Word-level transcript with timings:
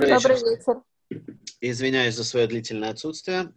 Добрый 0.00 0.36
вечер. 0.36 0.82
Извиняюсь 1.60 2.14
за 2.14 2.24
свое 2.24 2.46
длительное 2.46 2.90
отсутствие. 2.90 3.52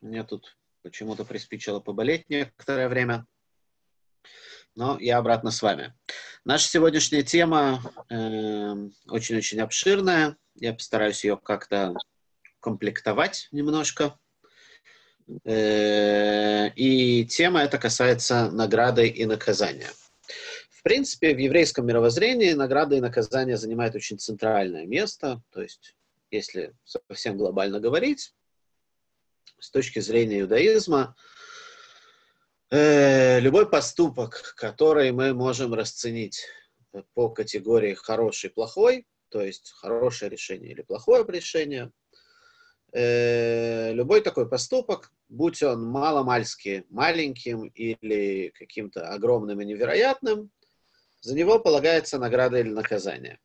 Мне 0.00 0.22
тут 0.22 0.56
почему-то 0.82 1.24
приспичило 1.24 1.80
поболеть 1.80 2.28
некоторое 2.30 2.88
время. 2.88 3.26
Но 4.76 4.96
я 5.00 5.18
обратно 5.18 5.50
с 5.50 5.60
вами. 5.60 5.92
Наша 6.44 6.68
сегодняшняя 6.68 7.24
тема 7.24 7.82
э, 8.08 8.74
очень-очень 9.08 9.60
обширная. 9.60 10.36
Я 10.54 10.72
постараюсь 10.72 11.24
ее 11.24 11.36
как-то 11.36 11.94
комплектовать 12.60 13.48
немножко. 13.50 14.16
Э, 15.44 16.68
и 16.76 17.26
тема 17.26 17.60
эта 17.60 17.78
касается 17.78 18.52
награды 18.52 19.08
и 19.08 19.24
наказания. 19.26 19.90
В 20.82 20.84
принципе, 20.84 21.32
в 21.32 21.38
еврейском 21.38 21.86
мировоззрении 21.86 22.54
награда 22.54 22.96
и 22.96 23.00
наказание 23.00 23.56
занимают 23.56 23.94
очень 23.94 24.18
центральное 24.18 24.84
место. 24.84 25.40
То 25.52 25.62
есть, 25.62 25.94
если 26.32 26.74
совсем 26.84 27.36
глобально 27.36 27.78
говорить, 27.78 28.34
с 29.60 29.70
точки 29.70 30.00
зрения 30.00 30.40
иудаизма, 30.40 31.14
э, 32.72 33.38
любой 33.38 33.70
поступок, 33.70 34.54
который 34.56 35.12
мы 35.12 35.32
можем 35.34 35.72
расценить 35.72 36.48
по 37.14 37.28
категории 37.28 37.94
хороший, 37.94 38.50
плохой, 38.50 39.06
то 39.28 39.40
есть 39.40 39.70
хорошее 39.76 40.32
решение 40.32 40.72
или 40.72 40.82
плохое 40.82 41.24
решение, 41.28 41.92
э, 42.92 43.92
любой 43.92 44.20
такой 44.20 44.48
поступок, 44.48 45.12
будь 45.28 45.62
он 45.62 45.84
маломальски 45.84 46.86
маленьким 46.90 47.66
или 47.66 48.48
каким-то 48.58 49.10
огромным 49.10 49.60
и 49.60 49.64
невероятным, 49.64 50.50
за 51.22 51.34
него 51.34 51.58
полагается 51.58 52.18
награда 52.18 52.58
или 52.58 52.68
наказание. 52.68 53.38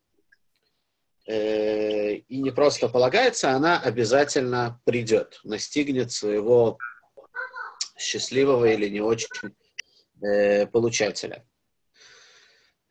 Э, 1.28 2.14
и 2.14 2.42
не 2.42 2.52
просто 2.52 2.90
полагается, 2.90 3.52
она 3.52 3.80
обязательно 3.80 4.82
придет, 4.84 5.40
настигнет 5.44 6.12
своего 6.12 6.78
счастливого 7.98 8.66
или 8.66 8.90
не 8.90 9.02
очень 9.02 9.56
э, 10.22 10.66
получателя. 10.68 11.46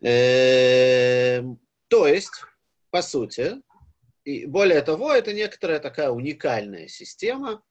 Э, 0.03 1.43
то 1.89 2.07
есть, 2.07 2.45
по 2.91 3.03
сути, 3.03 3.63
и 4.23 4.47
более 4.47 4.83
того, 4.83 5.13
это 5.13 5.33
некоторая 5.33 5.81
такая 5.81 6.11
уникальная 6.11 6.87
система, 6.87 7.63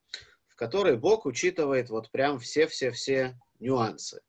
в 0.48 0.56
которой 0.56 0.96
Бог 0.96 1.24
учитывает 1.24 1.88
вот 1.88 2.10
прям 2.10 2.38
все-все-все 2.40 3.38
нюансы. 3.58 4.20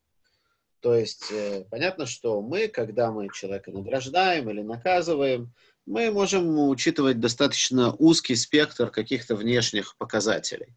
То 0.80 0.96
есть 0.96 1.32
э, 1.32 1.66
понятно, 1.70 2.06
что 2.06 2.42
мы, 2.42 2.68
когда 2.68 3.12
мы 3.12 3.30
человека 3.34 3.72
награждаем 3.72 4.50
или 4.50 4.62
наказываем, 4.62 5.54
мы 5.86 6.12
можем 6.12 6.60
учитывать 6.70 7.20
достаточно 7.20 7.94
узкий 7.94 8.36
спектр 8.36 8.92
каких-то 8.92 9.36
внешних 9.36 9.96
показателей. 9.98 10.76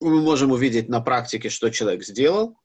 Мы 0.00 0.20
можем 0.20 0.52
увидеть 0.52 0.88
на 0.88 1.00
практике, 1.00 1.48
что 1.48 1.70
человек 1.70 2.04
сделал. 2.04 2.56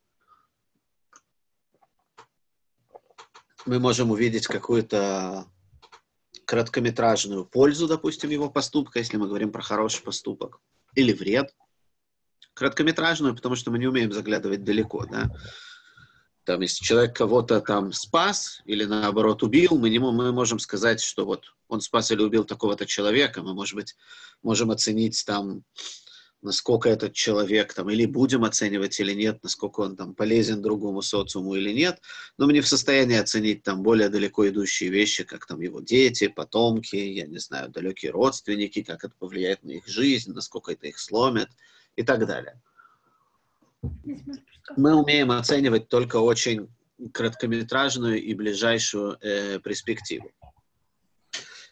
Мы 3.65 3.79
можем 3.79 4.11
увидеть 4.11 4.45
какую-то 4.45 5.47
краткометражную 6.45 7.45
пользу, 7.45 7.87
допустим, 7.87 8.29
его 8.29 8.49
поступка, 8.49 8.99
если 8.99 9.17
мы 9.17 9.27
говорим 9.27 9.51
про 9.51 9.63
хороший 9.63 10.03
поступок, 10.03 10.59
или 10.93 11.11
вред. 11.11 11.55
Краткометражную, 12.53 13.35
потому 13.35 13.55
что 13.55 13.71
мы 13.71 13.79
не 13.79 13.87
умеем 13.87 14.11
заглядывать 14.11 14.63
далеко, 14.63 15.05
да. 15.05 15.29
Там, 16.45 16.61
если 16.61 16.85
человек 16.85 17.15
кого-то 17.15 17.59
там 17.59 17.91
спас 17.91 18.61
или 18.65 18.85
наоборот 18.85 19.41
убил, 19.41 19.79
мы, 19.79 19.89
не, 19.89 19.97
мы 19.97 20.31
можем 20.31 20.59
сказать, 20.59 21.01
что 21.01 21.25
вот 21.25 21.55
он 21.67 21.81
спас 21.81 22.11
или 22.11 22.21
убил 22.21 22.45
такого-то 22.45 22.85
человека, 22.85 23.41
мы, 23.41 23.55
может 23.55 23.73
быть, 23.73 23.95
можем 24.43 24.69
оценить 24.69 25.23
там, 25.25 25.63
насколько 26.43 26.87
этот 26.87 27.13
человек 27.13 27.73
там, 27.73 27.89
или 27.89 28.05
будем 28.05 28.43
оценивать 28.43 28.99
или 28.99 29.13
нет, 29.13 29.39
насколько 29.41 29.79
он 29.79 29.95
там 29.95 30.13
полезен 30.13 30.61
другому 30.61 31.01
социуму 31.01 31.55
или 31.55 31.73
нет, 31.73 31.99
но 32.37 32.45
мы 32.45 32.53
не 32.53 32.61
в 32.61 32.67
состоянии 32.67 33.17
оценить 33.17 33.63
там 33.63 33.81
более 33.81 34.09
далеко 34.09 34.47
идущие 34.47 34.91
вещи, 34.91 35.23
как 35.23 35.47
там 35.47 35.61
его 35.61 35.81
дети, 35.81 36.27
потомки, 36.27 36.95
я 36.95 37.25
не 37.25 37.39
знаю, 37.39 37.69
далекие 37.69 38.11
родственники, 38.11 38.83
как 38.83 39.03
это 39.03 39.15
повлияет 39.17 39.63
на 39.63 39.71
их 39.71 39.87
жизнь, 39.87 40.31
насколько 40.31 40.71
это 40.71 40.85
их 40.85 40.99
сломит 40.99 41.49
и 41.95 42.03
так 42.03 42.27
далее 42.27 42.61
мы 44.77 44.95
умеем 44.95 45.31
оценивать 45.31 45.89
только 45.89 46.17
очень 46.17 46.69
краткометражную 47.13 48.21
и 48.21 48.33
ближайшую 48.33 49.17
э, 49.21 49.59
перспективу. 49.59 50.31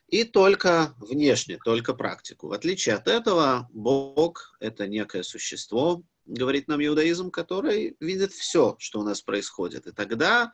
И 0.07 0.25
только 0.25 0.93
внешне, 0.99 1.57
только 1.57 1.93
практику. 1.93 2.47
В 2.47 2.53
отличие 2.53 2.95
от 2.95 3.07
этого, 3.07 3.67
Бог— 3.73 4.55
это 4.59 4.87
некое 4.87 5.23
существо, 5.23 6.03
говорит 6.25 6.67
нам 6.67 6.85
иудаизм, 6.85 7.31
который 7.31 7.95
видит 7.99 8.31
все, 8.31 8.75
что 8.79 8.99
у 8.99 9.03
нас 9.03 9.21
происходит. 9.21 9.87
И 9.87 9.91
тогда 9.91 10.53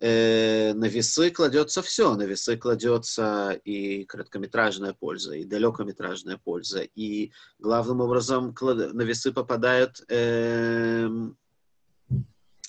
э, 0.00 0.72
на 0.74 0.84
весы 0.86 1.30
кладется 1.30 1.82
все. 1.82 2.14
На 2.14 2.22
весы 2.22 2.56
кладется 2.56 3.52
и 3.64 4.04
короткометражная 4.04 4.92
польза, 4.92 5.34
и 5.34 5.44
далекометражная 5.44 6.38
польза. 6.38 6.82
И 6.94 7.32
главным 7.58 8.00
образом 8.00 8.54
на 8.60 9.02
весы 9.02 9.32
попадают 9.32 10.02
э, 10.08 11.08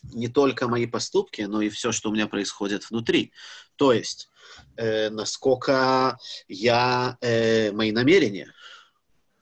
не 0.04 0.28
только 0.28 0.68
мои 0.68 0.86
поступки, 0.86 1.42
но 1.42 1.62
и 1.62 1.70
все, 1.70 1.92
что 1.92 2.10
у 2.10 2.14
меня 2.14 2.28
происходит 2.28 2.90
внутри. 2.90 3.32
То 3.76 3.94
есть, 3.94 4.30
э, 4.76 5.10
насколько 5.10 6.18
я, 6.48 7.18
э, 7.22 7.72
мои 7.72 7.92
намерения. 7.92 8.54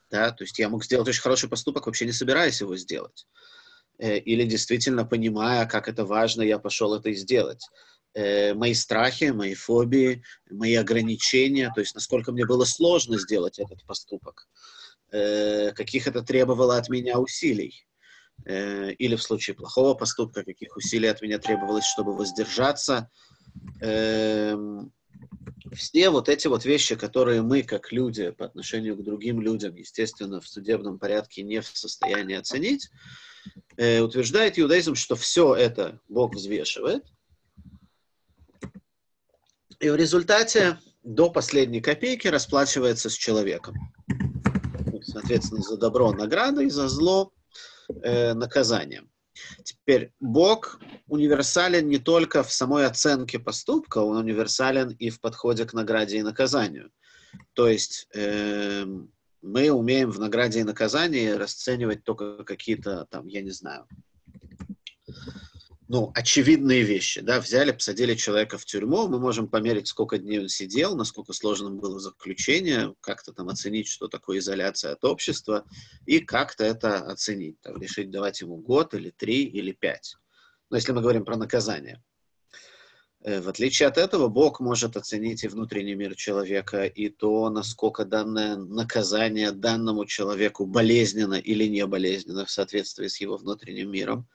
Да? 0.10 0.32
То 0.32 0.44
есть 0.44 0.58
я 0.60 0.70
мог 0.70 0.84
сделать 0.86 1.08
очень 1.08 1.22
хороший 1.22 1.50
поступок, 1.50 1.86
вообще 1.86 2.06
не 2.06 2.12
собираясь 2.12 2.62
его 2.62 2.76
сделать. 2.78 3.28
Э, 4.00 4.18
или 4.18 4.44
действительно 4.44 5.06
понимая, 5.06 5.66
как 5.66 5.88
это 5.88 6.06
важно, 6.06 6.42
я 6.44 6.60
пошел 6.60 6.94
это 6.94 7.12
сделать. 7.14 7.68
Э, 8.14 8.54
мои 8.54 8.74
страхи, 8.74 9.26
мои 9.26 9.56
фобии, 9.56 10.24
мои 10.50 10.76
ограничения, 10.76 11.72
то 11.74 11.82
есть 11.82 11.96
насколько 11.96 12.32
мне 12.32 12.46
было 12.46 12.66
сложно 12.66 13.18
сделать 13.18 13.60
этот 13.60 13.84
поступок, 13.86 14.48
э, 15.12 15.72
каких 15.72 16.08
это 16.08 16.22
требовало 16.22 16.78
от 16.78 16.90
меня 16.90 17.20
усилий. 17.20 17.84
Или 18.46 19.16
в 19.16 19.24
случае 19.24 19.56
плохого 19.56 19.96
поступка, 19.96 20.44
каких 20.44 20.78
усилий 20.78 21.08
от 21.08 21.24
меня 21.24 21.40
требовалось, 21.40 21.86
чтобы 21.86 22.16
воздержаться. 22.16 23.10
Эм, 23.82 24.94
все 25.74 26.12
вот 26.12 26.30
эти 26.30 26.48
вот 26.48 26.64
вещи, 26.64 26.96
которые 26.96 27.42
мы, 27.42 27.64
как 27.64 27.92
люди, 27.92 28.30
по 28.30 28.46
отношению 28.46 28.96
к 28.96 29.04
другим 29.04 29.42
людям, 29.42 29.76
естественно, 29.76 30.40
в 30.40 30.48
судебном 30.48 31.00
порядке 31.00 31.42
не 31.42 31.62
в 31.62 31.68
состоянии 31.68 32.36
оценить, 32.36 32.92
э, 33.78 34.00
утверждает 34.02 34.58
иудаизм, 34.60 34.96
что 34.96 35.16
все 35.16 35.56
это 35.56 36.00
Бог 36.08 36.36
взвешивает. 36.36 37.04
И 39.80 39.90
в 39.90 39.96
результате 39.96 40.80
до 41.04 41.30
последней 41.30 41.82
копейки 41.82 42.28
расплачивается 42.28 43.10
с 43.10 43.14
человеком. 43.14 43.76
Соответственно, 45.04 45.62
за 45.62 45.78
добро 45.78 46.12
награда 46.12 46.64
и 46.64 46.70
за 46.70 46.90
зло 46.90 47.32
э, 48.04 48.34
наказанием. 48.34 49.10
Теперь 49.64 50.12
Бог 50.20 50.80
универсален 51.08 51.88
не 51.88 52.00
только 52.00 52.44
в 52.44 52.52
самой 52.52 52.86
оценке 52.86 53.40
поступка, 53.40 54.00
он 54.00 54.18
универсален 54.18 54.90
и 54.92 55.10
в 55.10 55.22
подходе 55.22 55.66
к 55.66 55.74
награде 55.74 56.18
и 56.18 56.24
наказанию. 56.24 56.92
То 57.54 57.68
есть 57.68 58.08
э, 58.16 58.86
мы 59.48 59.72
умеем 59.72 60.12
в 60.12 60.20
награде 60.20 60.60
и 60.60 60.64
наказании 60.64 61.30
расценивать 61.30 62.04
только 62.04 62.44
какие-то 62.44 63.08
там, 63.10 63.28
я 63.28 63.42
не 63.42 63.52
знаю, 63.52 63.88
ну, 65.90 66.12
очевидные 66.14 66.84
вещи, 66.84 67.22
да, 67.22 67.40
взяли, 67.40 67.72
посадили 67.72 68.14
человека 68.16 68.58
в 68.58 68.66
тюрьму, 68.66 69.08
мы 69.08 69.20
можем 69.20 69.48
померить, 69.48 69.88
сколько 69.88 70.18
дней 70.18 70.40
он 70.40 70.50
сидел, 70.50 70.98
насколько 70.98 71.32
сложным 71.32 71.80
было 71.80 71.98
заключение, 72.00 72.94
как-то 73.00 73.32
там 73.32 73.48
оценить, 73.48 73.88
что 73.88 74.10
такое 74.10 74.40
изоляция 74.40 74.92
от 74.92 75.06
общества, 75.06 75.66
и 76.06 76.20
как-то 76.20 76.66
это 76.66 76.98
оценить, 77.00 77.62
там, 77.62 77.82
решить, 77.82 78.12
давать 78.12 78.42
ему 78.42 78.58
год 78.58 78.94
или 78.96 79.12
три 79.12 79.46
или 79.46 79.72
пять. 79.72 80.16
Но 80.70 80.76
если 80.76 80.92
мы 80.92 81.02
говорим 81.02 81.24
про 81.24 81.38
наказание. 81.38 82.04
Э, 83.28 83.42
в 83.42 83.50
отличие 83.50 83.90
от 83.90 83.98
этого, 83.98 84.30
Бог 84.30 84.62
может 84.62 84.96
оценить 84.96 85.44
и 85.44 85.50
внутренний 85.50 85.96
мир 85.96 86.16
человека, 86.16 86.86
и 86.86 87.10
то, 87.10 87.50
насколько 87.50 88.06
данное 88.06 88.56
наказание 88.56 89.52
данному 89.52 90.06
человеку 90.06 90.66
болезненно 90.66 91.34
или 91.34 91.66
не 91.66 91.86
болезненно 91.86 92.46
в 92.46 92.50
соответствии 92.50 93.08
с 93.08 93.20
его 93.20 93.36
внутренним 93.36 93.92
миром. 93.92 94.30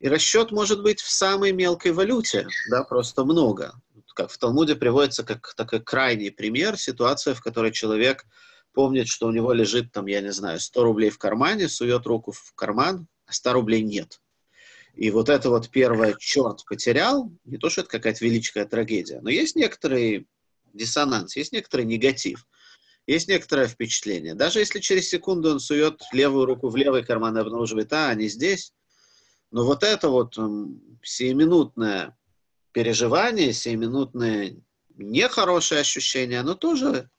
И 0.00 0.08
расчет 0.08 0.52
может 0.52 0.82
быть 0.82 1.02
в 1.02 1.10
самой 1.10 1.52
мелкой 1.52 1.92
валюте, 1.92 2.48
да, 2.70 2.82
просто 2.82 3.26
много. 3.26 3.74
Как 4.14 4.30
в 4.30 4.38
Талмуде 4.38 4.74
приводится 4.74 5.22
как 5.22 5.52
такой 5.54 5.82
крайний 5.82 6.30
пример, 6.32 6.78
ситуация, 6.78 7.34
в 7.34 7.42
которой 7.42 7.72
человек 7.72 8.24
помнит, 8.72 9.06
что 9.06 9.26
у 9.26 9.32
него 9.32 9.52
лежит 9.52 9.92
там, 9.92 10.06
я 10.06 10.22
не 10.22 10.32
знаю, 10.32 10.60
100 10.60 10.82
рублей 10.82 11.10
в 11.10 11.18
кармане, 11.18 11.68
сует 11.68 12.06
руку 12.06 12.32
в 12.32 12.54
карман, 12.54 13.06
а 13.26 13.34
100 13.34 13.52
рублей 13.52 13.82
нет. 13.82 14.22
И 14.96 15.10
вот 15.10 15.28
это 15.28 15.50
вот 15.50 15.70
первое 15.70 16.14
«черт 16.18 16.64
потерял», 16.66 17.32
не 17.44 17.58
то, 17.58 17.68
что 17.68 17.80
это 17.80 17.90
какая-то 17.90 18.24
величая 18.24 18.64
трагедия, 18.64 19.20
но 19.20 19.30
есть 19.30 19.56
некоторый 19.56 20.28
диссонанс, 20.72 21.36
есть 21.36 21.52
некоторый 21.52 21.84
негатив, 21.84 22.46
есть 23.06 23.28
некоторое 23.28 23.66
впечатление. 23.66 24.34
Даже 24.34 24.60
если 24.60 24.78
через 24.80 25.08
секунду 25.08 25.50
он 25.50 25.60
сует 25.60 26.00
левую 26.12 26.46
руку 26.46 26.68
в 26.68 26.76
левый 26.76 27.04
карман 27.04 27.36
и 27.36 27.40
обнаруживает, 27.40 27.92
а, 27.92 28.10
они 28.10 28.28
здесь, 28.28 28.72
но 29.50 29.64
вот 29.64 29.82
это 29.82 30.08
вот 30.08 30.36
сиюминутное 31.02 32.16
переживание, 32.72 33.52
сиюминутное 33.52 34.56
нехорошее 34.96 35.80
ощущение, 35.80 36.40
оно 36.40 36.54
тоже 36.54 37.10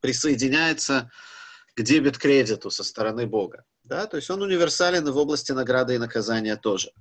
присоединяется 0.00 1.10
к 1.74 1.82
дебет-кредиту 1.82 2.70
со 2.70 2.84
стороны 2.84 3.26
Бога. 3.26 3.64
Да? 3.90 4.06
То 4.06 4.16
есть 4.18 4.30
он 4.30 4.40
универсален 4.40 5.04
в 5.10 5.16
области 5.16 5.50
награды 5.50 5.96
и 5.96 5.98
наказания 5.98 6.56
тоже. 6.56 6.92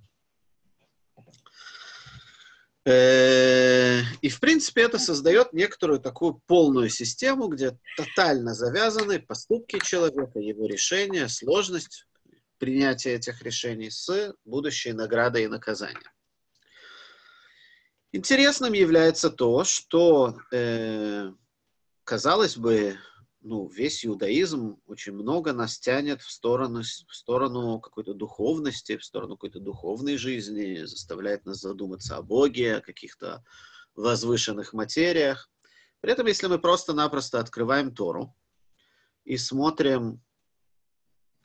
Э, 2.84 4.02
и, 4.22 4.30
в 4.30 4.40
принципе, 4.40 4.82
это 4.82 4.98
создает 4.98 5.54
некоторую 5.54 6.00
такую 6.00 6.42
полную 6.48 6.90
систему, 6.90 7.48
где 7.48 7.78
тотально 7.96 8.56
завязаны 8.56 9.20
поступки 9.20 9.78
человека, 9.78 10.40
его 10.40 10.66
решения, 10.66 11.28
сложность 11.28 12.08
принятия 12.58 13.14
этих 13.14 13.44
решений 13.44 13.92
с 13.92 14.34
будущей 14.44 14.94
наградой 14.94 15.44
и 15.44 15.48
наказанием. 15.48 16.12
Интересным 18.12 18.74
является 18.74 19.30
то, 19.30 19.64
что, 19.64 20.40
э, 20.52 21.32
казалось 22.04 22.58
бы, 22.58 22.98
ну, 23.50 23.68
весь 23.68 24.06
иудаизм 24.06 24.80
очень 24.86 25.14
много 25.14 25.54
нас 25.54 25.80
тянет 25.80 26.22
в 26.22 26.30
сторону, 26.30 26.84
в 26.84 27.16
сторону 27.16 27.80
какой-то 27.80 28.14
духовности, 28.14 28.96
в 28.96 29.04
сторону 29.04 29.38
какой-то 29.38 29.60
духовной 29.60 30.18
жизни, 30.18 30.84
заставляет 30.86 31.48
нас 31.48 31.60
задуматься 31.60 32.18
о 32.18 32.22
Боге, 32.22 32.76
о 32.76 32.82
каких-то 32.82 33.44
возвышенных 33.96 34.74
материях. 34.74 35.50
При 36.00 36.12
этом, 36.12 36.28
если 36.28 36.46
мы 36.46 36.60
просто-напросто 36.60 37.40
открываем 37.40 37.92
Тору 37.92 38.36
и 39.26 39.36
смотрим 39.36 40.22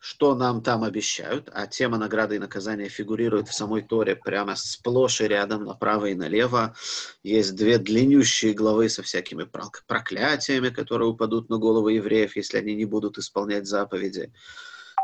что 0.04 0.34
нам 0.34 0.62
там 0.62 0.84
обещают, 0.84 1.48
а 1.54 1.66
тема 1.66 1.96
награды 1.96 2.36
и 2.36 2.38
наказания 2.38 2.90
фигурирует 2.90 3.48
в 3.48 3.54
самой 3.54 3.80
Торе 3.80 4.14
прямо 4.14 4.54
сплошь 4.54 5.22
и 5.22 5.26
рядом, 5.26 5.64
направо 5.64 6.10
и 6.10 6.14
налево. 6.14 6.76
Есть 7.22 7.54
две 7.56 7.78
длиннющие 7.78 8.52
главы 8.52 8.90
со 8.90 9.02
всякими 9.02 9.48
проклятиями, 9.86 10.68
которые 10.68 11.08
упадут 11.08 11.48
на 11.48 11.56
головы 11.56 11.94
евреев, 11.94 12.36
если 12.36 12.58
они 12.58 12.74
не 12.74 12.84
будут 12.84 13.16
исполнять 13.16 13.66
заповеди. 13.66 14.30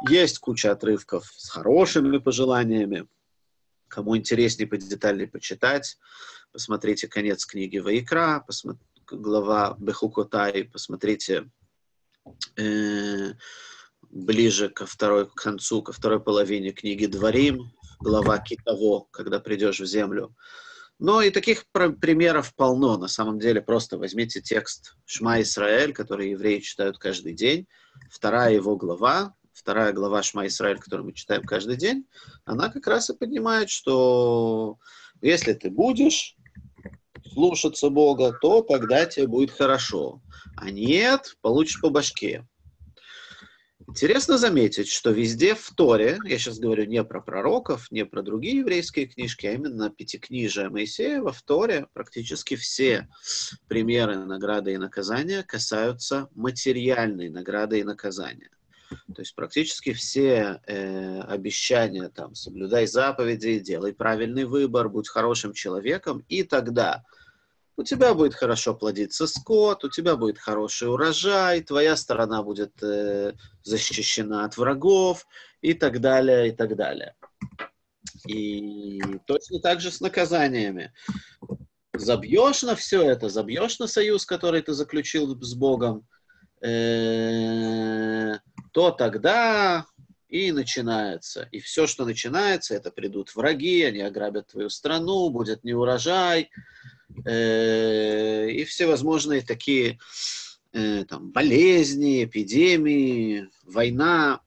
Есть 0.06 0.38
куча 0.38 0.70
отрывков 0.70 1.32
с 1.34 1.48
хорошими 1.48 2.18
пожеланиями. 2.18 3.08
Кому 3.88 4.18
интереснее 4.18 4.68
подетальнее 4.68 5.28
почитать, 5.28 5.96
посмотрите 6.52 7.08
конец 7.08 7.46
книги 7.46 7.78
Ваикра, 7.78 8.44
посмотрите 8.46 8.84
глава 9.10 9.76
Бехукотай, 9.78 10.64
посмотрите 10.64 11.50
э, 12.58 13.32
ближе 14.10 14.68
ко 14.68 14.86
второй 14.86 15.28
к 15.28 15.34
концу, 15.34 15.82
ко 15.82 15.92
второй 15.92 16.20
половине 16.20 16.72
книги 16.72 17.06
Дворим, 17.06 17.72
глава 18.00 18.38
Китово, 18.38 19.06
когда 19.10 19.40
придешь 19.40 19.80
в 19.80 19.86
землю. 19.86 20.34
Но 20.98 21.22
и 21.22 21.30
таких 21.30 21.64
примеров 21.72 22.54
полно. 22.54 22.98
На 22.98 23.08
самом 23.08 23.38
деле 23.38 23.62
просто 23.62 23.96
возьмите 23.96 24.42
текст 24.42 24.96
Шма 25.06 25.40
Исраэль, 25.40 25.94
который 25.94 26.30
евреи 26.30 26.58
читают 26.58 26.98
каждый 26.98 27.32
день, 27.32 27.66
вторая 28.10 28.52
его 28.52 28.76
глава, 28.76 29.34
вторая 29.52 29.92
глава 29.92 30.22
Шма 30.22 30.46
Исраэль, 30.46 30.78
которую 30.78 31.06
мы 31.06 31.12
читаем 31.14 31.42
каждый 31.44 31.76
день, 31.76 32.06
она 32.44 32.68
как 32.68 32.86
раз 32.86 33.08
и 33.08 33.16
поднимает, 33.16 33.70
что 33.70 34.76
если 35.22 35.54
ты 35.54 35.70
будешь 35.70 36.36
слушаться 37.32 37.88
Бога, 37.90 38.36
то 38.40 38.60
тогда 38.62 39.06
тебе 39.06 39.26
будет 39.26 39.52
хорошо. 39.52 40.20
А 40.56 40.70
нет, 40.70 41.36
получишь 41.40 41.80
по 41.80 41.90
башке. 41.90 42.46
Интересно 43.90 44.38
заметить, 44.38 44.88
что 44.88 45.10
везде 45.10 45.56
в 45.56 45.72
Торе, 45.74 46.20
я 46.24 46.38
сейчас 46.38 46.60
говорю 46.60 46.84
не 46.84 47.02
про 47.02 47.20
пророков, 47.20 47.90
не 47.90 48.04
про 48.04 48.22
другие 48.22 48.58
еврейские 48.58 49.06
книжки, 49.06 49.46
а 49.46 49.52
именно 49.52 49.90
Пятикнижие 49.90 50.68
Моисеева, 50.68 51.32
в 51.32 51.42
Торе 51.42 51.88
практически 51.92 52.54
все 52.54 53.08
примеры 53.66 54.18
награды 54.18 54.74
и 54.74 54.78
наказания 54.78 55.42
касаются 55.42 56.28
материальной 56.36 57.30
награды 57.30 57.80
и 57.80 57.84
наказания. 57.84 58.50
То 59.12 59.22
есть 59.22 59.34
практически 59.34 59.92
все 59.92 60.60
э, 60.68 61.20
обещания, 61.22 62.08
там, 62.10 62.36
соблюдай 62.36 62.86
заповеди, 62.86 63.58
делай 63.58 63.92
правильный 63.92 64.44
выбор, 64.44 64.88
будь 64.88 65.08
хорошим 65.08 65.52
человеком, 65.52 66.24
и 66.28 66.44
тогда 66.44 67.02
у 67.80 67.82
тебя 67.82 68.12
будет 68.12 68.34
хорошо 68.34 68.74
плодиться 68.74 69.26
скот, 69.26 69.84
у 69.84 69.88
тебя 69.88 70.14
будет 70.16 70.38
хороший 70.38 70.88
урожай, 70.88 71.62
твоя 71.62 71.96
сторона 71.96 72.42
будет 72.42 72.74
э, 72.82 73.32
защищена 73.62 74.44
от 74.44 74.58
врагов 74.58 75.26
и 75.62 75.72
так 75.72 75.98
далее, 76.00 76.48
и 76.48 76.52
так 76.52 76.76
далее. 76.76 77.14
И 78.28 79.00
точно 79.26 79.60
так 79.60 79.80
же 79.80 79.90
с 79.90 80.02
наказаниями. 80.02 80.92
Забьешь 81.94 82.62
на 82.62 82.76
все 82.76 83.02
это, 83.02 83.30
забьешь 83.30 83.78
на 83.78 83.86
союз, 83.86 84.26
который 84.26 84.60
ты 84.60 84.74
заключил 84.74 85.34
с 85.40 85.54
Богом, 85.54 86.06
э, 86.60 88.34
то 88.72 88.90
тогда 88.90 89.86
и 90.28 90.52
начинается. 90.52 91.48
И 91.50 91.60
все, 91.60 91.86
что 91.86 92.04
начинается, 92.04 92.74
это 92.74 92.90
придут 92.90 93.34
враги, 93.34 93.84
они 93.84 94.02
ограбят 94.02 94.48
твою 94.48 94.68
страну, 94.68 95.30
будет 95.30 95.64
неурожай, 95.64 96.50
Э, 97.24 98.48
и 98.50 98.64
всевозможные 98.64 99.42
такие 99.42 99.98
э, 100.72 101.04
там, 101.04 101.30
болезни, 101.30 102.24
эпидемии, 102.24 103.48
война. 103.64 104.40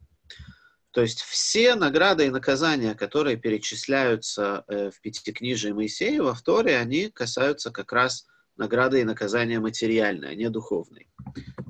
То 0.92 1.02
есть 1.02 1.22
все 1.22 1.76
награды 1.76 2.28
и 2.28 2.30
наказания, 2.30 2.94
которые 2.94 3.38
перечисляются 3.38 4.64
э, 4.68 4.92
в 4.92 5.02
Пятикнижии 5.02 5.72
Моисеева, 5.72 6.34
в 6.34 6.42
Торе, 6.42 6.78
они 6.78 7.10
касаются 7.10 7.72
как 7.72 7.92
раз 7.92 8.28
награды 8.58 9.02
и 9.02 9.06
наказания 9.06 9.60
материальной, 9.60 10.30
а 10.32 10.36
не 10.36 10.50
духовной. 10.50 11.10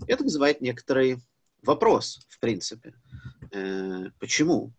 Это 0.08 0.24
вызывает 0.24 0.62
некоторый 0.62 1.18
вопрос, 1.62 2.20
в 2.28 2.40
принципе. 2.40 2.94
Почему? 4.20 4.74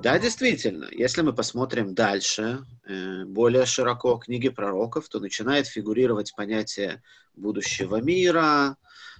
Да, 0.00 0.18
действительно, 0.18 0.88
если 0.90 1.22
мы 1.22 1.32
посмотрим 1.32 1.94
дальше, 1.94 2.64
э, 2.84 3.24
более 3.24 3.64
широко 3.64 4.16
книги 4.16 4.48
пророков, 4.48 5.08
то 5.08 5.20
начинает 5.20 5.66
фигурировать 5.66 6.34
понятие 6.34 7.02
будущего 7.36 8.00
мира. 8.00 8.76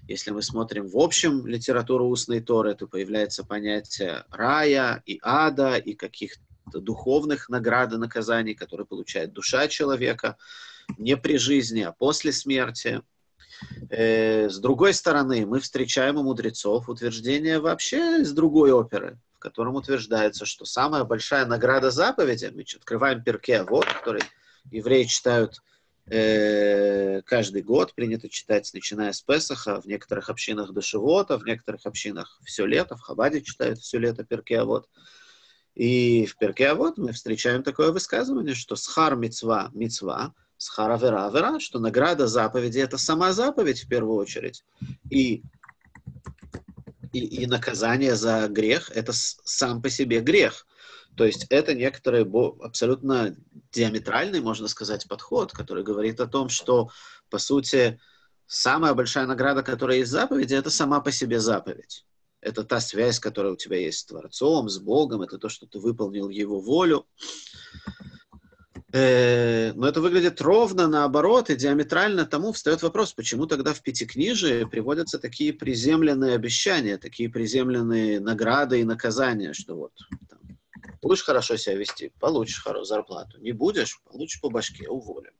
Если 0.08 0.32
мы 0.32 0.42
смотрим 0.42 0.88
в 0.88 0.98
общем 0.98 1.46
литературу 1.46 2.08
устной 2.08 2.40
Торы, 2.40 2.74
то 2.74 2.88
появляется 2.88 3.44
понятие 3.44 4.24
рая 4.30 5.02
и 5.06 5.20
ада, 5.22 5.76
и 5.76 5.94
каких-то 5.94 6.80
духовных 6.80 7.48
наград 7.48 7.92
и 7.92 7.96
наказаний, 7.96 8.54
которые 8.54 8.86
получает 8.86 9.32
душа 9.32 9.68
человека 9.68 10.36
не 10.98 11.16
при 11.16 11.38
жизни, 11.38 11.82
а 11.82 11.92
после 11.92 12.32
смерти. 12.32 13.00
Э, 13.90 14.50
с 14.50 14.58
другой 14.58 14.92
стороны, 14.92 15.46
мы 15.46 15.60
встречаем 15.60 16.16
у 16.16 16.24
мудрецов 16.24 16.88
утверждение 16.88 17.60
вообще 17.60 18.22
из 18.22 18.32
другой 18.32 18.72
оперы– 18.72 19.20
котором 19.44 19.76
утверждается, 19.76 20.46
что 20.46 20.64
самая 20.64 21.04
большая 21.04 21.44
награда 21.44 21.90
заповеди, 21.90 22.50
мы 22.54 22.62
открываем 22.62 23.22
перке, 23.22 23.62
вот, 23.62 23.84
который 23.84 24.22
евреи 24.70 25.04
читают 25.04 25.60
э, 26.06 27.20
каждый 27.26 27.60
год, 27.60 27.94
принято 27.94 28.30
читать, 28.30 28.70
начиная 28.72 29.12
с 29.12 29.20
Песаха, 29.20 29.82
в 29.82 29.86
некоторых 29.86 30.30
общинах 30.30 30.72
до 30.72 30.80
Шивота, 30.80 31.36
в 31.38 31.44
некоторых 31.44 31.84
общинах 31.84 32.40
все 32.42 32.64
лето, 32.64 32.96
в 32.96 33.02
Хабаде 33.02 33.42
читают 33.42 33.80
все 33.80 33.98
лето 33.98 34.24
перке, 34.24 34.62
вот. 34.62 34.88
И 35.74 36.24
в 36.24 36.38
перке 36.38 36.72
вот 36.72 36.96
мы 36.96 37.12
встречаем 37.12 37.62
такое 37.62 37.92
высказывание, 37.92 38.54
что 38.54 38.76
схар 38.76 39.14
мецва 39.14 39.70
мецва, 39.74 40.32
схар 40.56 40.90
авера 40.90 41.26
авера, 41.26 41.60
что 41.60 41.78
награда 41.80 42.28
заповеди 42.28 42.78
это 42.78 42.96
сама 42.96 43.32
заповедь 43.34 43.84
в 43.84 43.88
первую 43.88 44.16
очередь. 44.16 44.64
И 45.10 45.42
и, 47.14 47.42
и 47.42 47.46
наказание 47.46 48.16
за 48.16 48.48
грех– 48.48 48.90
это 48.94 49.12
сам 49.14 49.80
по 49.80 49.88
себе 49.88 50.20
грех. 50.20 50.66
То 51.16 51.24
есть 51.24 51.46
это 51.48 51.74
некоторый 51.74 52.28
абсолютно 52.60 53.36
диаметральный, 53.72 54.40
можно 54.40 54.66
сказать, 54.66 55.06
подход, 55.08 55.52
который 55.52 55.84
говорит 55.84 56.18
о 56.20 56.26
том, 56.26 56.48
что, 56.48 56.90
по 57.30 57.38
сути, 57.38 58.00
самая 58.46 58.94
большая 58.94 59.26
награда, 59.26 59.62
которая 59.62 59.98
есть 59.98 60.10
в 60.10 60.12
заповеди, 60.12 60.54
это 60.54 60.70
сама 60.70 61.00
по 61.00 61.12
себе 61.12 61.38
заповедь. 61.38 62.04
Это 62.40 62.64
та 62.64 62.80
связь, 62.80 63.20
которая 63.20 63.52
у 63.52 63.56
тебя 63.56 63.78
есть 63.78 64.00
с 64.00 64.04
Творцом, 64.04 64.68
с 64.68 64.78
Богом, 64.78 65.22
это 65.22 65.38
то, 65.38 65.48
что 65.48 65.66
ты 65.66 65.78
выполнил 65.78 66.28
Его 66.28 66.60
волю. 66.60 67.06
Э, 68.94 69.72
но 69.72 69.88
это 69.88 70.00
выглядит 70.00 70.40
ровно 70.40 70.86
наоборот 70.86 71.50
и 71.50 71.56
диаметрально 71.56 72.26
тому 72.26 72.52
встает 72.52 72.80
вопрос, 72.82 73.12
почему 73.12 73.46
тогда 73.46 73.74
в 73.74 73.82
Пятикнижии 73.82 74.62
приводятся 74.62 75.18
такие 75.18 75.52
приземленные 75.52 76.36
обещания, 76.36 76.96
такие 76.96 77.28
приземленные 77.28 78.20
награды 78.20 78.78
и 78.78 78.84
наказания, 78.84 79.52
что 79.52 79.74
вот 79.74 79.92
там, 80.30 80.38
будешь 81.02 81.24
хорошо 81.24 81.56
себя 81.56 81.74
вести, 81.74 82.12
получишь 82.20 82.62
хорошую 82.62 82.84
зарплату, 82.84 83.40
не 83.40 83.50
будешь, 83.50 84.00
получишь 84.04 84.40
по 84.40 84.48
башке, 84.48 84.88
уволим. 84.88 85.32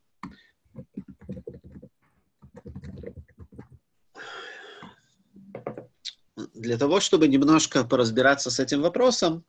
Для 6.53 6.77
того, 6.77 6.99
чтобы 6.99 7.29
немножко 7.29 7.85
поразбираться 7.85 8.51
с 8.51 8.59
этим 8.59 8.81
вопросом, 8.81 9.45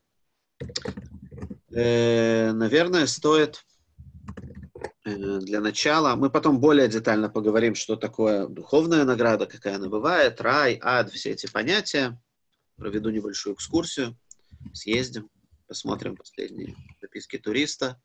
э, 1.73 2.53
наверное, 2.53 3.09
стоит 3.09 3.65
для 5.07 5.61
начала, 5.61 6.17
мы 6.17 6.31
потом 6.31 6.59
более 6.59 6.89
детально 6.89 7.29
поговорим, 7.29 7.77
что 7.77 7.95
такое 7.95 8.49
духовная 8.49 9.05
награда, 9.05 9.47
какая 9.47 9.77
она 9.77 9.89
бывает, 9.89 10.41
рай, 10.41 10.81
ад, 10.83 11.13
все 11.13 11.31
эти 11.31 11.47
понятия. 11.51 12.21
Проведу 12.77 13.11
небольшую 13.11 13.55
экскурсию, 13.55 14.19
съездим, 14.75 15.31
посмотрим 15.69 16.17
последние 16.17 16.75
записки 17.01 17.39
туриста. 17.39 18.01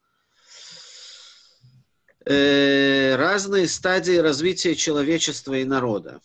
Э, 2.24 3.16
разные 3.16 3.68
стадии 3.68 4.18
развития 4.18 4.76
человечества 4.76 5.56
и 5.56 5.66
народа. 5.66 6.22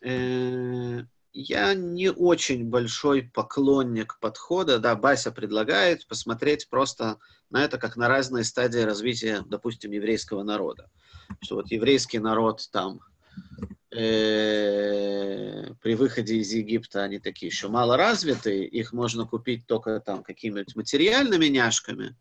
Э, 0.00 1.02
я 1.34 1.74
не 1.74 2.10
очень 2.10 2.64
большой 2.64 3.22
поклонник 3.22 4.18
подхода. 4.20 4.78
Да, 4.78 4.94
Бася 4.94 5.32
предлагает 5.32 6.06
посмотреть 6.06 6.68
просто 6.68 7.18
на 7.50 7.64
это 7.64 7.76
как 7.76 7.96
на 7.96 8.08
разные 8.08 8.44
стадии 8.44 8.78
развития, 8.78 9.42
допустим, 9.44 9.90
еврейского 9.90 10.44
народа. 10.44 10.88
Что 11.42 11.56
вот 11.56 11.72
еврейский 11.72 12.20
народ 12.20 12.68
там 12.70 13.00
э, 13.90 15.74
при 15.82 15.94
выходе 15.96 16.36
из 16.36 16.52
Египта 16.52 17.02
они 17.02 17.18
такие 17.18 17.48
еще 17.48 17.66
мало 17.68 17.96
развитые, 17.96 18.66
их 18.66 18.92
можно 18.92 19.26
купить 19.26 19.66
только 19.66 19.98
там 19.98 20.22
какими-нибудь 20.22 20.76
материальными 20.76 21.46
няшками. 21.46 22.16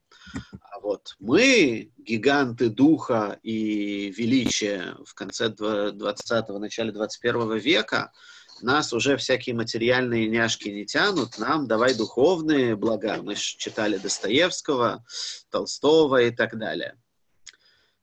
А 0.62 0.79
вот 0.79 1.15
мы, 1.20 1.91
гиганты 1.98 2.70
духа 2.70 3.39
и 3.43 4.12
величия 4.17 4.96
в 5.05 5.13
конце 5.13 5.50
20-го, 5.50 6.58
начале 6.58 6.91
21 6.91 7.58
века, 7.58 8.12
нас 8.63 8.93
уже 8.93 9.17
всякие 9.17 9.55
материальные 9.55 10.27
няшки 10.27 10.70
не 10.70 10.86
тянут, 10.86 11.38
нам 11.38 11.67
давай 11.67 11.93
духовные 11.93 12.75
блага. 12.75 13.22
Мы 13.22 13.36
читали 13.36 13.98
Достоевского, 13.98 15.05
Толстого 15.50 16.22
и 16.22 16.32
так 16.32 16.58
далее. 16.58 16.98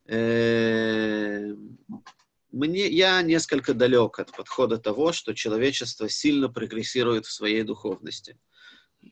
Эм, 0.06 1.78
мне, 2.52 2.88
я 2.88 3.22
несколько 3.22 3.74
далек 3.74 4.18
от 4.18 4.32
подхода 4.32 4.78
того, 4.78 5.12
что 5.12 5.34
человечество 5.34 6.08
сильно 6.08 6.48
прогрессирует 6.48 7.26
в 7.26 7.32
своей 7.32 7.62
духовности. 7.62 8.38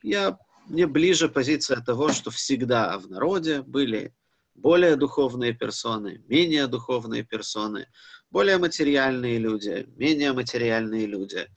Я, 0.02 0.38
мне 0.67 0.87
ближе 0.87 1.28
позиция 1.28 1.81
того, 1.81 2.12
что 2.12 2.31
всегда 2.31 2.99
в 2.99 3.09
народе 3.09 3.62
были 3.62 4.14
более 4.55 4.97
духовные 4.97 5.52
персоны, 5.52 6.23
менее 6.26 6.67
духовные 6.67 7.23
персоны, 7.23 7.87
более 8.30 8.58
материальные 8.58 9.38
люди, 9.38 9.88
менее 9.97 10.32
материальные 10.32 11.06
люди. 11.06 11.49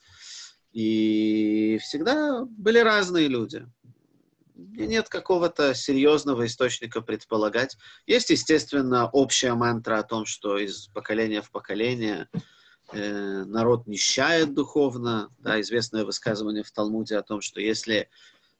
И 0.72 1.80
всегда 1.82 2.46
были 2.46 2.80
разные 2.80 3.28
люди. 3.28 3.68
Нет 4.56 5.10
какого-то 5.10 5.74
серьезного 5.74 6.46
источника 6.46 7.02
предполагать. 7.02 7.78
Есть, 8.06 8.30
естественно, 8.30 9.10
общая 9.10 9.54
мантра 9.54 10.00
о 10.00 10.04
том, 10.04 10.26
что 10.26 10.58
из 10.58 10.88
поколения 10.88 11.42
в 11.42 11.52
поколение 11.52 12.30
э, 12.94 13.44
народ 13.44 13.88
нищает 13.88 14.54
духовно. 14.54 15.30
Да, 15.40 15.60
известное 15.60 16.06
высказывание 16.06 16.64
в 16.64 16.72
Талмуде 16.72 17.18
о 17.18 17.24
том, 17.24 17.42
что 17.42 17.60
если 17.60 18.10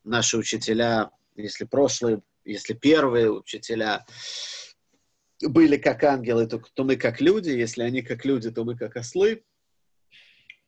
наши 0.04 0.38
учителя, 0.38 1.12
если 1.36 1.66
прошлые, 1.66 2.22
если 2.44 2.74
первые 2.74 3.32
учителя 3.32 4.06
были 5.44 5.78
как 5.78 6.04
ангелы, 6.04 6.48
то, 6.48 6.62
то 6.74 6.84
мы 6.84 6.96
как 6.96 7.22
люди, 7.22 7.50
если 7.50 7.84
они 7.84 8.02
как 8.02 8.26
люди, 8.26 8.52
то 8.52 8.64
мы 8.64 8.78
как 8.78 8.96
ослы. 8.96 9.44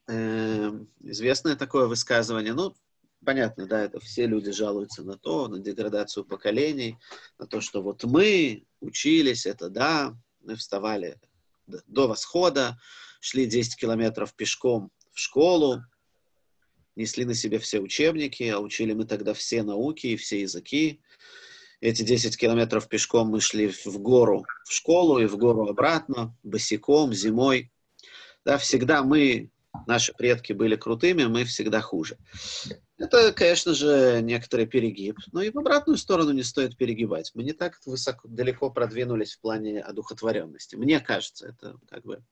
Э, 0.07 0.71
известное 0.99 1.55
такое 1.55 1.87
высказывание. 1.87 2.53
Ну, 2.53 2.75
понятно, 3.23 3.65
да, 3.65 3.81
это 3.83 3.99
все 3.99 4.25
люди 4.25 4.51
жалуются 4.51 5.03
на 5.03 5.17
то, 5.17 5.47
на 5.47 5.59
деградацию 5.59 6.25
поколений, 6.25 6.97
на 7.39 7.47
то, 7.47 7.61
что 7.61 7.81
вот 7.81 8.03
мы 8.03 8.65
учились, 8.81 9.45
это 9.45 9.69
да, 9.69 10.15
мы 10.41 10.55
вставали 10.55 11.19
до 11.67 12.07
восхода, 12.07 12.79
шли 13.21 13.45
10 13.45 13.77
километров 13.77 14.33
пешком 14.35 14.91
в 15.11 15.19
школу, 15.19 15.81
несли 16.95 17.25
на 17.25 17.33
себе 17.33 17.59
все 17.59 17.79
учебники, 17.79 18.43
а 18.43 18.59
учили 18.59 18.93
мы 18.93 19.05
тогда 19.05 19.33
все 19.33 19.63
науки 19.63 20.07
и 20.07 20.17
все 20.17 20.41
языки. 20.41 21.01
Эти 21.83 22.01
10 22.01 22.37
километров 22.37 22.87
пешком 22.87 23.27
мы 23.27 23.41
шли 23.41 23.67
в 23.67 23.97
гору, 23.99 24.45
в 24.63 24.71
школу 24.71 25.19
и 25.19 25.25
в 25.25 25.35
гору 25.35 25.67
обратно, 25.67 26.33
босиком, 26.41 27.13
зимой. 27.13 27.73
Да, 28.45 28.57
всегда 28.57 29.03
мы, 29.03 29.51
наши 29.85 30.13
предки 30.13 30.53
были 30.53 30.77
крутыми, 30.77 31.25
мы 31.25 31.43
всегда 31.43 31.81
хуже. 31.81 32.17
Это, 32.97 33.33
конечно 33.33 33.73
же, 33.73 34.21
некоторый 34.21 34.65
перегиб, 34.65 35.17
но 35.33 35.41
и 35.41 35.49
в 35.49 35.59
обратную 35.59 35.97
сторону 35.97 36.31
не 36.31 36.43
стоит 36.43 36.77
перегибать. 36.77 37.31
Мы 37.33 37.43
не 37.43 37.51
так 37.51 37.77
высоко, 37.85 38.29
далеко 38.29 38.69
продвинулись 38.69 39.33
в 39.33 39.41
плане 39.41 39.81
одухотворенности. 39.81 40.77
Мне 40.77 41.01
кажется, 41.01 41.49
это 41.49 41.77
как 41.89 42.05
бы... 42.05 42.23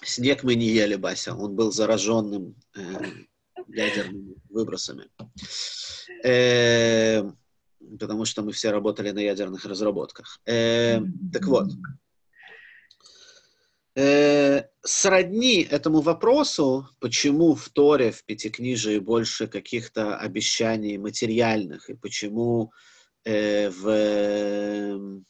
Снег 0.00 0.44
мы 0.44 0.54
не 0.54 0.66
ели, 0.66 0.94
Бася. 0.94 1.34
Он 1.34 1.56
был 1.56 1.72
зараженным 1.72 2.54
э, 2.76 2.82
ядерными 3.68 4.34
выбросами. 4.48 5.08
Э, 6.24 7.22
потому 7.98 8.24
что 8.24 8.42
мы 8.42 8.52
все 8.52 8.70
работали 8.70 9.10
на 9.10 9.20
ядерных 9.20 9.64
разработках. 9.64 10.40
Э, 10.46 11.00
так 11.32 11.44
вот. 11.46 11.68
Э, 13.98 14.64
сродни 14.82 15.62
этому 15.62 16.00
вопросу, 16.02 16.88
почему 17.00 17.54
в 17.54 17.68
Торе, 17.70 18.10
в 18.10 18.24
Пятикнижии 18.24 18.98
больше 18.98 19.46
каких-то 19.46 20.16
обещаний 20.18 20.98
материальных, 20.98 21.88
и 21.88 21.94
почему 21.94 22.72
э, 23.24 23.70
в 23.70 25.24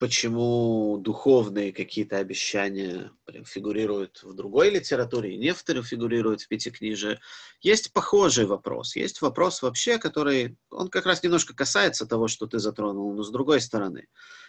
почему 0.00 0.98
духовные 0.98 1.72
какие-то 1.72 2.18
обещания 2.18 3.12
фигурируют 3.44 4.22
в 4.24 4.34
другой 4.34 4.70
литературе 4.70 5.34
и 5.34 5.38
не 5.38 5.52
фигурируют 5.54 6.42
в 6.42 6.48
Пятикнижии. 6.48 7.20
Есть 7.60 7.92
похожий 7.92 8.46
вопрос. 8.46 8.96
Есть 8.96 9.22
вопрос 9.22 9.62
вообще, 9.62 9.98
который, 9.98 10.56
он 10.70 10.88
как 10.88 11.06
раз 11.06 11.22
немножко 11.22 11.54
касается 11.54 12.06
того, 12.06 12.26
что 12.26 12.46
ты 12.46 12.58
затронул, 12.58 13.14
но 13.14 13.22
с 13.22 13.30
другой 13.30 13.60
стороны. 13.60 14.08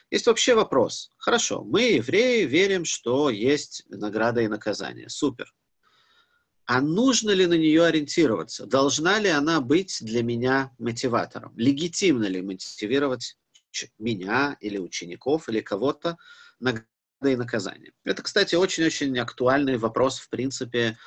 Есть 0.10 0.25
вообще 0.25 0.56
вопрос. 0.56 1.12
Хорошо, 1.17 1.63
мы, 1.63 1.82
евреи, 1.82 2.46
верим, 2.46 2.84
что 2.84 3.29
есть 3.29 3.84
награда 3.89 4.41
и 4.41 4.48
наказание. 4.48 5.10
Супер. 5.10 5.53
А 6.65 6.82
нужно 6.82 7.32
ли 7.32 7.46
на 7.46 7.53
нее 7.53 7.86
ориентироваться? 7.86 8.65
Должна 8.65 9.20
ли 9.20 9.29
она 9.29 9.62
быть 9.62 10.00
для 10.01 10.24
меня 10.24 10.74
мотиватором? 10.79 11.53
Легитимно 11.56 12.25
ли 12.25 12.41
мотивировать 12.41 13.38
меня 13.98 14.57
или 14.60 14.77
учеников 14.77 15.50
или 15.50 15.62
кого-то 15.62 16.17
награда 16.60 16.88
и 17.25 17.36
наказание. 17.36 17.93
Это, 18.03 18.24
кстати, 18.24 18.55
очень-очень 18.55 19.17
актуальный 19.19 19.77
вопрос, 19.77 20.19
в 20.19 20.29
принципе, 20.29 20.98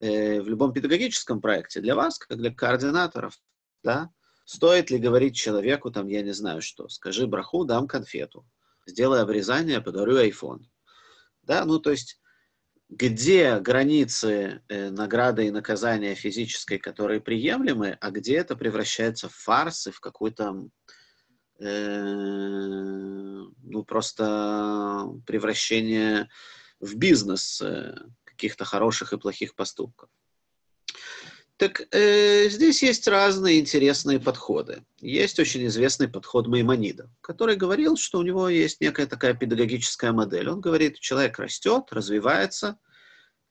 э, 0.00 0.40
в 0.40 0.48
любом 0.48 0.72
педагогическом 0.72 1.40
проекте 1.40 1.80
для 1.80 1.94
вас, 1.94 2.18
как 2.18 2.38
для 2.38 2.52
координаторов. 2.52 3.38
Да? 3.82 4.10
Стоит 4.44 4.90
ли 4.90 4.98
говорить 4.98 5.34
человеку, 5.36 5.90
там, 5.90 6.06
я 6.06 6.22
не 6.22 6.32
знаю 6.32 6.62
что, 6.62 6.88
скажи 6.88 7.26
браху, 7.26 7.64
дам 7.64 7.88
конфету, 7.88 8.46
сделай 8.86 9.20
обрезание, 9.20 9.80
подарю 9.80 10.18
iPhone. 10.18 10.64
Да, 11.42 11.64
ну 11.64 11.78
то 11.78 11.90
есть 11.90 12.20
где 12.88 13.58
границы 13.58 14.62
э, 14.68 14.90
награды 14.90 15.46
и 15.46 15.50
наказания 15.50 16.14
физической, 16.14 16.78
которые 16.78 17.20
приемлемы, 17.20 17.98
а 18.00 18.10
где 18.10 18.36
это 18.36 18.56
превращается 18.56 19.28
в 19.28 19.34
фарс 19.34 19.88
и 19.88 19.90
в 19.90 20.00
какую-то 20.00 20.68
ну, 21.58 23.52
просто 23.84 25.08
превращение 25.26 26.28
в 26.80 26.96
бизнес 26.96 27.60
э, 27.62 27.94
каких-то 28.24 28.64
хороших 28.64 29.12
и 29.12 29.18
плохих 29.18 29.54
поступков. 29.54 30.10
Так 31.56 31.82
э, 31.90 32.50
здесь 32.50 32.82
есть 32.82 33.08
разные 33.08 33.60
интересные 33.60 34.20
подходы. 34.20 34.84
Есть 35.00 35.38
очень 35.38 35.66
известный 35.66 36.06
подход 36.06 36.46
Маймонида, 36.46 37.10
который 37.22 37.56
говорил, 37.56 37.96
что 37.96 38.18
у 38.18 38.22
него 38.22 38.50
есть 38.50 38.82
некая 38.82 39.06
такая 39.06 39.32
педагогическая 39.32 40.12
модель. 40.12 40.50
Он 40.50 40.60
говорит, 40.60 41.00
человек 41.00 41.38
растет, 41.38 41.84
развивается. 41.90 42.78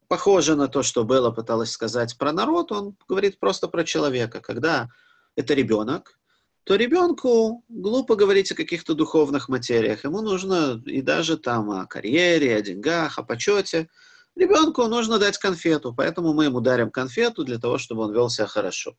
Похоже 0.08 0.56
на 0.56 0.68
то, 0.68 0.84
что 0.84 1.04
Белла 1.04 1.32
пыталась 1.32 1.72
сказать 1.72 2.16
про 2.20 2.32
народ, 2.32 2.72
он 2.72 2.96
говорит 3.08 3.40
просто 3.40 3.68
про 3.68 3.84
человека. 3.84 4.40
Когда 4.40 4.88
это 5.36 5.56
ребенок, 5.56 6.20
то 6.66 6.76
ребенку 6.76 7.64
глупо 7.70 8.16
говорить 8.16 8.52
о 8.52 8.56
каких-то 8.56 8.96
духовных 8.96 9.50
материях. 9.50 10.04
Ему 10.04 10.22
нужно 10.22 10.82
и 10.88 11.02
даже 11.04 11.38
там 11.38 11.70
о 11.70 11.86
карьере, 11.86 12.56
о 12.56 12.62
деньгах, 12.62 13.20
о 13.20 13.24
почете. 13.24 13.88
Ребенку 14.36 14.84
нужно 14.88 15.20
дать 15.20 15.38
конфету, 15.38 15.94
поэтому 15.96 16.34
мы 16.34 16.46
ему 16.46 16.62
дарим 16.62 16.90
конфету 16.90 17.44
для 17.44 17.60
того, 17.60 17.78
чтобы 17.78 18.02
он 18.02 18.14
вел 18.14 18.30
себя 18.30 18.48
хорошо. 18.48 18.98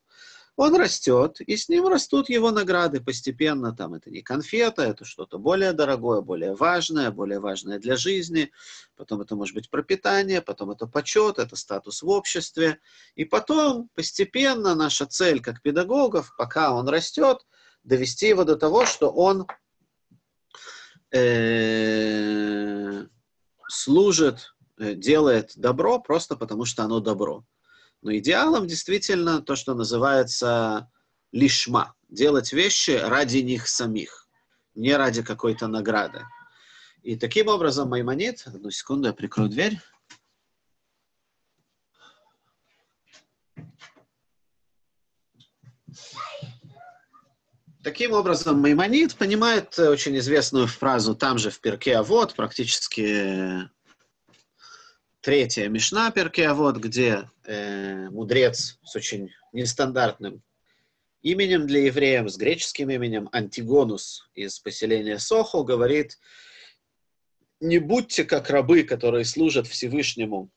он 0.54 0.76
растет, 0.76 1.40
и 1.40 1.56
с 1.56 1.68
ним 1.68 1.88
растут 1.88 2.30
его 2.30 2.52
награды 2.52 3.00
постепенно. 3.00 3.74
Там 3.74 3.94
это 3.94 4.10
не 4.10 4.22
конфета, 4.22 4.82
это 4.82 5.04
что-то 5.04 5.38
более 5.38 5.72
дорогое, 5.72 6.20
более 6.20 6.54
важное, 6.54 7.10
более 7.10 7.40
важное 7.40 7.80
для 7.80 7.96
жизни. 7.96 8.52
Потом 8.96 9.22
это 9.22 9.34
может 9.34 9.56
быть 9.56 9.70
пропитание, 9.70 10.40
потом 10.40 10.70
это 10.70 10.86
почет, 10.86 11.40
это 11.40 11.56
статус 11.56 12.02
в 12.02 12.08
обществе. 12.08 12.78
И 13.16 13.24
потом 13.24 13.90
постепенно 13.96 14.76
наша 14.76 15.04
цель 15.06 15.42
как 15.42 15.62
педагогов, 15.62 16.32
пока 16.38 16.72
он 16.72 16.88
растет, 16.88 17.44
довести 17.86 18.28
его 18.28 18.44
до 18.44 18.56
того, 18.56 18.84
что 18.84 19.10
он 19.10 19.46
э, 21.12 23.06
служит, 23.68 24.54
э, 24.78 24.94
делает 24.94 25.52
добро 25.56 26.00
просто 26.00 26.36
потому, 26.36 26.64
что 26.64 26.82
оно 26.82 27.00
добро. 27.00 27.44
Но 28.02 28.14
идеалом 28.16 28.66
действительно 28.66 29.40
то, 29.40 29.56
что 29.56 29.74
называется 29.74 30.90
лишма. 31.32 31.94
Делать 32.08 32.52
вещи 32.52 32.90
ради 32.90 33.38
них 33.38 33.68
самих, 33.68 34.28
не 34.74 34.96
ради 34.96 35.22
какой-то 35.22 35.68
награды. 35.68 36.24
И 37.02 37.16
таким 37.16 37.46
образом 37.48 37.88
Маймонит, 37.88 38.42
одну 38.46 38.70
секунду, 38.70 39.08
я 39.08 39.14
прикрою 39.14 39.48
дверь. 39.48 39.78
Таким 47.86 48.14
образом, 48.14 48.58
Маймонит 48.58 49.14
понимает 49.14 49.78
очень 49.78 50.18
известную 50.18 50.66
фразу 50.66 51.14
там 51.14 51.38
же 51.38 51.52
в 51.52 51.60
перке, 51.60 51.94
а 51.94 52.02
вот 52.02 52.34
практически 52.34 53.70
третья 55.20 55.68
Мишна 55.68 56.10
Перке, 56.10 56.48
а 56.48 56.54
вот 56.54 56.78
где 56.78 57.30
э, 57.44 58.08
мудрец 58.10 58.80
с 58.82 58.96
очень 58.96 59.30
нестандартным 59.52 60.42
именем 61.22 61.68
для 61.68 61.86
евреев, 61.86 62.28
с 62.28 62.36
греческим 62.36 62.90
именем 62.90 63.28
Антигонус 63.30 64.28
из 64.34 64.58
поселения 64.58 65.20
Сохо 65.20 65.62
говорит, 65.62 66.18
не 67.60 67.78
будьте 67.78 68.24
как 68.24 68.50
рабы, 68.50 68.82
которые 68.82 69.24
служат 69.24 69.68
Всевышнему, 69.68 70.50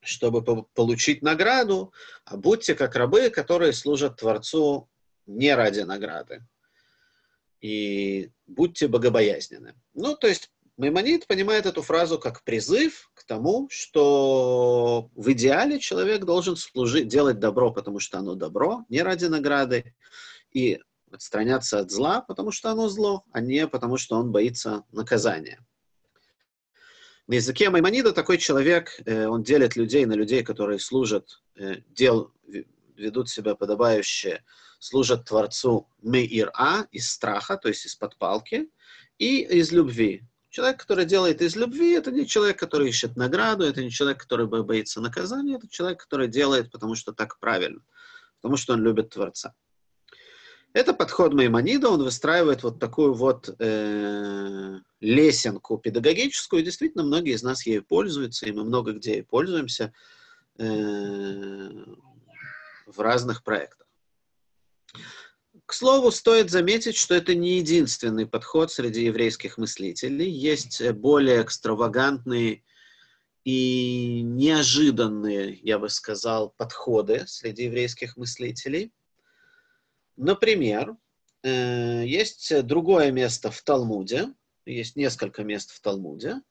чтобы 0.00 0.42
получить 0.74 1.22
награду, 1.22 1.92
а 2.24 2.36
будьте 2.36 2.74
как 2.74 2.96
рабы, 2.96 3.30
которые 3.30 3.72
служат 3.72 4.16
Творцу 4.16 4.89
не 5.36 5.54
ради 5.54 5.80
награды. 5.80 6.42
И 7.60 8.30
будьте 8.46 8.88
богобоязненны. 8.88 9.74
Ну, 9.94 10.16
то 10.16 10.26
есть 10.26 10.50
Маймонид 10.76 11.26
понимает 11.26 11.66
эту 11.66 11.82
фразу 11.82 12.18
как 12.18 12.42
призыв 12.42 13.10
к 13.14 13.24
тому, 13.24 13.68
что 13.70 15.10
в 15.14 15.30
идеале 15.32 15.78
человек 15.78 16.24
должен 16.24 16.56
служить, 16.56 17.06
делать 17.06 17.38
добро, 17.38 17.70
потому 17.70 17.98
что 17.98 18.18
оно 18.18 18.34
добро, 18.34 18.86
не 18.88 19.02
ради 19.02 19.26
награды, 19.26 19.94
и 20.52 20.80
отстраняться 21.12 21.80
от 21.80 21.90
зла, 21.90 22.22
потому 22.22 22.50
что 22.50 22.70
оно 22.70 22.88
зло, 22.88 23.24
а 23.32 23.40
не 23.40 23.66
потому 23.68 23.98
что 23.98 24.16
он 24.16 24.32
боится 24.32 24.84
наказания. 24.90 25.60
На 27.26 27.34
языке 27.34 27.68
Маймонида 27.68 28.12
такой 28.12 28.38
человек, 28.38 29.00
э, 29.04 29.26
он 29.26 29.42
делит 29.42 29.76
людей 29.76 30.06
на 30.06 30.14
людей, 30.14 30.42
которые 30.42 30.78
служат, 30.78 31.42
э, 31.56 31.76
дел, 31.90 32.32
ведут 32.96 33.28
себя 33.28 33.54
подобающе, 33.54 34.42
служат 34.80 35.26
Творцу 35.26 35.88
Меир-А 36.02 36.86
из 36.90 37.08
страха, 37.08 37.56
то 37.56 37.68
есть 37.68 37.86
из-под 37.86 38.16
палки, 38.16 38.68
и 39.18 39.42
из 39.42 39.70
любви, 39.70 40.24
Человек, 40.50 40.80
который 40.80 41.04
делает 41.04 41.42
из 41.42 41.54
любви, 41.54 41.92
это 41.92 42.10
не 42.10 42.26
человек, 42.26 42.58
который 42.58 42.88
ищет 42.88 43.16
награду, 43.16 43.64
это 43.64 43.84
не 43.84 43.90
человек, 43.90 44.20
который 44.20 44.46
боится 44.46 45.00
наказания, 45.00 45.54
это 45.54 45.68
человек, 45.68 46.02
который 46.02 46.26
делает, 46.26 46.72
потому 46.72 46.96
что 46.96 47.12
так 47.12 47.38
правильно, 47.38 47.82
потому 48.40 48.56
что 48.56 48.72
он 48.72 48.82
любит 48.82 49.10
Творца. 49.10 49.54
Это 50.72 50.92
подход 50.92 51.34
Маймонида, 51.34 51.88
он 51.88 52.02
выстраивает 52.02 52.64
вот 52.64 52.80
такую 52.80 53.14
вот 53.14 53.48
э, 53.60 54.78
лесенку 55.00 55.78
педагогическую, 55.78 56.62
и 56.62 56.64
действительно 56.64 57.04
многие 57.04 57.34
из 57.34 57.44
нас 57.44 57.64
ею 57.64 57.84
пользуются, 57.84 58.46
и 58.46 58.52
мы 58.52 58.64
много 58.64 58.92
где 58.92 59.18
и 59.18 59.22
пользуемся 59.22 59.92
э, 60.58 60.64
в 62.86 62.98
разных 62.98 63.44
проектах. 63.44 63.79
К 65.66 65.72
слову, 65.72 66.10
стоит 66.10 66.50
заметить, 66.50 66.96
что 66.96 67.14
это 67.14 67.34
не 67.34 67.58
единственный 67.58 68.26
подход 68.26 68.72
среди 68.72 69.04
еврейских 69.04 69.56
мыслителей. 69.58 70.28
Есть 70.28 70.80
э, 70.80 70.92
более 70.92 71.42
экстравагантные 71.42 72.64
и 73.44 74.22
неожиданные, 74.22 75.58
я 75.62 75.78
бы 75.78 75.88
сказал, 75.88 76.50
подходы 76.56 77.24
среди 77.26 77.64
еврейских 77.64 78.16
мыслителей. 78.16 78.92
Например, 80.16 80.96
э, 81.42 82.04
есть 82.06 82.62
другое 82.64 83.10
место 83.12 83.50
в 83.50 83.62
Талмуде, 83.62 84.32
есть 84.66 84.96
несколько 84.96 85.42
мест 85.42 85.70
в 85.70 85.80
Талмуде, 85.80 86.42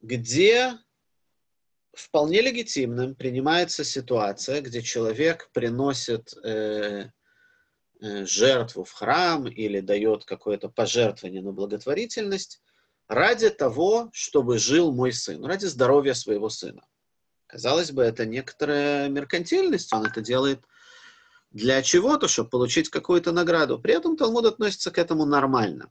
где 0.00 0.78
вполне 1.98 2.40
легитимным 2.40 3.14
принимается 3.14 3.84
ситуация, 3.84 4.60
где 4.60 4.82
человек 4.82 5.50
приносит 5.52 6.32
э, 6.44 7.10
Э, 8.00 8.24
жертву 8.26 8.84
в 8.84 8.92
храм 8.92 9.48
или 9.48 9.80
дает 9.80 10.24
какое-то 10.24 10.68
пожертвование 10.68 11.42
на 11.42 11.50
благотворительность 11.50 12.62
ради 13.08 13.50
того, 13.50 14.08
чтобы 14.12 14.58
жил 14.58 14.92
мой 14.92 15.12
сын, 15.12 15.44
ради 15.44 15.66
здоровья 15.66 16.14
своего 16.14 16.48
сына. 16.48 16.86
Казалось 17.48 17.90
бы, 17.90 18.04
это 18.04 18.24
некоторая 18.24 19.08
меркантильность, 19.08 19.92
он 19.92 20.06
это 20.06 20.20
делает 20.20 20.60
для 21.50 21.82
чего-то, 21.82 22.28
чтобы 22.28 22.50
получить 22.50 22.88
какую-то 22.88 23.32
награду. 23.32 23.80
При 23.80 23.94
этом 23.94 24.16
Талмуд 24.16 24.44
относится 24.44 24.92
к 24.92 24.98
этому 24.98 25.24
нормально. 25.24 25.90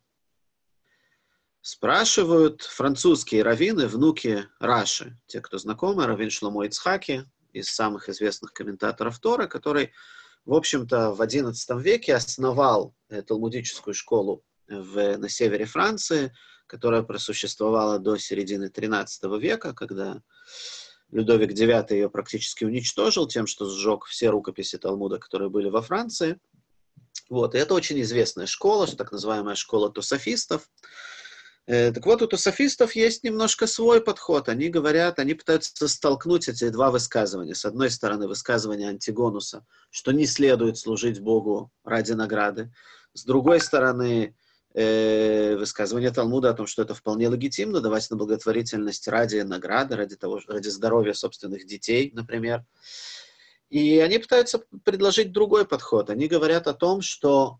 Спрашивают 1.70 2.62
французские 2.62 3.44
раввины, 3.44 3.88
внуки 3.88 4.46
Раши, 4.58 5.18
те, 5.28 5.42
кто 5.42 5.58
знакомы, 5.58 6.06
раввин 6.06 6.30
Шломо 6.30 6.66
Ицхаки, 6.66 7.26
из 7.52 7.68
самых 7.68 8.08
известных 8.08 8.54
комментаторов 8.54 9.20
Тора, 9.20 9.48
который 9.48 9.92
в 10.46 10.54
общем-то, 10.54 11.12
в 11.12 11.22
XI 11.22 11.82
веке 11.82 12.16
основал 12.16 12.96
э, 13.10 13.22
талмудическую 13.22 13.94
школу 13.94 14.46
в, 14.70 15.18
на 15.18 15.28
севере 15.28 15.66
Франции, 15.66 16.34
которая 16.68 17.04
просуществовала 17.04 18.00
до 18.00 18.16
середины 18.16 18.72
XIII 18.74 19.38
века, 19.38 19.74
когда 19.74 20.24
Людовик 21.12 21.52
IX 21.52 21.86
ее 21.94 22.10
практически 22.10 22.64
уничтожил 22.64 23.28
тем, 23.28 23.46
что 23.46 23.70
сжег 23.70 24.06
все 24.06 24.30
рукописи 24.30 24.78
Талмуда, 24.78 25.20
которые 25.20 25.50
были 25.50 25.68
во 25.68 25.82
Франции. 25.82 26.40
Вот, 27.30 27.56
и 27.56 27.58
это 27.58 27.74
очень 27.74 28.00
известная 28.04 28.46
школа, 28.46 28.88
так 28.88 29.12
называемая 29.12 29.56
школа 29.56 29.92
тусофистов. 29.92 30.70
Э, 31.68 31.92
так 31.92 32.06
вот, 32.06 32.22
у 32.22 32.28
тусофистов 32.28 32.96
есть 32.96 33.26
немножко 33.26 33.68
свой 33.68 34.02
подход. 34.02 34.48
Они 34.48 34.70
говорят, 34.70 35.20
они 35.20 35.34
пытаются 35.34 35.88
столкнуть 35.90 36.48
эти 36.48 36.70
два 36.70 36.92
высказывания. 36.92 37.56
С 37.56 37.66
одной 37.66 37.92
стороны, 37.92 38.28
высказывание 38.30 38.88
Антигонуса, 38.88 39.66
что 39.92 40.14
не 40.14 40.26
следует 40.26 40.78
служить 40.78 41.20
Богу 41.20 41.70
ради 41.84 42.14
награды. 42.14 42.72
С 43.14 43.26
другой 43.26 43.60
стороны, 43.60 44.34
э, 44.76 45.58
высказывание 45.58 46.12
Талмуда 46.12 46.52
о 46.52 46.54
том, 46.54 46.68
что 46.68 46.84
это 46.84 46.96
вполне 46.96 47.28
легитимно 47.28 47.82
давать 47.82 48.10
на 48.10 48.16
благотворительность 48.16 49.06
ради 49.10 49.42
награды, 49.42 49.98
ради, 49.98 50.16
того, 50.16 50.40
ради 50.48 50.70
здоровья 50.70 51.14
собственных 51.14 51.66
детей, 51.66 52.12
например. 52.14 52.66
И 53.70 54.00
они 54.00 54.20
пытаются 54.20 54.64
предложить 54.86 55.34
другой 55.34 55.68
подход. 55.68 56.10
Они 56.10 56.30
говорят 56.30 56.68
о 56.68 56.74
том, 56.74 57.02
что 57.02 57.60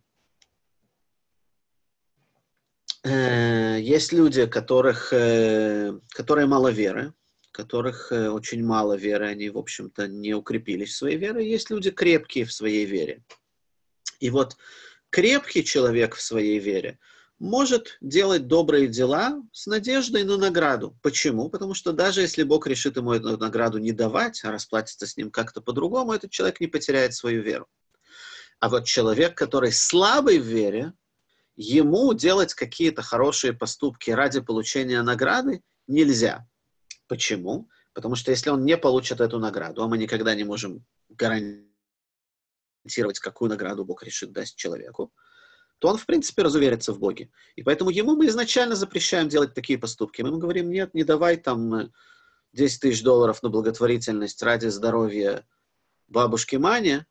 Э, 3.08 3.80
есть 3.80 4.12
люди, 4.12 4.46
которых, 4.46 5.14
э, 5.14 5.98
которые 6.10 6.46
мало 6.46 6.68
веры, 6.70 7.14
которых 7.52 8.12
э, 8.12 8.30
очень 8.30 8.64
мало 8.66 8.98
веры, 8.98 9.28
они, 9.28 9.50
в 9.50 9.58
общем-то, 9.58 10.08
не 10.08 10.34
укрепились 10.34 10.90
в 10.90 10.98
своей 10.98 11.18
вере. 11.18 11.50
Есть 11.50 11.70
люди 11.70 11.90
крепкие 11.90 12.44
в 12.44 12.52
своей 12.52 12.86
вере. 12.86 13.24
И 14.20 14.30
вот 14.30 14.58
крепкий 15.10 15.64
человек 15.64 16.16
в 16.16 16.22
своей 16.22 16.60
вере 16.60 17.00
может 17.40 17.98
делать 18.02 18.48
добрые 18.48 18.88
дела 18.88 19.42
с 19.54 19.68
надеждой 19.68 20.24
на 20.26 20.38
награду. 20.38 20.98
Почему? 21.02 21.50
Потому 21.50 21.76
что 21.76 21.94
даже 21.94 22.22
если 22.22 22.44
Бог 22.44 22.68
решит 22.68 22.98
ему 22.98 23.14
эту 23.14 23.38
награду 23.38 23.78
не 23.78 23.94
давать, 23.94 24.44
а 24.44 24.52
расплатиться 24.52 25.08
с 25.08 25.16
ним 25.16 25.32
как-то 25.32 25.62
по-другому, 25.62 26.14
этот 26.14 26.32
человек 26.32 26.60
не 26.60 26.68
потеряет 26.68 27.14
свою 27.14 27.42
веру. 27.42 27.68
А 28.60 28.70
вот 28.70 28.86
человек, 28.86 29.38
который 29.38 29.72
слабый 29.72 30.40
в 30.40 30.46
вере, 30.46 30.94
ему 31.58 32.14
делать 32.14 32.54
какие-то 32.54 33.02
хорошие 33.02 33.52
поступки 33.52 34.12
ради 34.12 34.40
получения 34.40 35.02
награды 35.02 35.62
нельзя. 35.88 36.48
Почему? 37.08 37.68
Потому 37.94 38.16
что 38.16 38.32
если 38.32 38.52
он 38.52 38.64
не 38.64 38.78
получит 38.78 39.20
эту 39.20 39.40
награду, 39.40 39.84
а 39.84 39.88
мы 39.88 39.98
никогда 39.98 40.36
не 40.36 40.44
можем 40.44 40.86
гарантировать, 41.10 41.66
какую 43.20 43.50
награду 43.50 43.84
Бог 43.84 44.04
решит 44.04 44.32
дать 44.32 44.56
человеку, 44.56 45.12
то 45.80 45.90
он, 45.90 45.98
в 45.98 46.06
принципе, 46.06 46.44
разуверится 46.44 46.94
в 46.94 47.00
Боге. 47.00 47.32
И 47.56 47.64
поэтому 47.64 47.90
ему 47.90 48.16
мы 48.16 48.28
изначально 48.28 48.76
запрещаем 48.76 49.30
делать 49.30 49.54
такие 49.54 49.80
поступки. 49.80 50.22
Мы 50.22 50.30
ему 50.30 50.38
говорим, 50.38 50.70
нет, 50.70 50.94
не 50.94 51.04
давай 51.04 51.38
там 51.38 51.92
10 52.54 52.82
тысяч 52.82 53.04
долларов 53.04 53.42
на 53.42 53.50
благотворительность 53.50 54.42
ради 54.44 54.68
здоровья 54.68 55.46
бабушки 56.08 56.56
Мани, 56.56 57.04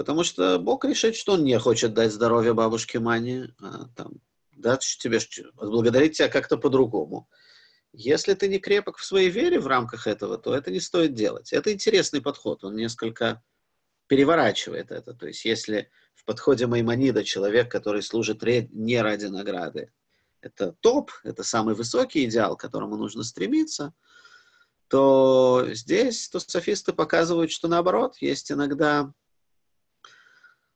Потому 0.00 0.24
что 0.24 0.58
Бог 0.58 0.86
решит, 0.86 1.14
что 1.14 1.34
Он 1.34 1.44
не 1.44 1.58
хочет 1.58 1.92
дать 1.92 2.10
здоровье 2.10 2.54
бабушке 2.54 2.98
Мане, 3.00 3.54
а 3.60 3.84
там, 3.94 4.12
дать 4.50 4.96
тебе, 4.98 5.18
отблагодарить 5.58 6.16
тебя 6.16 6.30
как-то 6.30 6.56
по-другому. 6.56 7.28
Если 7.92 8.32
ты 8.32 8.48
не 8.48 8.58
крепок 8.58 8.96
в 8.96 9.04
своей 9.04 9.28
вере 9.28 9.60
в 9.60 9.66
рамках 9.66 10.06
этого, 10.06 10.38
то 10.38 10.54
это 10.54 10.70
не 10.70 10.80
стоит 10.80 11.12
делать. 11.12 11.52
Это 11.52 11.70
интересный 11.70 12.22
подход, 12.22 12.64
он 12.64 12.76
несколько 12.76 13.42
переворачивает 14.06 14.90
это. 14.90 15.12
То 15.12 15.26
есть 15.26 15.44
если 15.44 15.90
в 16.14 16.24
подходе 16.24 16.66
Маймонида 16.66 17.22
человек, 17.22 17.70
который 17.70 18.02
служит 18.02 18.42
не 18.72 19.02
ради 19.02 19.26
награды, 19.26 19.92
это 20.40 20.72
топ, 20.80 21.10
это 21.24 21.44
самый 21.44 21.74
высокий 21.74 22.24
идеал, 22.24 22.56
к 22.56 22.60
которому 22.60 22.96
нужно 22.96 23.22
стремиться, 23.22 23.92
то 24.88 25.66
здесь 25.72 26.30
то 26.30 26.40
софисты 26.40 26.94
показывают, 26.94 27.50
что 27.50 27.68
наоборот, 27.68 28.16
есть 28.22 28.50
иногда 28.50 29.12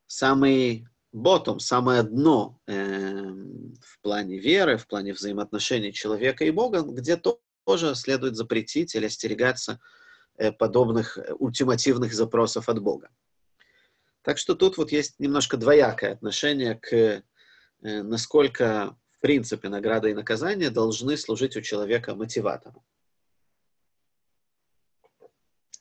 самый 0.06 0.86
ботом, 1.12 1.60
самое 1.60 2.02
дно 2.02 2.60
э, 2.66 2.74
в 2.74 4.00
плане 4.02 4.38
веры, 4.38 4.76
в 4.76 4.86
плане 4.86 5.12
взаимоотношений 5.12 5.92
человека 5.92 6.44
и 6.44 6.50
Бога, 6.50 6.82
где 6.82 7.16
тоже 7.64 7.94
следует 7.94 8.36
запретить 8.36 8.94
или 8.94 9.06
остерегаться 9.06 9.80
э, 10.36 10.52
подобных 10.52 11.18
э, 11.18 11.32
ультимативных 11.34 12.12
запросов 12.12 12.68
от 12.68 12.80
Бога. 12.82 13.10
Так 14.22 14.38
что 14.38 14.54
тут 14.54 14.76
вот 14.76 14.90
есть 14.90 15.20
немножко 15.20 15.56
двоякое 15.56 16.12
отношение 16.12 16.74
к 16.74 16.92
э, 16.92 17.22
насколько 17.82 18.96
в 19.12 19.20
принципе 19.20 19.68
награда 19.68 20.08
и 20.08 20.14
наказание 20.14 20.70
должны 20.70 21.16
служить 21.16 21.56
у 21.56 21.60
человека 21.60 22.14
мотиватором. 22.14 22.82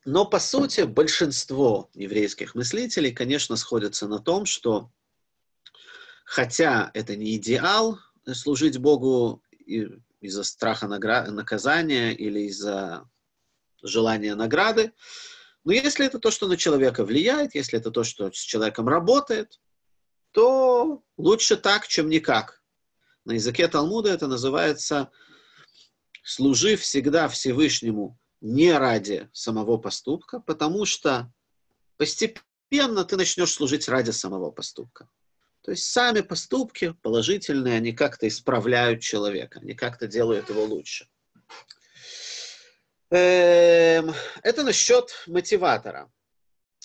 Но, 0.06 0.26
по 0.26 0.40
сути, 0.40 0.82
большинство 0.82 1.90
еврейских 1.94 2.56
мыслителей, 2.56 3.14
конечно, 3.14 3.56
сходятся 3.56 4.08
на 4.08 4.20
том, 4.20 4.46
что 4.46 4.92
хотя 6.26 6.92
это 6.94 7.16
не 7.16 7.38
идеал 7.38 8.00
служить 8.34 8.78
Богу 8.78 9.42
из-за 9.66 10.44
страха 10.44 10.88
наказания 10.88 12.12
или 12.12 12.42
из-за 12.42 13.10
желания 13.82 14.36
награды, 14.36 14.94
но 15.64 15.72
если 15.72 16.06
это 16.06 16.20
то, 16.20 16.32
что 16.32 16.48
на 16.48 16.58
человека 16.58 17.06
влияет, 17.06 17.56
если 17.56 17.80
это 17.80 17.90
то, 17.90 18.04
что 18.04 18.30
с 18.32 18.36
человеком 18.36 18.90
работает, 18.90 19.62
то 20.32 21.02
лучше 21.16 21.56
так, 21.56 21.88
чем 21.88 22.10
никак. 22.10 22.62
На 23.24 23.34
языке 23.34 23.70
Талмуда 23.70 24.10
это 24.12 24.28
называется 24.28 25.10
«служи 26.24 26.76
всегда 26.76 27.30
Всевышнему 27.30 28.20
не 28.44 28.78
ради 28.78 29.30
самого 29.32 29.78
поступка, 29.78 30.42
потому 30.42 30.86
что 30.86 31.32
постепенно 31.96 33.06
ты 33.06 33.16
начнешь 33.16 33.54
служить 33.54 33.88
ради 33.88 34.12
самого 34.12 34.52
поступка. 34.52 35.10
То 35.62 35.72
есть 35.72 35.86
сами 35.86 36.20
поступки 36.20 36.94
положительные, 37.02 37.78
они 37.78 37.94
как-то 37.94 38.28
исправляют 38.28 39.02
человека, 39.02 39.60
они 39.62 39.74
как-то 39.74 40.08
делают 40.08 40.50
его 40.50 40.66
лучше. 40.66 41.08
Эм, 43.12 44.14
это 44.42 44.64
насчет 44.64 45.24
мотиватора. 45.26 46.12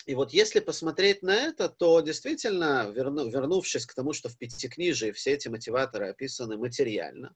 И 0.07 0.15
вот 0.15 0.33
если 0.33 0.61
посмотреть 0.61 1.23
на 1.23 1.35
это, 1.35 1.69
то 1.69 2.01
действительно, 2.01 2.89
верну, 2.95 3.29
вернувшись 3.29 3.85
к 3.85 3.95
тому, 3.95 4.13
что 4.13 4.29
в 4.29 4.39
Пятикнижии 4.39 5.11
все 5.11 5.33
эти 5.33 5.49
мотиваторы 5.49 6.09
описаны 6.09 6.57
материально, 6.57 7.35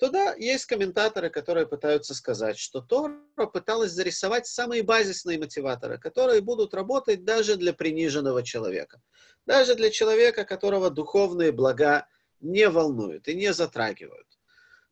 то 0.00 0.08
да, 0.08 0.34
есть 0.34 0.64
комментаторы, 0.64 1.28
которые 1.28 1.66
пытаются 1.66 2.14
сказать, 2.14 2.58
что 2.58 2.80
Тора 2.80 3.18
пыталась 3.52 3.92
зарисовать 3.92 4.46
самые 4.46 4.82
базисные 4.82 5.38
мотиваторы, 5.38 5.98
которые 5.98 6.40
будут 6.40 6.72
работать 6.72 7.26
даже 7.26 7.56
для 7.56 7.74
приниженного 7.74 8.42
человека. 8.42 9.02
Даже 9.44 9.74
для 9.74 9.90
человека, 9.90 10.44
которого 10.44 10.88
духовные 10.88 11.52
блага 11.52 12.06
не 12.40 12.66
волнуют 12.70 13.28
и 13.28 13.34
не 13.34 13.52
затрагивают. 13.52 14.26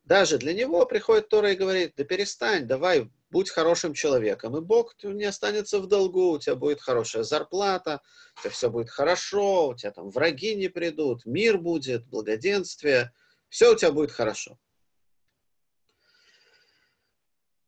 Даже 0.04 0.36
для 0.36 0.52
него 0.52 0.84
приходит 0.84 1.30
Тора 1.30 1.52
и 1.52 1.56
говорит, 1.56 1.94
да 1.96 2.04
перестань, 2.04 2.66
давай, 2.66 3.10
будь 3.30 3.48
хорошим 3.48 3.94
человеком, 3.94 4.58
и 4.58 4.60
Бог 4.60 4.94
не 5.02 5.24
останется 5.24 5.80
в 5.80 5.86
долгу, 5.86 6.32
у 6.32 6.38
тебя 6.38 6.54
будет 6.54 6.82
хорошая 6.82 7.22
зарплата, 7.22 8.02
у 8.36 8.40
тебя 8.42 8.50
все 8.50 8.68
будет 8.68 8.90
хорошо, 8.90 9.68
у 9.68 9.74
тебя 9.74 9.90
там 9.90 10.10
враги 10.10 10.54
не 10.54 10.68
придут, 10.68 11.24
мир 11.24 11.56
будет, 11.56 12.06
благоденствие, 12.08 13.14
все 13.48 13.72
у 13.72 13.74
тебя 13.74 13.90
будет 13.90 14.12
хорошо. 14.12 14.58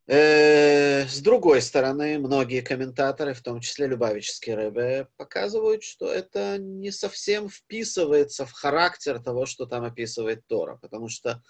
с 0.13 1.21
другой 1.21 1.61
стороны, 1.61 2.19
многие 2.19 2.59
комментаторы, 2.59 3.33
в 3.33 3.41
том 3.41 3.61
числе 3.61 3.87
Любавический 3.87 4.53
Рэбе, 4.53 5.07
показывают, 5.15 5.83
что 5.83 6.11
это 6.11 6.57
не 6.57 6.91
совсем 6.91 7.47
вписывается 7.49 8.45
в 8.45 8.51
характер 8.51 9.23
того, 9.23 9.45
что 9.45 9.65
там 9.65 9.85
описывает 9.85 10.45
Тора, 10.47 10.77
потому 10.81 11.07
что 11.07 11.41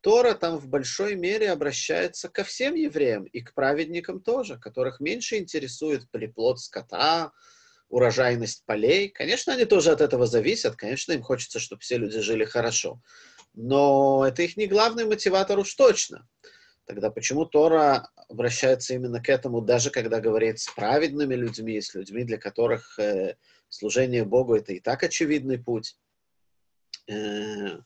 Тора 0.00 0.34
там 0.34 0.58
в 0.58 0.66
большой 0.66 1.14
мере 1.14 1.52
обращается 1.52 2.28
ко 2.28 2.42
всем 2.42 2.74
евреям 2.74 3.22
и 3.22 3.40
к 3.40 3.54
праведникам 3.54 4.20
тоже, 4.20 4.58
которых 4.58 4.98
меньше 4.98 5.38
интересует 5.38 6.10
приплод 6.10 6.58
скота, 6.58 7.30
урожайность 7.88 8.64
полей. 8.66 9.10
Конечно, 9.10 9.52
они 9.52 9.64
тоже 9.64 9.92
от 9.92 10.00
этого 10.00 10.26
зависят, 10.26 10.74
конечно, 10.74 11.12
им 11.12 11.22
хочется, 11.22 11.60
чтобы 11.60 11.82
все 11.82 11.98
люди 11.98 12.18
жили 12.18 12.44
хорошо, 12.44 13.00
но 13.54 14.26
это 14.26 14.42
их 14.42 14.56
не 14.56 14.66
главный 14.66 15.04
мотиватор 15.04 15.56
уж 15.60 15.72
точно– 15.74 16.26
Тогда 16.88 17.10
почему 17.10 17.44
Тора 17.44 18.08
обращается 18.30 18.94
именно 18.94 19.22
к 19.22 19.28
этому, 19.28 19.60
даже 19.60 19.90
когда 19.90 20.20
говорит 20.20 20.58
с 20.58 20.70
праведными 20.70 21.34
людьми, 21.34 21.78
с 21.78 21.92
людьми, 21.92 22.24
для 22.24 22.38
которых 22.38 22.98
э, 22.98 23.36
служение 23.68 24.24
Богу 24.24 24.54
это 24.54 24.72
и 24.72 24.80
так 24.80 25.02
очевидный 25.02 25.58
путь? 25.58 25.98
Э, 27.06 27.80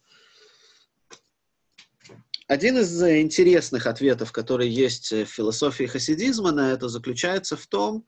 один 2.47 2.79
из 2.79 3.03
интересных 3.03 3.89
ответов, 3.89 4.31
который 4.31 4.69
есть 4.69 5.11
в 5.11 5.27
философии 5.27 5.85
хасидизма 5.85 6.53
на 6.53 6.71
это, 6.73 6.89
заключается 6.89 7.57
в 7.57 7.67
том, 7.67 8.07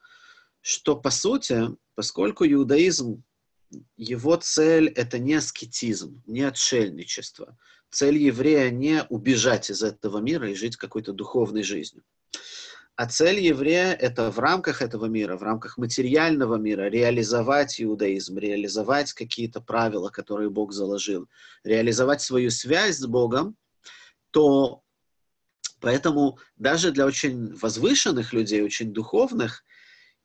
что, 0.61 0.95
по 0.95 1.11
сути, 1.11 1.71
поскольку 1.97 2.47
иудаизм, 2.47 3.25
его 3.97 4.37
цель— 4.37 4.89
это 4.95 5.19
не 5.19 5.35
аскетизм, 5.35 6.23
не 6.25 6.43
отшельничество— 6.43 7.59
Цель 7.95 8.19
еврея 8.19 8.73
не 8.73 9.05
убежать 9.09 9.71
из 9.71 9.85
этого 9.85 10.19
мира 10.19 10.51
и 10.51 10.57
жить 10.57 10.77
какой-то 10.77 11.13
духовной 11.13 11.63
жизнью. 11.63 12.03
А 12.97 13.07
цель 13.07 13.39
еврея– 13.39 13.93
это 14.01 14.33
в 14.33 14.41
рамках 14.41 14.83
этого 14.83 15.07
мира, 15.07 15.37
в 15.37 15.45
рамках 15.45 15.79
материального 15.79 16.57
мира 16.57 16.91
реализовать 16.91 17.81
иудаизм, 17.81 18.37
реализовать 18.37 19.13
какие-то 19.13 19.61
правила, 19.61 20.09
которые 20.09 20.51
Бог 20.51 20.73
заложил, 20.73 21.29
реализовать 21.63 22.21
свою 22.21 22.51
связь 22.51 22.97
с 22.97 23.07
Богом, 23.07 23.57
то 24.33 24.83
поэтому 25.79 26.41
даже 26.57 26.91
для 26.91 27.07
очень 27.07 27.55
возвышенных 27.55 28.33
людей, 28.33 28.63
очень 28.63 28.93
духовных, 28.93 29.63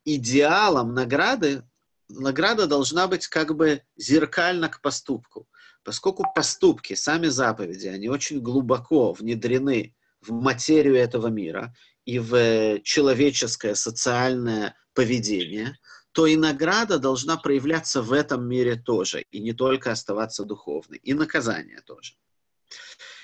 идеалом 0.05 0.95
награды, 0.95 1.61
награда 2.09 2.65
должна 2.65 3.05
быть 3.07 3.27
как 3.27 3.55
бы 3.55 3.83
зеркально 3.95 4.69
к 4.69 4.81
поступку– 4.81 5.47
Поскольку 5.83 6.25
поступки, 6.35 6.93
сами 6.93 7.27
заповеди, 7.27 7.87
они 7.87 8.09
очень 8.09 8.41
глубоко 8.41 9.13
внедрены 9.13 9.95
в 10.21 10.31
материю 10.31 10.95
этого 10.95 11.27
мира 11.27 11.73
и 12.05 12.19
в 12.19 12.81
человеческое 12.83 13.75
социальное 13.75 14.75
поведение, 14.93 15.77
то 16.11 16.25
и 16.25 16.35
награда 16.35 16.99
должна 16.99 17.37
проявляться 17.37 18.01
в 18.01 18.11
этом 18.11 18.47
мире 18.47 18.75
тоже, 18.75 19.25
и 19.31 19.39
не 19.39 19.53
только 19.53 19.91
оставаться 19.91 20.43
духовной, 20.43 20.97
и 20.97 21.13
наказание 21.13 21.81
тоже. 21.81 22.15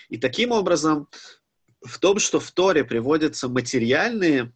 И 0.07 0.17
таким 0.17 0.51
образом, 0.51 1.09
в 1.81 1.99
том, 1.99 2.19
что 2.19 2.39
в 2.39 2.51
Торе 2.51 2.83
приводятся 2.83 3.49
материальные 3.49 4.53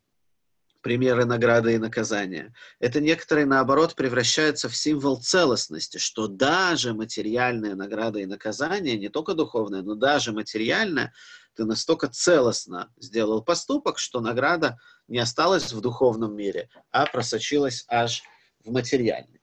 примеры 0.81 1.25
награды 1.25 1.73
и 1.73 1.77
наказания. 1.77 2.53
Это 2.79 3.01
некоторые, 3.01 3.45
наоборот, 3.45 3.95
превращаются 3.95 4.69
в 4.69 4.75
символ 4.75 5.21
целостности, 5.21 5.97
что 5.97 6.27
даже 6.27 6.93
материальная 6.93 7.75
награда 7.75 8.19
и 8.19 8.25
наказание, 8.25 8.97
не 8.97 9.09
только 9.09 9.33
духовное, 9.33 9.81
но 9.81 9.95
даже 9.95 10.31
материальное, 10.31 11.13
ты 11.55 11.65
настолько 11.65 12.07
целостно 12.07 12.91
сделал 12.97 13.43
поступок, 13.43 13.99
что 13.99 14.21
награда 14.21 14.77
не 15.07 15.19
осталась 15.19 15.73
в 15.73 15.81
духовном 15.81 16.35
мире, 16.35 16.69
а 16.91 17.05
просочилась 17.05 17.85
аж 17.89 18.23
в 18.63 18.71
материальный. 18.71 19.41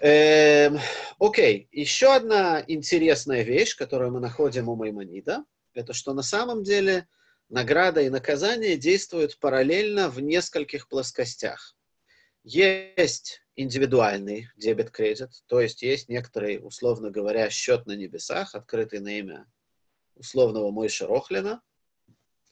Эм, 0.00 0.78
окей, 1.18 1.68
еще 1.72 2.14
одна 2.14 2.62
интересная 2.66 3.42
вещь, 3.42 3.74
которую 3.76 4.12
мы 4.12 4.20
находим 4.20 4.68
у 4.68 4.76
Маймонида, 4.76 5.44
это 5.74 5.92
что 5.94 6.12
на 6.12 6.22
самом 6.22 6.62
деле 6.62 7.08
награда 7.48 8.02
и 8.02 8.08
наказание 8.08 8.76
действуют 8.76 9.38
параллельно 9.38 10.08
в 10.08 10.20
нескольких 10.20 10.88
плоскостях. 10.88 11.76
Есть 12.42 13.42
индивидуальный 13.56 14.50
дебет-кредит, 14.56 15.30
то 15.46 15.60
есть 15.60 15.82
есть 15.82 16.08
некоторый, 16.08 16.60
условно 16.62 17.10
говоря, 17.10 17.50
счет 17.50 17.86
на 17.86 17.96
небесах, 17.96 18.54
открытый 18.54 19.00
на 19.00 19.18
имя 19.18 19.46
условного 20.14 20.70
Мойши 20.70 21.06
Рохлина. 21.06 21.62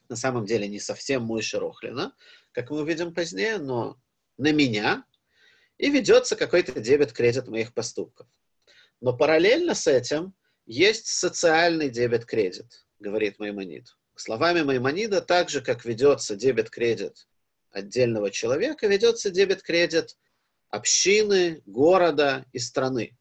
На 0.09 0.17
самом 0.17 0.47
деле 0.47 0.69
не 0.69 0.81
совсем 0.81 1.23
Мойши 1.23 1.59
Рохлина, 1.59 2.15
как 2.53 2.71
мы 2.71 2.81
увидим 2.81 3.15
позднее, 3.15 3.59
но 3.59 3.99
на 4.37 4.53
меня. 4.53 5.05
и 5.77 5.91
ведется 5.91 6.37
какой-то 6.37 6.81
дебет-кредит 6.81 7.49
моих 7.49 7.75
поступков. 7.75 8.29
Но 9.01 9.17
параллельно 9.17 9.75
с 9.75 9.87
этим 9.87 10.35
есть 10.67 11.07
социальный 11.07 11.91
дебет-кредит, 11.91 12.87
говорит 13.01 13.39
Маймонид. 13.39 13.97
Словами 14.17 14.63
Маймонида, 14.63 15.21
так 15.21 15.51
же, 15.51 15.61
как 15.61 15.85
ведется 15.85 16.37
дебет-кредит 16.37 17.27
отдельного 17.71 18.31
человека, 18.31 18.87
ведется 18.87 19.31
дебет-кредит 19.31 20.17
общины, 20.71 21.63
города 21.67 22.45
и 22.53 22.59
страны. 22.59 23.17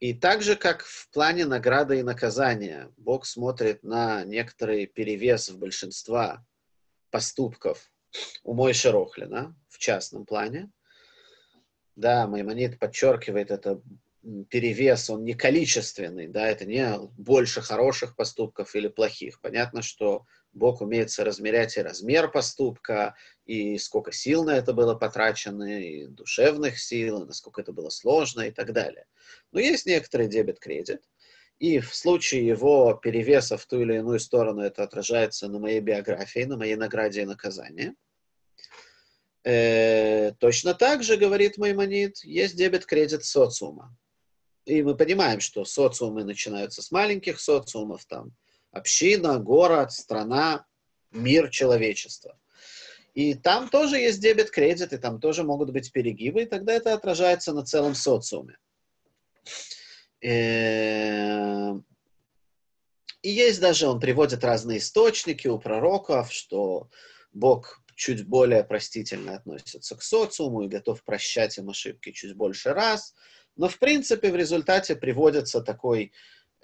И 0.00 0.14
так 0.14 0.42
же, 0.42 0.54
как 0.54 0.84
в 0.84 1.08
плане 1.10 1.44
награды 1.44 1.98
и 1.98 2.04
наказания, 2.04 2.92
Бог 2.96 3.26
смотрит 3.26 3.82
на 3.82 4.24
некоторый 4.24 4.86
перевес 4.86 5.48
в 5.48 5.58
большинства 5.58 6.44
поступков 7.10 7.90
у 8.44 8.54
Мойши 8.54 8.90
Рохлина 8.90 9.56
в 9.68 9.78
частном 9.78 10.24
плане. 10.24 10.70
Да, 11.96 12.28
Маймонид 12.28 12.78
подчеркивает 12.78 13.50
это 13.50 13.82
перевес, 14.50 15.10
он 15.10 15.24
не 15.24 15.34
количественный, 15.34 16.26
да, 16.26 16.48
это 16.48 16.64
не 16.64 16.98
больше 17.16 17.60
хороших 17.60 18.16
поступков 18.16 18.74
или 18.74 18.88
плохих. 18.88 19.40
Понятно, 19.40 19.82
что 19.82 20.26
Бог 20.52 20.80
умеет 20.80 21.10
соразмерять 21.10 21.76
и 21.76 21.82
размер 21.82 22.30
поступка, 22.30 23.14
и 23.46 23.78
сколько 23.78 24.12
сил 24.12 24.44
на 24.44 24.56
это 24.56 24.72
было 24.72 24.94
потрачено, 24.94 25.64
и 25.64 26.06
душевных 26.06 26.78
сил, 26.78 27.22
и 27.22 27.26
насколько 27.26 27.60
это 27.60 27.72
было 27.72 27.90
сложно 27.90 28.42
и 28.42 28.50
так 28.50 28.72
далее. 28.72 29.06
Но 29.52 29.60
есть 29.60 29.86
некоторый 29.86 30.28
дебет-кредит, 30.28 31.02
и 31.58 31.80
в 31.80 31.94
случае 31.94 32.46
его 32.46 32.94
перевеса 32.94 33.56
в 33.56 33.66
ту 33.66 33.80
или 33.80 33.96
иную 33.96 34.20
сторону 34.20 34.62
это 34.62 34.82
отражается 34.82 35.48
на 35.48 35.58
моей 35.58 35.80
биографии, 35.80 36.44
на 36.44 36.56
моей 36.56 36.76
награде 36.76 37.22
и 37.22 37.26
наказании. 37.26 37.94
Э, 39.44 40.32
точно 40.38 40.74
так 40.74 41.02
же, 41.02 41.16
говорит 41.16 41.56
Маймонид, 41.56 42.22
есть 42.24 42.56
дебет-кредит 42.56 43.24
социума. 43.24 43.96
И 44.68 44.82
мы 44.82 44.94
понимаем, 44.94 45.40
что 45.40 45.64
социумы 45.64 46.24
начинаются 46.24 46.82
с 46.82 46.90
маленьких 46.90 47.40
социумов, 47.40 48.04
там, 48.04 48.32
община, 48.70 49.38
город, 49.38 49.92
страна, 49.92 50.66
мир 51.10 51.48
человечества. 51.48 52.38
И 53.14 53.34
там 53.34 53.70
тоже 53.70 53.96
есть 53.96 54.20
дебет-кредит, 54.20 54.92
и 54.92 54.98
там 54.98 55.20
тоже 55.20 55.42
могут 55.42 55.70
быть 55.70 55.90
перегибы, 55.90 56.42
и 56.42 56.46
тогда 56.46 56.74
это 56.74 56.92
отражается 56.92 57.54
на 57.54 57.64
целом 57.64 57.94
социуме. 57.94 58.58
Э, 60.22 61.72
и 63.22 63.30
есть 63.30 63.60
даже, 63.60 63.88
он 63.88 64.00
приводит 64.00 64.44
разные 64.44 64.78
источники 64.78 65.48
у 65.48 65.58
пророков, 65.58 66.30
что 66.30 66.90
Бог 67.32 67.80
чуть 67.96 68.26
более 68.26 68.64
простительно 68.64 69.36
относится 69.36 69.96
к 69.96 70.02
социуму 70.02 70.62
и 70.62 70.68
готов 70.68 71.02
прощать 71.02 71.56
им 71.56 71.70
ошибки 71.70 72.12
чуть 72.12 72.36
больше 72.36 72.74
раз. 72.74 73.14
Но, 73.58 73.68
в 73.68 73.78
принципе, 73.78 74.32
в 74.32 74.36
результате 74.36 74.96
приводится 74.96 75.60
такой 75.60 76.12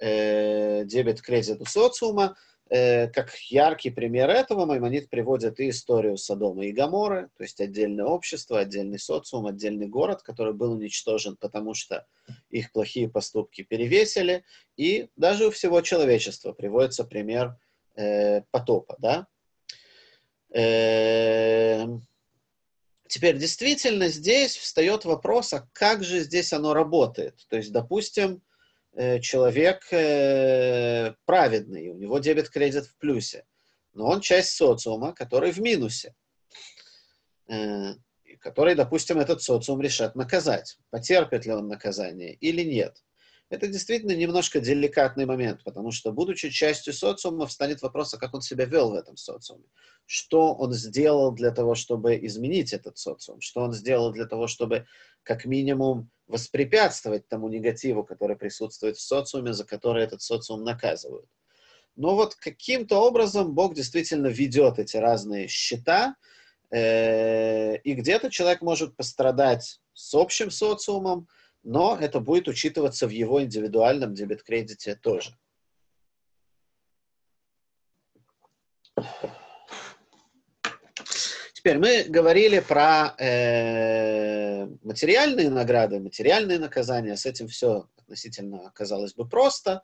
э, 0.01 0.85
дебет-кредит 0.85 1.61
у 1.61 1.67
социума, 1.67 2.37
Э, 2.71 3.09
как 3.09 3.35
яркий 3.51 3.91
пример 3.91 4.31
этого 4.31 4.65
Маймонид 4.65 5.11
приводит 5.11 5.61
и 5.61 5.69
историю 5.69 6.17
Содома 6.17 6.65
и 6.65 6.73
Гаморы, 6.73 7.29
то 7.37 7.43
есть 7.43 7.61
отдельное 7.61 8.07
общество, 8.07 8.59
отдельный 8.59 8.99
социум, 8.99 9.47
отдельный 9.47 9.87
город, 9.87 10.23
который 10.23 10.55
был 10.55 10.73
уничтожен, 10.73 11.37
потому 11.37 11.75
что 11.75 12.07
их 12.49 12.73
плохие 12.73 13.11
поступки 13.11 13.63
перевесили, 13.63 14.45
и 14.79 15.09
даже 15.15 15.49
у 15.49 15.51
всего 15.51 15.83
человечества 15.83 16.53
приводится 16.53 17.05
пример 17.05 17.55
э, 17.97 18.41
потопа. 18.51 18.97
Да? 18.99 19.27
Э, 20.55 21.87
теперь 23.15 23.39
действительно 23.39 24.09
здесь 24.09 24.57
встает 24.57 25.05
вопрос, 25.05 25.53
а 25.53 25.69
как 25.73 26.03
же 26.05 26.21
здесь 26.21 26.53
оно 26.53 26.75
работает? 26.75 27.47
То 27.49 27.57
есть, 27.57 27.73
допустим, 27.73 28.43
Э, 28.97 29.19
человек 29.19 29.89
э, 29.91 31.15
праведный, 31.25 31.89
у 31.89 31.97
него 31.97 32.21
дебет-кредит 32.21 32.87
в 32.87 32.97
плюсе, 32.97 33.45
но 33.93 34.07
он 34.07 34.21
часть 34.21 34.51
социума, 34.51 35.13
который 35.13 35.51
в 35.51 35.59
минусе, 35.59 36.15
э, 37.49 37.95
который, 38.39 38.77
допустим, 38.77 39.19
этот 39.19 39.43
социум 39.43 39.81
решат 39.81 40.15
наказать. 40.15 40.79
Потерпит 40.91 41.45
ли 41.45 41.53
он 41.53 41.67
наказание 41.67 42.35
или 42.35 42.63
нет. 42.63 43.03
Это 43.51 43.69
действительно 43.69 44.13
немножко 44.13 44.61
деликатный 44.61 45.27
момент, 45.27 45.63
потому 45.65 45.93
что, 45.93 46.13
будучи 46.13 46.49
частью 46.49 46.93
социума, 46.95 47.47
встанет 47.47 47.83
вопрос, 47.83 48.15
а 48.15 48.19
как 48.19 48.35
он 48.35 48.41
себя 48.41 48.65
вел 48.65 48.91
в 48.91 48.95
этом 48.95 49.17
социуме. 49.17 49.67
Что 50.07 50.55
он 50.55 50.73
сделал 50.73 51.31
для 51.33 51.51
того, 51.51 51.75
чтобы 51.75 52.17
изменить 52.27 52.73
этот 52.73 52.97
социум? 52.97 53.41
Что 53.41 53.61
он 53.63 53.73
сделал 53.73 54.13
для 54.13 54.27
того, 54.27 54.47
чтобы, 54.47 54.87
как 55.23 55.45
минимум, 55.45 56.11
воспрепятствовать 56.27 57.29
тому 57.29 57.49
негативу, 57.49 58.03
который 58.03 58.37
присутствует 58.37 58.97
в 58.97 59.03
социуме, 59.03 59.53
за 59.53 59.65
который 59.65 60.03
этот 60.03 60.23
социум 60.23 60.65
наказывают. 60.65 61.29
Но 61.97 62.17
вот 62.17 62.35
каким-то 62.35 62.99
образом 62.99 63.55
Бог 63.55 63.75
действительно 63.75 64.29
ведет 64.29 64.79
эти 64.79 64.97
разные 64.97 65.49
счета, 65.49 66.17
э, 66.71 67.77
и 67.77 67.93
где-то 67.93 68.31
человек 68.31 68.63
может 68.63 68.97
пострадать 68.97 69.81
с 69.93 70.15
общим 70.15 70.51
социумом, 70.51 71.29
но 71.65 71.97
это 71.99 72.21
будет 72.21 72.47
учитываться 72.47 73.07
в 73.07 73.11
его 73.11 73.43
индивидуальном 73.43 74.15
дебет-кредите 74.15 74.95
тоже. 74.95 75.37
Теперь 81.55 81.79
мы 81.79 82.05
говорили 82.05 82.61
про 82.61 83.15
э, 83.19 84.67
материальные 84.83 85.49
награды, 85.49 85.99
материальные 85.99 86.59
наказания. 86.59 87.17
С 87.17 87.25
этим 87.25 87.49
все 87.49 87.89
относительно, 87.97 88.71
казалось 88.75 89.15
бы, 89.15 89.27
просто. 89.27 89.83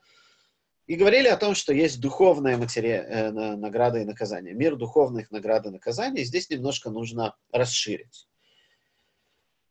И 0.87 0.97
говорили 0.97 1.29
о 1.29 1.39
том, 1.39 1.55
что 1.55 1.73
есть 1.73 1.99
духовная 2.01 2.59
матери... 2.59 2.91
э, 2.91 3.31
награда 3.31 3.99
и 3.99 4.05
наказания. 4.05 4.53
Мир 4.53 4.77
духовных 4.77 5.31
наград 5.31 5.65
и 5.65 5.71
наказаний. 5.71 6.25
Здесь 6.25 6.51
немножко 6.51 6.91
нужно 6.91 7.35
расширить. 7.51 8.29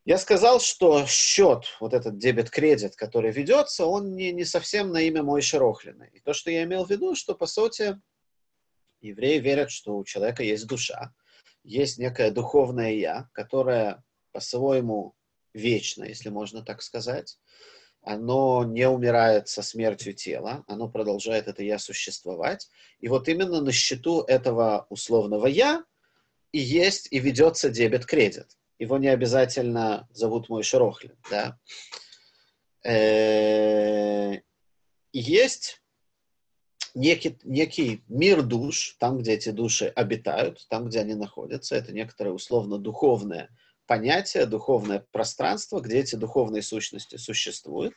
Я 0.05 0.17
сказал, 0.17 0.59
что 0.59 1.05
счет, 1.05 1.65
вот 1.79 1.93
этот 1.93 2.17
дебет-кредит, 2.17 2.95
который 2.95 3.31
ведется, 3.31 3.85
он 3.85 4.15
не, 4.15 4.31
не 4.31 4.45
совсем 4.45 4.91
на 4.91 5.01
имя 5.01 5.23
Мой 5.23 5.41
Шерохлина. 5.41 6.03
И 6.03 6.19
то, 6.19 6.33
что 6.33 6.49
я 6.49 6.63
имел 6.63 6.85
в 6.85 6.89
виду, 6.89 7.15
что, 7.15 7.35
по 7.35 7.45
сути, 7.45 7.99
евреи 9.01 9.39
верят, 9.39 9.71
что 9.71 9.97
у 9.97 10.05
человека 10.05 10.41
есть 10.41 10.67
душа, 10.67 11.13
есть 11.63 11.97
некое 11.97 12.31
духовное 12.31 12.93
«я», 12.93 13.29
которое 13.33 14.03
по-своему 14.31 15.15
вечно, 15.53 16.05
если 16.05 16.29
можно 16.29 16.63
так 16.63 16.81
сказать. 16.81 17.37
Оно 18.01 18.63
не 18.63 18.87
умирает 18.87 19.49
со 19.49 19.61
смертью 19.61 20.13
тела, 20.13 20.63
оно 20.67 20.87
продолжает 20.89 21.47
это 21.49 21.61
«я» 21.61 21.77
существовать. 21.77 22.69
И 23.01 23.09
вот 23.09 23.27
именно 23.27 23.61
на 23.61 23.73
счету 23.73 24.21
этого 24.21 24.87
условного 24.89 25.47
«я» 25.47 25.83
и 26.53 26.59
есть, 26.59 27.09
и 27.11 27.19
ведется 27.19 27.69
дебет-кредит 27.69 28.58
его 28.79 28.97
не 28.97 29.09
обязательно 29.09 30.07
зовут 30.11 30.49
мой 30.49 30.63
Шерохлин, 30.63 31.17
да. 31.29 31.59
Э, 32.83 34.39
есть 35.11 35.81
некий, 36.95 37.37
некий 37.43 38.03
мир 38.07 38.41
душ, 38.41 38.95
там, 38.97 39.17
где 39.17 39.33
эти 39.33 39.49
души 39.49 39.87
обитают, 39.87 40.65
там, 40.69 40.87
где 40.87 41.01
они 41.01 41.13
находятся. 41.13 41.75
Это 41.75 41.91
некоторое 41.91 42.31
условно-духовное 42.31 43.49
понятие, 43.85 44.45
духовное 44.45 45.05
пространство, 45.11 45.81
где 45.81 45.99
эти 45.99 46.15
духовные 46.15 46.61
сущности 46.61 47.17
существуют. 47.17 47.95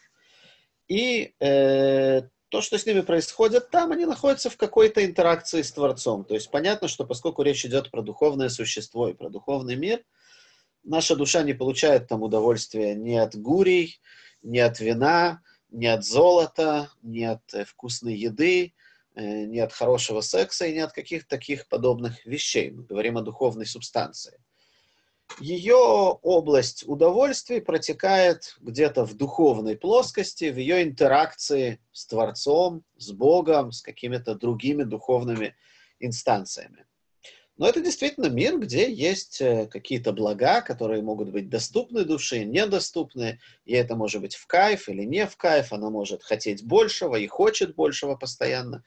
И 0.88 1.32
э, 1.38 2.22
то, 2.48 2.60
что 2.60 2.76
с 2.76 2.86
ними 2.86 3.02
происходит 3.02 3.70
там, 3.70 3.92
они 3.92 4.04
находятся 4.04 4.50
в 4.50 4.56
какой-то 4.56 5.04
интеракции 5.04 5.62
с 5.62 5.70
Творцом. 5.70 6.24
То 6.24 6.34
есть 6.34 6.50
понятно, 6.50 6.88
что 6.88 7.06
поскольку 7.06 7.42
речь 7.42 7.64
идет 7.64 7.90
про 7.92 8.02
духовное 8.02 8.48
существо 8.48 9.08
и 9.08 9.14
про 9.14 9.28
духовный 9.28 9.76
мир– 9.76 10.02
наша 10.84 11.16
душа 11.16 11.42
не 11.42 11.54
получает 11.54 12.08
там 12.08 12.22
удовольствия 12.22 12.94
ни 12.94 13.14
от 13.14 13.36
гурий, 13.36 14.00
ни 14.42 14.58
от 14.58 14.80
вина, 14.80 15.42
ни 15.70 15.86
от 15.86 16.04
золота, 16.04 16.90
ни 17.02 17.24
от 17.24 17.42
э, 17.54 17.64
вкусной 17.64 18.14
еды, 18.14 18.74
э, 19.14 19.44
ни 19.44 19.58
от 19.58 19.72
хорошего 19.72 20.20
секса 20.20 20.66
и 20.66 20.74
ни 20.74 20.78
от 20.78 20.92
каких-то 20.92 21.28
таких 21.28 21.68
подобных 21.68 22.24
вещей. 22.26 22.70
Мы 22.70 22.84
говорим 22.84 23.16
о 23.16 23.22
духовной 23.22 23.66
субстанции. 23.66 24.38
Ее 25.40 25.76
область 25.76 26.86
удовольствий 26.86 27.60
протекает 27.60 28.56
где-то 28.60 29.06
в 29.06 29.14
духовной 29.14 29.76
плоскости, 29.76 30.50
в 30.50 30.58
ее 30.58 30.82
интеракции 30.82 31.80
с 31.92 32.06
Творцом, 32.06 32.84
с 32.96 33.12
Богом, 33.12 33.72
с 33.72 33.80
какими-то 33.80 34.34
другими 34.34 34.82
духовными 34.82 35.56
инстанциями. 36.00 36.84
Но 37.58 37.68
это 37.68 37.80
действительно 37.80 38.28
мир, 38.28 38.58
где 38.58 38.90
есть 38.90 39.40
э, 39.40 39.66
какие-то 39.66 40.12
блага, 40.12 40.62
которые 40.62 41.02
могут 41.02 41.30
быть 41.30 41.50
доступны 41.50 42.04
душе, 42.04 42.44
недоступны. 42.44 43.40
И 43.64 43.74
это 43.74 43.94
может 43.94 44.22
быть 44.22 44.34
в 44.34 44.46
кайф 44.46 44.88
или 44.88 45.02
не 45.04 45.26
в 45.26 45.36
кайф. 45.36 45.72
Она 45.72 45.90
может 45.90 46.22
хотеть 46.22 46.64
большего 46.64 47.16
и 47.16 47.26
хочет 47.26 47.74
большего 47.74 48.16
постоянно. 48.16 48.82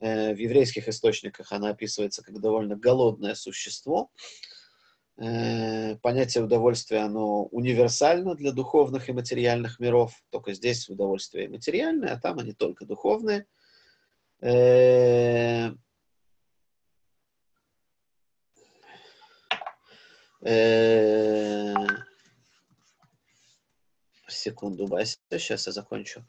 Э, 0.00 0.34
в 0.34 0.38
еврейских 0.38 0.88
источниках 0.88 1.52
она 1.52 1.70
описывается 1.70 2.22
как 2.22 2.40
довольно 2.40 2.76
голодное 2.76 3.34
существо. 3.34 4.10
Э, 5.20 5.96
понятие 5.96 6.44
удовольствия, 6.44 7.00
оно 7.00 7.44
универсально 7.46 8.36
для 8.36 8.52
духовных 8.52 9.08
и 9.08 9.12
материальных 9.12 9.80
миров. 9.80 10.22
Только 10.30 10.54
здесь 10.54 10.88
удовольствие 10.88 11.48
материальное, 11.48 12.14
а 12.14 12.20
там 12.20 12.38
они 12.38 12.52
только 12.52 12.86
духовные. 12.86 13.46
Э, 14.40 15.70
э, 15.70 15.74
секунду, 24.28 24.86
Вася, 24.86 25.18
сейчас 25.30 25.66
я 25.66 25.72
закончу. 25.72 26.24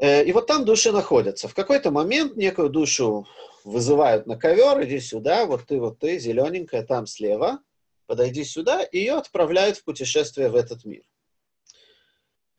И 0.00 0.30
вот 0.32 0.46
там 0.46 0.64
души 0.64 0.92
находятся. 0.92 1.48
В 1.48 1.54
какой-то 1.54 1.90
момент 1.90 2.36
некую 2.36 2.70
душу 2.70 3.26
вызывают 3.64 4.26
на 4.26 4.36
ковер, 4.36 4.82
иди 4.84 5.00
сюда, 5.00 5.46
вот 5.46 5.66
ты, 5.66 5.78
вот 5.78 5.98
ты, 5.98 6.18
зелененькая, 6.18 6.84
там 6.84 7.06
слева, 7.06 7.60
подойди 8.06 8.44
сюда, 8.44 8.82
и 8.82 8.98
ее 8.98 9.14
отправляют 9.14 9.76
в 9.76 9.84
путешествие 9.84 10.48
в 10.48 10.56
этот 10.56 10.84
мир. 10.84 11.02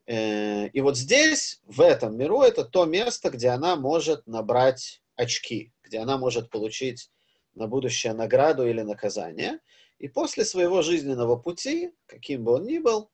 Э, 0.05 0.67
и 0.67 0.81
вот 0.81 0.97
здесь, 0.97 1.61
в 1.65 1.81
этом 1.81 2.17
миру, 2.17 2.41
это 2.41 2.63
то 2.63 2.85
место, 2.85 3.29
где 3.29 3.49
она 3.49 3.75
может 3.75 4.27
набрать 4.27 5.01
очки, 5.15 5.73
где 5.83 5.99
она 5.99 6.17
может 6.17 6.49
получить 6.49 7.11
на 7.53 7.67
будущее 7.67 8.13
награду 8.13 8.67
или 8.67 8.81
наказание. 8.81 9.59
И 10.01 10.07
после 10.07 10.45
своего 10.45 10.81
жизненного 10.81 11.35
пути, 11.35 11.93
каким 12.07 12.43
бы 12.43 12.53
он 12.53 12.65
ни 12.65 12.79
был, 12.79 13.09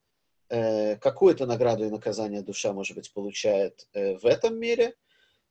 э, 0.49 0.95
какую-то 0.95 1.45
награду 1.45 1.85
и 1.85 1.89
наказание 1.89 2.41
душа, 2.41 2.73
может 2.73 2.95
быть, 2.95 3.13
получает 3.13 3.87
э, 3.93 4.17
в 4.17 4.25
этом 4.25 4.59
мире– 4.59 4.95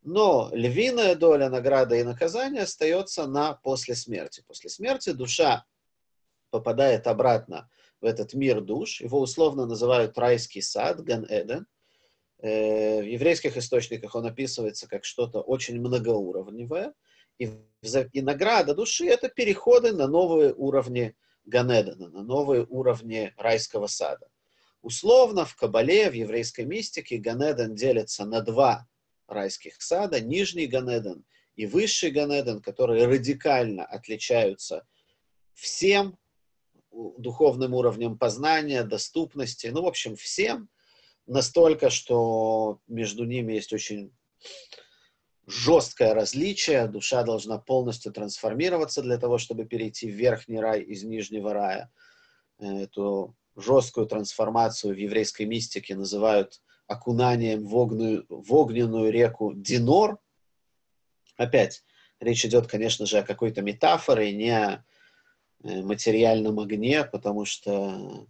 но 0.07 0.51
львиная 0.53 1.17
доля 1.17 1.51
награды 1.51 1.99
и 1.99 2.05
наказания 2.05 2.63
остается 2.63 3.27
на 3.27 3.55
после 3.55 3.97
смерти. 3.97 4.45
После 4.47 4.71
смерти 4.71 5.11
душа 5.11 5.67
попадает 6.51 7.09
обратно 7.09 7.69
в 8.01 8.05
этот 8.05 8.33
мир 8.33 8.61
душ. 8.61 9.01
Его 9.01 9.21
условно 9.21 9.67
называют 9.67 10.17
райский 10.17 10.63
сад, 10.63 11.03
Ган-Эден. 11.03 11.67
Э, 12.39 13.01
в 13.01 13.05
еврейских 13.05 13.57
источниках 13.57 14.15
он 14.15 14.27
описывается 14.27 14.87
как 14.87 15.05
что-то 15.05 15.41
очень 15.41 15.81
многоуровневое. 15.81 16.95
И, 17.41 17.51
и 18.13 18.23
награда 18.23 18.77
души– 18.77 19.07
это 19.09 19.29
переходы 19.29 19.93
на 19.93 20.07
новые 20.07 20.55
уровни 20.55 21.17
Ганедана, 21.47 22.09
на 22.09 22.23
новые 22.23 22.67
уровни 22.69 23.33
райского 23.37 23.87
сада. 23.87 24.29
Условно 24.83 25.45
в 25.45 25.57
Кабале, 25.57 26.11
в 26.11 26.15
еврейской 26.15 26.65
мистике, 26.65 27.17
Ганеден 27.17 27.75
делится 27.75 28.25
на 28.25 28.41
два 28.41 28.87
райских 29.27 29.81
сада, 29.81 30.21
нижний 30.21 30.67
Ганеден 30.67 31.25
и 31.57 31.67
высший 31.67 32.11
Ганеден, 32.11 32.61
которые 32.61 33.07
радикально 33.07 33.85
отличаются 33.85 34.87
всем 35.55 36.19
духовным 36.93 37.75
уровнем 37.75 38.19
познания, 38.19 38.83
доступности, 38.85 39.69
ну, 39.69 39.83
в 39.83 39.87
общем, 39.87 40.17
всем, 40.17 40.69
настолько, 41.27 41.91
что 41.91 42.81
между 42.87 43.25
ними 43.25 43.55
есть 43.55 43.73
очень 43.73 44.13
жесткое 45.47 46.15
различие, 46.15 46.89
душа 46.89 47.23
должна 47.23 47.59
полностью 47.59 48.13
трансформироваться 48.13 49.03
для 49.03 49.17
того, 49.17 49.39
чтобы 49.39 49.65
перейти 49.65 50.11
в 50.11 50.15
верхний 50.15 50.61
рай 50.61 50.83
из 50.83 51.05
нижнего 51.05 51.53
рая. 51.53 51.91
Эту 52.59 53.37
жесткую 53.55 54.07
трансформацию 54.07 54.95
в 54.95 54.99
еврейской 54.99 55.45
мистике 55.45 55.95
называют 55.95 56.61
окунанием 56.87 57.65
в 57.65 57.75
огненную, 57.77 58.27
в 58.29 58.53
огненную 58.55 59.13
реку 59.13 59.53
Динор. 59.55 60.19
Опять, 61.37 61.85
речь 62.21 62.45
идет, 62.45 62.67
конечно 62.67 63.07
же, 63.07 63.19
о 63.19 63.23
какой-то 63.23 63.63
метафоре, 63.63 64.33
не 64.33 64.51
о 64.51 64.85
э, 65.63 65.83
материальном 65.83 66.61
огне, 66.61 67.05
потому 67.05 67.45
что 67.45 68.27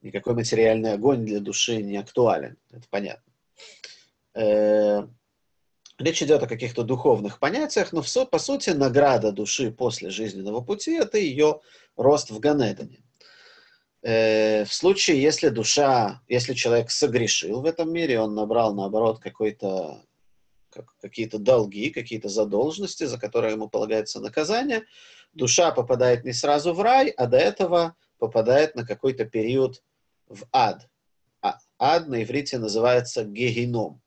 никакой 0.00 0.34
материальный 0.34 0.92
огонь 0.92 1.24
для 1.24 1.40
души 1.40 1.82
не 1.82 1.96
актуален, 1.96 2.56
это 2.70 2.86
понятно. 2.90 3.32
Речь 6.02 6.20
идет 6.20 6.42
о 6.42 6.48
каких-то 6.48 6.82
духовных 6.82 7.38
понятиях, 7.38 7.92
но 7.92 8.02
по 8.02 8.38
сути 8.40 8.70
награда 8.70 9.30
души 9.30 9.70
после 9.70 10.10
жизненного 10.10 10.60
пути– 10.60 10.94
это 11.00 11.16
ее 11.16 11.60
рост 11.96 12.30
в 12.30 12.40
Ганедане. 12.40 13.04
Э, 14.02 14.64
в 14.64 14.74
случае, 14.74 15.22
если 15.22 15.48
душа, 15.48 16.20
если 16.26 16.54
человек 16.54 16.90
согрешил 16.90 17.60
в 17.60 17.66
этом 17.66 17.92
мире, 17.92 18.18
он 18.18 18.34
набрал, 18.34 18.74
наоборот, 18.74 19.20
какой-то 19.20 20.02
как, 20.70 20.86
какие-то 21.00 21.38
долги, 21.38 21.90
какие-то 21.90 22.28
задолженности, 22.28 23.04
за 23.04 23.16
которые 23.16 23.52
ему 23.52 23.68
полагается 23.68 24.18
наказание, 24.18 24.82
душа 25.34 25.70
попадает 25.70 26.24
не 26.24 26.32
сразу 26.32 26.74
в 26.74 26.80
рай, 26.80 27.10
а 27.10 27.26
до 27.26 27.36
этого 27.36 27.94
попадает 28.18 28.74
на 28.74 28.84
какой-то 28.84 29.24
период 29.24 29.84
в 30.26 30.46
ад. 30.50 30.88
А, 31.42 31.58
ад 31.78 32.08
на 32.08 32.24
иврите 32.24 32.58
называется 32.58 33.22
гегином. 33.22 34.02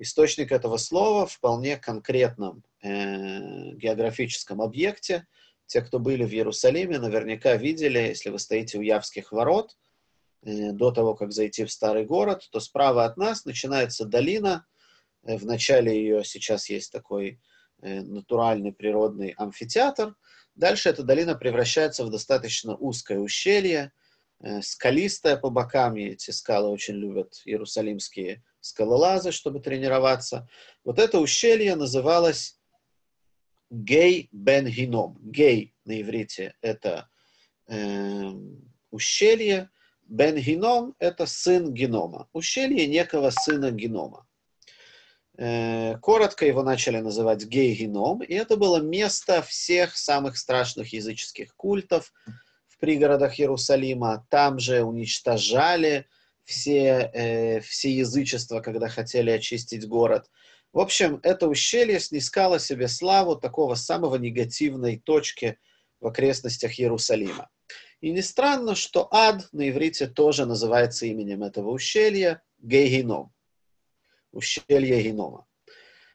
Источник 0.00 0.50
этого 0.50 0.76
слова 0.76 1.26
в 1.26 1.32
вполне 1.32 1.76
конкретном 1.76 2.64
э, 2.82 3.72
географическом 3.74 4.60
объекте– 4.60 5.26
те, 5.70 5.82
кто 5.82 6.00
были 6.00 6.24
в 6.24 6.32
Иерусалиме, 6.32 6.98
наверняка 6.98 7.54
видели, 7.54 8.00
если 8.00 8.30
вы 8.30 8.40
стоите 8.40 8.76
у 8.76 8.80
Явских 8.80 9.30
ворот, 9.30 9.76
э, 10.42 10.72
до 10.72 10.90
того, 10.90 11.14
как 11.14 11.30
зайти 11.30 11.64
в 11.64 11.70
старый 11.70 12.04
город, 12.04 12.48
то 12.50 12.58
справа 12.58 13.04
от 13.04 13.16
нас 13.16 13.44
начинается 13.44 14.04
долина. 14.04 14.66
Э, 15.22 15.36
в 15.36 15.46
начале 15.46 15.94
ее 15.94 16.24
сейчас 16.24 16.68
есть 16.68 16.90
такой 16.90 17.40
э, 17.82 18.00
натуральный 18.00 18.72
природный 18.72 19.28
амфитеатр. 19.36 20.16
Дальше 20.56 20.88
эта 20.88 21.04
долина 21.04 21.36
превращается 21.36 22.04
в 22.04 22.10
достаточно 22.10 22.74
узкое 22.74 23.20
ущелье, 23.20 23.92
скалистое 24.62 25.36
по 25.36 25.50
бокам. 25.50 25.94
Эти 25.94 26.32
скалы 26.32 26.68
очень 26.68 26.96
любят 26.96 27.42
иерусалимские 27.44 28.42
скалолазы, 28.60 29.32
чтобы 29.32 29.60
тренироваться. 29.60 30.48
Вот 30.84 30.98
это 30.98 31.18
ущелье 31.18 31.76
называлось 31.76 32.58
Гей 33.70 34.28
бен 34.32 34.66
Гином. 34.66 35.18
Гей 35.22 35.74
на 35.84 36.00
иврите 36.00 36.54
это 36.60 37.08
э, 37.68 38.30
ущелье, 38.90 39.70
бен 40.06 40.36
Гином 40.36 40.94
это 40.98 41.26
сын 41.26 41.72
Генома. 41.72 42.28
Ущелье 42.32 42.86
некого 42.86 43.30
сына 43.30 43.70
Генома. 43.70 44.26
Э, 45.42 45.96
коротко 46.02 46.44
его 46.44 46.62
начали 46.62 46.98
называть 46.98 47.46
Гей 47.46 47.74
Геном, 47.74 48.22
и 48.22 48.34
это 48.34 48.58
было 48.58 48.78
место 48.78 49.40
всех 49.40 49.96
самых 49.96 50.36
страшных 50.36 50.92
языческих 50.92 51.54
культов 51.56 52.12
в 52.66 52.76
пригородах 52.78 53.40
Иерусалима. 53.40 54.26
Там 54.28 54.58
же 54.58 54.82
уничтожали 54.82 56.06
все, 56.50 57.10
э, 57.14 57.60
все 57.60 57.90
язычества, 57.90 58.60
когда 58.60 58.88
хотели 58.88 59.30
очистить 59.30 59.88
город– 59.88 60.30
в 60.72 60.78
общем, 60.78 61.18
это 61.24 61.48
ущелье 61.48 61.98
снискало 61.98 62.60
себе 62.60 62.86
славу 62.86 63.34
такого 63.34 63.74
самого 63.74 64.16
негативной 64.16 64.98
точки 64.98 65.58
в 66.00 66.06
окрестностях 66.06 66.78
Иерусалима. 66.78 67.50
И 68.00 68.12
не 68.12 68.22
странно, 68.22 68.74
что 68.76 69.08
ад 69.12 69.48
на 69.52 69.68
иврите 69.68 70.06
тоже 70.06 70.46
называется 70.46 71.06
именем 71.06 71.42
этого 71.42 71.70
ущелья 71.70 72.42
Гейгином. 72.58 73.32
Ущелье 74.32 75.02
Генома. 75.02 75.44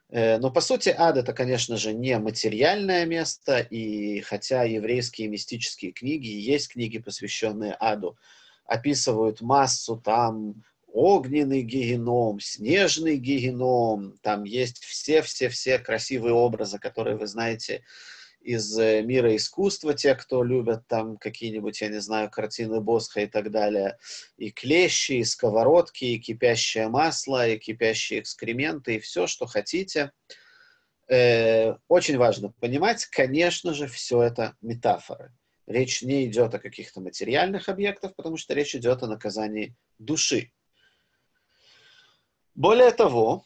Э, 0.10 0.38
но 0.38 0.52
по 0.52 0.62
сути 0.62 0.96
ад 0.98 1.18
это, 1.18 1.34
конечно 1.34 1.76
же, 1.76 1.94
не 1.94 2.18
материальное 2.18 3.06
место, 3.06 3.60
и 3.60 4.22
хотя 4.22 4.64
еврейские 4.64 5.28
мистические 5.28 5.92
книги, 5.92 6.28
есть 6.28 6.70
книги, 6.70 6.98
посвященные 6.98 7.74
аду, 7.74 8.18
описывают 8.66 9.42
массу 9.42 9.98
там 9.98 10.64
огненный 10.88 11.62
гигеном, 11.62 12.40
снежный 12.40 13.18
гигеном, 13.18 14.18
там 14.22 14.46
есть 14.46 14.84
все-все-все 14.84 15.78
красивые 15.78 16.34
образы, 16.34 16.80
которые 16.80 17.18
вы 17.18 17.28
знаете 17.28 17.84
из 18.46 18.78
э, 18.78 19.02
мира 19.02 19.36
искусства, 19.36 19.94
те, 19.94 20.16
кто 20.16 20.44
любят 20.44 20.88
там 20.88 21.18
какие-нибудь, 21.18 21.82
я 21.82 21.90
не 21.90 22.00
знаю, 22.00 22.30
картины 22.30 22.80
Босха 22.80 23.22
и 23.22 23.26
так 23.26 23.52
далее, 23.52 23.98
и 24.38 24.52
клещи, 24.52 25.14
и 25.14 25.24
сковородки, 25.24 26.06
и 26.06 26.20
кипящее 26.20 26.88
масло, 26.88 27.48
и 27.48 27.58
кипящие 27.58 28.20
экскременты, 28.22 28.96
и 28.96 29.00
все, 29.00 29.28
что 29.28 29.48
хотите. 29.48 30.12
Э, 31.10 31.76
очень 31.88 32.18
важно 32.18 32.54
понимать, 32.62 33.06
конечно 33.08 33.74
же, 33.74 33.88
все 33.88 34.22
это 34.22 34.56
метафоры. 34.62 35.34
Речь 35.68 36.02
не 36.04 36.26
идет 36.26 36.54
о 36.54 36.60
каких-то 36.60 37.02
материальных 37.02 37.70
объектах, 37.70 38.16
потому 38.16 38.38
что 38.38 38.54
речь 38.54 38.76
идет 38.76 39.02
о 39.02 39.08
наказании 39.08 39.76
души. 39.98 40.52
Более 42.54 42.92
того, 42.92 43.46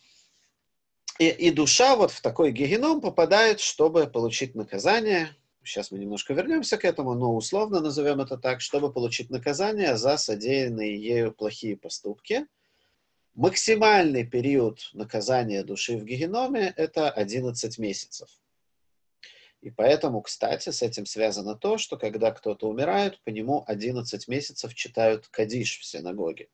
и, 1.18 1.28
и 1.28 1.52
душа 1.52 1.96
вот 1.96 2.12
в 2.12 2.22
такой 2.22 2.52
гегеном 2.52 3.02
попадает, 3.02 3.60
чтобы 3.60 4.08
получить 4.08 4.56
наказание. 4.56 5.36
Сейчас 5.64 5.92
мы 5.92 6.00
немножко 6.00 6.34
вернемся 6.34 6.78
к 6.78 6.86
этому, 6.86 7.14
но 7.14 7.36
условно 7.36 7.80
назовем 7.80 8.22
это 8.22 8.38
так, 8.38 8.62
чтобы 8.62 8.92
получить 8.92 9.30
наказание 9.30 9.98
за 9.98 10.18
содеянные 10.18 11.02
ею 11.02 11.34
плохие 11.34 11.76
поступки. 11.76 12.48
Максимальный 13.34 14.26
период 14.26 14.90
наказания 14.94 15.64
души 15.64 15.98
в 15.98 16.04
гегеноме– 16.04 16.74
это 16.78 17.10
11 17.10 17.78
месяцев. 17.78 18.30
И 19.62 19.72
поэтому, 19.72 20.22
кстати, 20.22 20.70
с 20.70 20.82
этим 20.82 21.06
связано 21.06 21.56
то, 21.56 21.78
что 21.78 21.98
когда 21.98 22.32
кто-то 22.32 22.70
умирает, 22.70 23.20
по 23.24 23.30
нему 23.30 23.64
11 23.68 24.28
месяцев 24.28 24.74
читают 24.74 25.28
Кадиш 25.28 25.80
в 25.80 25.86
синагоге. 25.86 26.48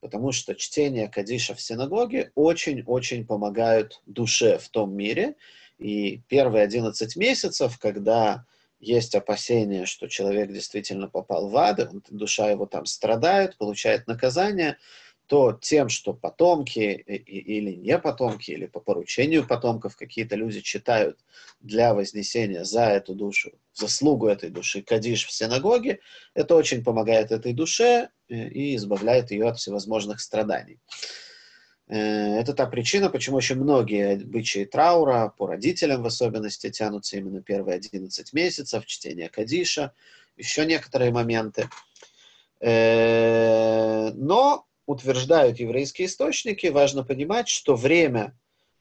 Потому 0.00 0.30
что 0.30 0.54
чтение 0.54 1.08
Кадиша 1.08 1.54
в 1.54 1.60
синагоге 1.60 2.30
очень-очень 2.34 3.26
помогают 3.26 4.00
душе 4.06 4.58
в 4.58 4.68
том 4.68 4.94
мире. 4.94 5.34
И 5.78 6.22
первые 6.28 6.62
11 6.62 7.16
месяцев, 7.16 7.78
когда 7.78 8.44
есть 8.78 9.14
опасение, 9.14 9.86
что 9.86 10.06
человек 10.06 10.52
действительно 10.52 11.08
попал 11.08 11.48
в 11.48 11.56
ад, 11.56 11.90
душа 12.10 12.50
его 12.50 12.66
там 12.66 12.86
страдает, 12.86 13.56
получает 13.56 14.06
наказание– 14.06 14.76
то 15.26 15.58
тем, 15.60 15.88
что 15.88 16.14
потомки 16.14 16.78
или 16.78 17.72
не 17.72 17.98
потомки, 17.98 18.52
или 18.52 18.66
по 18.66 18.80
поручению 18.80 19.46
потомков 19.46 19.96
какие-то 19.96 20.36
люди 20.36 20.60
читают 20.60 21.18
для 21.60 21.94
вознесения 21.94 22.64
за 22.64 22.84
эту 22.84 23.14
душу, 23.14 23.52
заслугу 23.74 24.28
этой 24.28 24.50
души, 24.50 24.82
кадиш 24.82 25.26
в 25.26 25.32
синагоге, 25.32 26.00
это 26.34 26.54
очень 26.54 26.84
помогает 26.84 27.32
этой 27.32 27.52
душе 27.52 28.10
э, 28.28 28.48
и 28.48 28.76
избавляет 28.76 29.30
ее 29.32 29.48
от 29.48 29.58
всевозможных 29.58 30.20
страданий. 30.20 30.78
Э, 31.88 32.38
это 32.38 32.54
та 32.54 32.66
причина, 32.66 33.10
почему 33.10 33.38
очень 33.38 33.56
многие 33.56 34.22
обычаи 34.22 34.64
траура, 34.64 35.32
по 35.36 35.46
родителям 35.46 36.02
в 36.02 36.06
особенности, 36.06 36.70
тянутся 36.70 37.16
именно 37.16 37.42
первые 37.42 37.76
11 37.76 38.32
месяцев, 38.32 38.86
чтение 38.86 39.28
Кадиша, 39.28 39.92
еще 40.36 40.66
некоторые 40.66 41.10
моменты. 41.10 41.68
Э, 42.60 44.12
но 44.14 44.66
утверждают 44.86 45.58
еврейские 45.58 46.06
источники, 46.06 46.68
важно 46.68 47.04
понимать, 47.04 47.48
что 47.48 47.74
время 47.74 48.38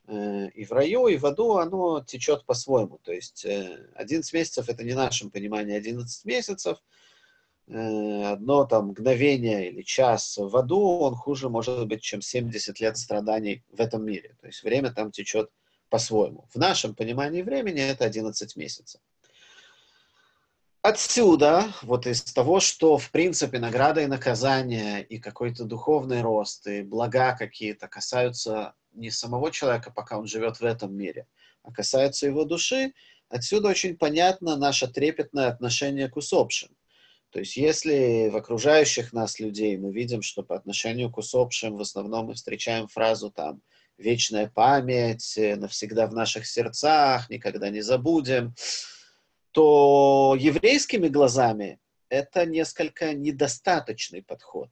э, 0.07 0.49
и 0.49 0.63
в 0.63 0.71
раю, 0.71 1.07
и 1.07 1.17
в 1.17 1.25
аду, 1.25 1.57
оно 1.57 2.01
течет 2.01 2.45
по-своему. 2.45 2.99
То 3.03 3.11
есть 3.11 3.43
э, 3.45 3.89
11 3.95 4.33
месяцев 4.33 4.69
это 4.69 4.83
не 4.83 4.93
нашем 4.93 5.31
понимании 5.31 5.75
11 5.75 6.25
месяцев. 6.25 6.77
Э, 7.67 8.33
одно 8.33 8.65
там 8.65 8.89
мгновение 8.89 9.69
или 9.69 9.81
час 9.81 10.37
в 10.37 10.55
аду, 10.55 10.99
он 10.99 11.15
хуже 11.15 11.49
может 11.49 11.87
быть, 11.87 12.01
чем 12.01 12.21
70 12.21 12.79
лет 12.79 12.97
страданий 12.97 13.63
в 13.71 13.81
этом 13.81 14.05
мире. 14.05 14.35
То 14.39 14.47
есть 14.47 14.63
время 14.63 14.91
там 14.91 15.11
течет 15.11 15.49
по-своему. 15.89 16.47
В 16.53 16.57
нашем 16.57 16.93
понимании 16.93 17.41
времени 17.41 17.81
это 17.81 18.05
11 18.05 18.55
месяцев. 18.55 19.01
Отсюда, 20.87 21.73
вот 21.81 22.05
из 22.05 22.21
того, 22.21 22.59
что, 22.59 22.99
в 22.99 23.09
принципе, 23.09 23.57
награда 23.57 24.01
и 24.01 24.05
наказание, 24.05 25.03
и 25.03 25.17
какой-то 25.17 25.63
духовный 25.63 26.21
рост, 26.21 26.67
и 26.67 26.83
блага 26.83 27.35
какие-то 27.35 27.87
касаются 27.87 28.75
не 28.93 29.09
самого 29.09 29.49
человека, 29.49 29.89
пока 29.89 30.19
он 30.19 30.27
живет 30.27 30.57
в 30.57 30.63
этом 30.63 30.95
мире, 30.95 31.25
а 31.63 31.71
касаются 31.71 32.27
его 32.27 32.45
души, 32.45 32.93
отсюда 33.29 33.69
очень 33.69 33.97
понятно 33.97 34.57
наше 34.57 34.87
трепетное 34.87 35.47
отношение 35.47 36.07
к 36.07 36.17
усопшим. 36.17 36.69
То 37.31 37.39
есть 37.39 37.57
если 37.57 38.29
в 38.29 38.37
окружающих 38.37 39.11
нас 39.11 39.39
людей 39.39 39.77
мы 39.77 39.91
видим, 39.91 40.21
что 40.21 40.43
по 40.43 40.55
отношению 40.55 41.09
к 41.09 41.17
усопшим 41.17 41.77
в 41.77 41.81
основном 41.81 42.27
мы 42.27 42.35
встречаем 42.35 42.87
фразу 42.87 43.31
там 43.31 43.63
«вечная 43.97 44.51
память», 44.53 45.33
«навсегда 45.35 46.05
в 46.05 46.13
наших 46.13 46.45
сердцах», 46.45 47.27
«никогда 47.31 47.71
не 47.71 47.81
забудем», 47.81 48.53
то 49.55 50.35
еврейскими 50.37 51.07
глазами 51.07 51.79
это 52.09 52.45
несколько 52.45 53.13
недостаточный 53.13 54.21
подход. 54.21 54.69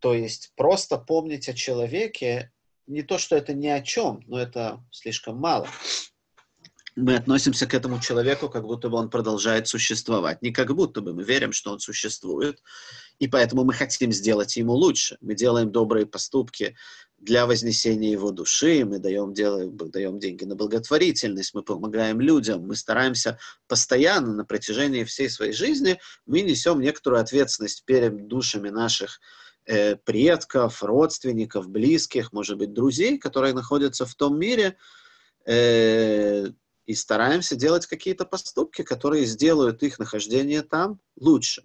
То 0.00 0.14
есть 0.14 0.52
просто 0.56 0.98
помнить 0.98 1.48
о 1.48 1.54
человеке, 1.54 2.50
не 2.88 3.02
то, 3.02 3.18
что 3.18 3.36
это 3.36 3.54
ни 3.54 3.68
о 3.68 3.80
чем, 3.80 4.24
но 4.26 4.40
это 4.40 4.84
слишком 4.90 5.36
мало. 5.36 5.68
Мы 6.96 7.14
относимся 7.14 7.68
к 7.68 7.74
этому 7.74 8.00
человеку, 8.00 8.48
как 8.48 8.64
будто 8.64 8.88
бы 8.88 8.98
он 8.98 9.10
продолжает 9.10 9.68
существовать. 9.68 10.42
Не 10.42 10.50
как 10.50 10.74
будто 10.74 11.00
бы 11.00 11.14
мы 11.14 11.22
верим, 11.22 11.52
что 11.52 11.70
он 11.70 11.78
существует, 11.78 12.62
и 13.20 13.28
поэтому 13.28 13.62
мы 13.62 13.74
хотим 13.74 14.10
сделать 14.10 14.56
ему 14.56 14.72
лучше. 14.72 15.18
Мы 15.20 15.36
делаем 15.36 15.70
добрые 15.70 16.04
поступки 16.04 16.76
для 17.24 17.46
вознесения 17.46 18.10
его 18.10 18.30
души, 18.30 18.84
мы 18.84 18.98
даем, 18.98 19.32
делаем, 19.32 19.76
даем 19.76 20.18
деньги 20.18 20.44
на 20.44 20.56
благотворительность, 20.56 21.54
мы 21.54 21.62
помогаем 21.62 22.20
людям, 22.20 22.66
мы 22.66 22.76
стараемся 22.76 23.38
постоянно 23.66 24.34
на 24.34 24.44
протяжении 24.44 25.04
всей 25.04 25.30
своей 25.30 25.52
жизни, 25.52 25.98
мы 26.26 26.42
несем 26.42 26.80
некоторую 26.80 27.22
ответственность 27.22 27.84
перед 27.86 28.28
душами 28.28 28.68
наших 28.68 29.20
э, 29.64 29.96
предков, 29.96 30.82
родственников, 30.82 31.68
близких, 31.68 32.32
может 32.32 32.58
быть, 32.58 32.74
друзей, 32.74 33.18
которые 33.18 33.54
находятся 33.54 34.04
в 34.04 34.14
том 34.14 34.38
мире, 34.38 34.76
э, 35.46 36.48
и 36.86 36.94
стараемся 36.94 37.56
делать 37.56 37.86
какие-то 37.86 38.26
поступки, 38.26 38.82
которые 38.82 39.24
сделают 39.24 39.82
их 39.82 39.98
нахождение 39.98 40.60
там 40.60 41.00
лучше. 41.18 41.62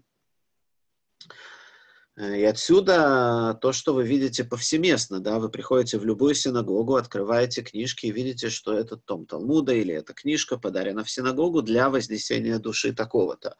Э, 2.19 2.37
и 2.37 2.43
отсюда 2.43 3.57
то, 3.61 3.71
что 3.71 3.93
вы 3.93 4.05
видите 4.05 4.43
повсеместно, 4.43 5.19
да, 5.21 5.39
вы 5.39 5.49
приходите 5.49 5.97
в 5.97 6.05
любую 6.05 6.35
синагогу, 6.35 6.95
открываете 6.95 7.61
книжки 7.61 8.07
и 8.07 8.11
видите, 8.11 8.49
что 8.49 8.73
это 8.73 8.97
том 8.97 9.25
Талмуда 9.25 9.73
или 9.73 9.93
эта 9.93 10.13
книжка 10.13 10.57
подарена 10.57 11.03
в 11.03 11.09
синагогу 11.09 11.61
для 11.61 11.89
вознесения 11.89 12.59
души 12.59 12.93
такого-то. 12.93 13.55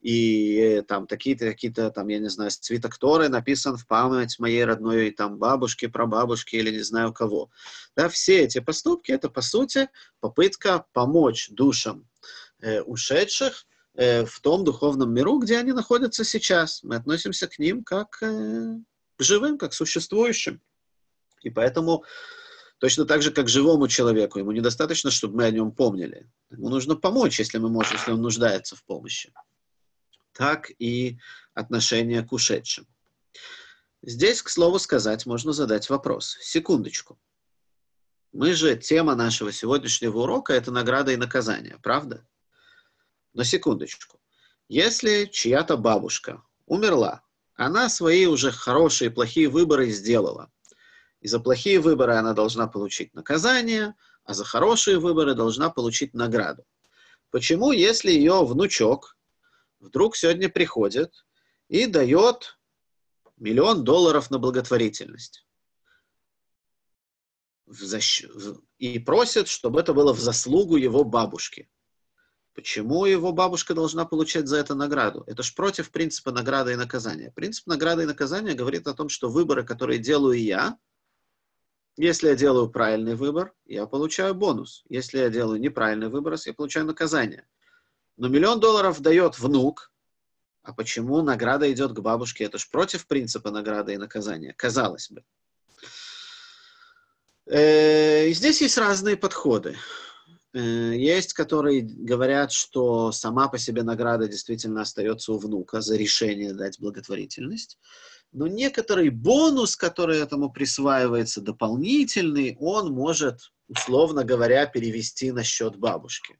И 0.00 0.82
там 0.88 1.06
такие-то, 1.06 1.46
какие-то, 1.46 1.90
там, 1.90 2.08
я 2.08 2.18
не 2.18 2.28
знаю, 2.28 2.50
свиток 2.50 2.98
Торы 2.98 3.28
написан 3.28 3.76
в 3.76 3.86
память 3.86 4.40
моей 4.40 4.64
родной 4.64 5.12
там 5.12 5.38
бабушки, 5.38 5.86
прабабушки 5.86 6.56
или 6.56 6.72
не 6.72 6.82
знаю 6.82 7.12
кого. 7.12 7.50
Да, 7.94 8.08
все 8.08 8.40
эти 8.42 8.58
поступки, 8.58 9.12
это, 9.12 9.30
по 9.30 9.42
сути, 9.42 9.88
попытка 10.18 10.86
помочь 10.92 11.50
душам 11.50 12.08
э, 12.60 12.80
ушедших 12.82 13.64
Э, 13.64 13.71
в 13.94 14.40
том 14.40 14.64
духовном 14.64 15.12
миру, 15.12 15.38
где 15.38 15.58
они 15.58 15.72
находятся 15.72 16.24
сейчас. 16.24 16.82
Мы 16.82 16.96
относимся 16.96 17.46
к 17.46 17.58
ним 17.58 17.84
как 17.84 18.22
э, 18.22 18.78
к 19.18 19.22
живым, 19.22 19.58
как 19.58 19.72
к 19.72 19.74
существующим. 19.74 20.62
И 21.42 21.50
поэтому 21.50 22.04
точно 22.78 23.04
так 23.04 23.22
же, 23.22 23.30
как 23.30 23.48
живому 23.48 23.88
человеку, 23.88 24.38
ему 24.38 24.52
недостаточно, 24.52 25.10
чтобы 25.10 25.36
мы 25.36 25.44
о 25.44 25.50
нем 25.50 25.72
помнили. 25.72 26.30
Ему 26.50 26.68
нужно 26.68 26.96
помочь, 26.96 27.38
если 27.38 27.58
мы 27.58 27.68
можем, 27.68 27.96
если 27.96 28.12
он 28.12 28.22
нуждается 28.22 28.76
в 28.76 28.84
помощи. 28.84 29.32
Так 30.32 30.70
и 30.78 31.18
отношение 31.54 32.22
к 32.22 32.32
ушедшим. 32.32 32.86
Здесь, 34.02 34.42
к 34.42 34.48
слову 34.48 34.78
сказать, 34.78 35.26
можно 35.26 35.52
задать 35.52 35.88
вопрос. 35.90 36.36
Секундочку. 36.40 37.18
Мы 38.32 38.54
же, 38.54 38.76
тема 38.76 39.14
нашего 39.14 39.52
сегодняшнего 39.52 40.20
урока– 40.20 40.52
это 40.54 40.70
награда 40.70 41.12
и 41.12 41.16
наказание, 41.16 41.78
правда? 41.82 42.26
На 43.34 43.44
секундочку. 43.44 44.20
Если 44.68 45.24
чья-то 45.24 45.76
бабушка 45.76 46.42
умерла, 46.66 47.22
она 47.54 47.88
свои 47.88 48.26
уже 48.26 48.50
хорошие 48.50 49.10
и 49.10 49.12
плохие 49.12 49.48
выборы 49.48 49.90
сделала. 49.90 50.50
И 51.20 51.28
за 51.28 51.40
плохие 51.40 51.80
выборы 51.80 52.14
она 52.14 52.34
должна 52.34 52.66
получить 52.66 53.14
наказание, 53.14 53.94
а 54.24 54.34
за 54.34 54.44
хорошие 54.44 54.98
выборы 54.98 55.34
должна 55.34 55.70
получить 55.70 56.12
награду. 56.14 56.64
Почему, 57.30 57.72
если 57.72 58.10
ее 58.10 58.44
внучок 58.44 59.16
вдруг 59.80 60.16
сегодня 60.16 60.50
приходит 60.50 61.24
и 61.68 61.86
дает 61.86 62.58
миллион 63.38 63.82
долларов 63.82 64.30
на 64.30 64.38
благотворительность? 64.38 65.46
И 68.78 68.98
просит, 68.98 69.48
чтобы 69.48 69.80
это 69.80 69.94
было 69.94 70.12
в 70.12 70.20
заслугу 70.20 70.76
его 70.76 71.04
бабушки– 71.04 71.70
Почему 72.54 73.06
его 73.06 73.32
бабушка 73.32 73.72
должна 73.74 74.04
получать 74.04 74.46
за 74.46 74.58
это 74.58 74.74
награду? 74.74 75.24
Это 75.26 75.42
ж 75.42 75.54
против 75.54 75.90
принципа 75.90 76.32
награды 76.32 76.72
и 76.72 76.76
наказания. 76.76 77.30
Принцип 77.30 77.66
награды 77.66 78.02
и 78.02 78.06
наказания 78.06 78.54
говорит 78.54 78.86
о 78.86 78.94
том, 78.94 79.08
что 79.08 79.30
выборы, 79.30 79.64
которые 79.64 79.98
делаю 79.98 80.38
я, 80.38 80.76
если 81.96 82.28
я 82.28 82.34
делаю 82.34 82.70
правильный 82.70 83.14
выбор, 83.14 83.54
я 83.64 83.86
получаю 83.86 84.34
бонус. 84.34 84.84
Если 84.88 85.18
я 85.18 85.30
делаю 85.30 85.60
неправильный 85.60 86.08
выбор, 86.08 86.36
я 86.44 86.54
получаю 86.54 86.86
наказание. 86.86 87.46
Но 88.16 88.28
миллион 88.28 88.60
долларов 88.60 89.00
дает 89.00 89.38
внук, 89.38 89.90
а 90.62 90.72
почему 90.72 91.22
награда 91.22 91.70
идет 91.72 91.92
к 91.92 92.00
бабушке? 92.00 92.44
Это 92.44 92.58
ж 92.58 92.68
против 92.70 93.06
принципа 93.06 93.50
награды 93.50 93.94
и 93.94 93.98
наказания, 93.98 94.52
казалось 94.52 95.10
бы. 95.10 95.24
Э, 97.46 98.28
и 98.28 98.32
здесь 98.32 98.60
есть 98.62 98.78
разные 98.78 99.16
подходы. 99.16 99.76
Э, 100.54 100.94
есть, 100.94 101.32
которые 101.32 101.80
говорят, 101.82 102.52
что 102.52 103.10
сама 103.10 103.48
по 103.48 103.58
себе 103.58 103.82
награда 103.82 104.28
действительно 104.28 104.82
остается 104.82 105.32
у 105.32 105.38
внука 105.38 105.80
за 105.80 105.96
решение 105.96 106.52
дать 106.52 106.78
благотворительность. 106.78 107.78
Но 108.32 108.46
некоторый 108.46 109.10
бонус, 109.10 109.76
который 109.76 110.18
этому 110.18 110.50
присваивается, 110.50 111.40
дополнительный, 111.40 112.56
он 112.60 112.92
может, 112.92 113.52
условно 113.68 114.24
говоря, 114.24 114.66
перевести 114.66 115.32
на 115.32 115.42
счет 115.42 115.76
бабушки. 115.76 116.38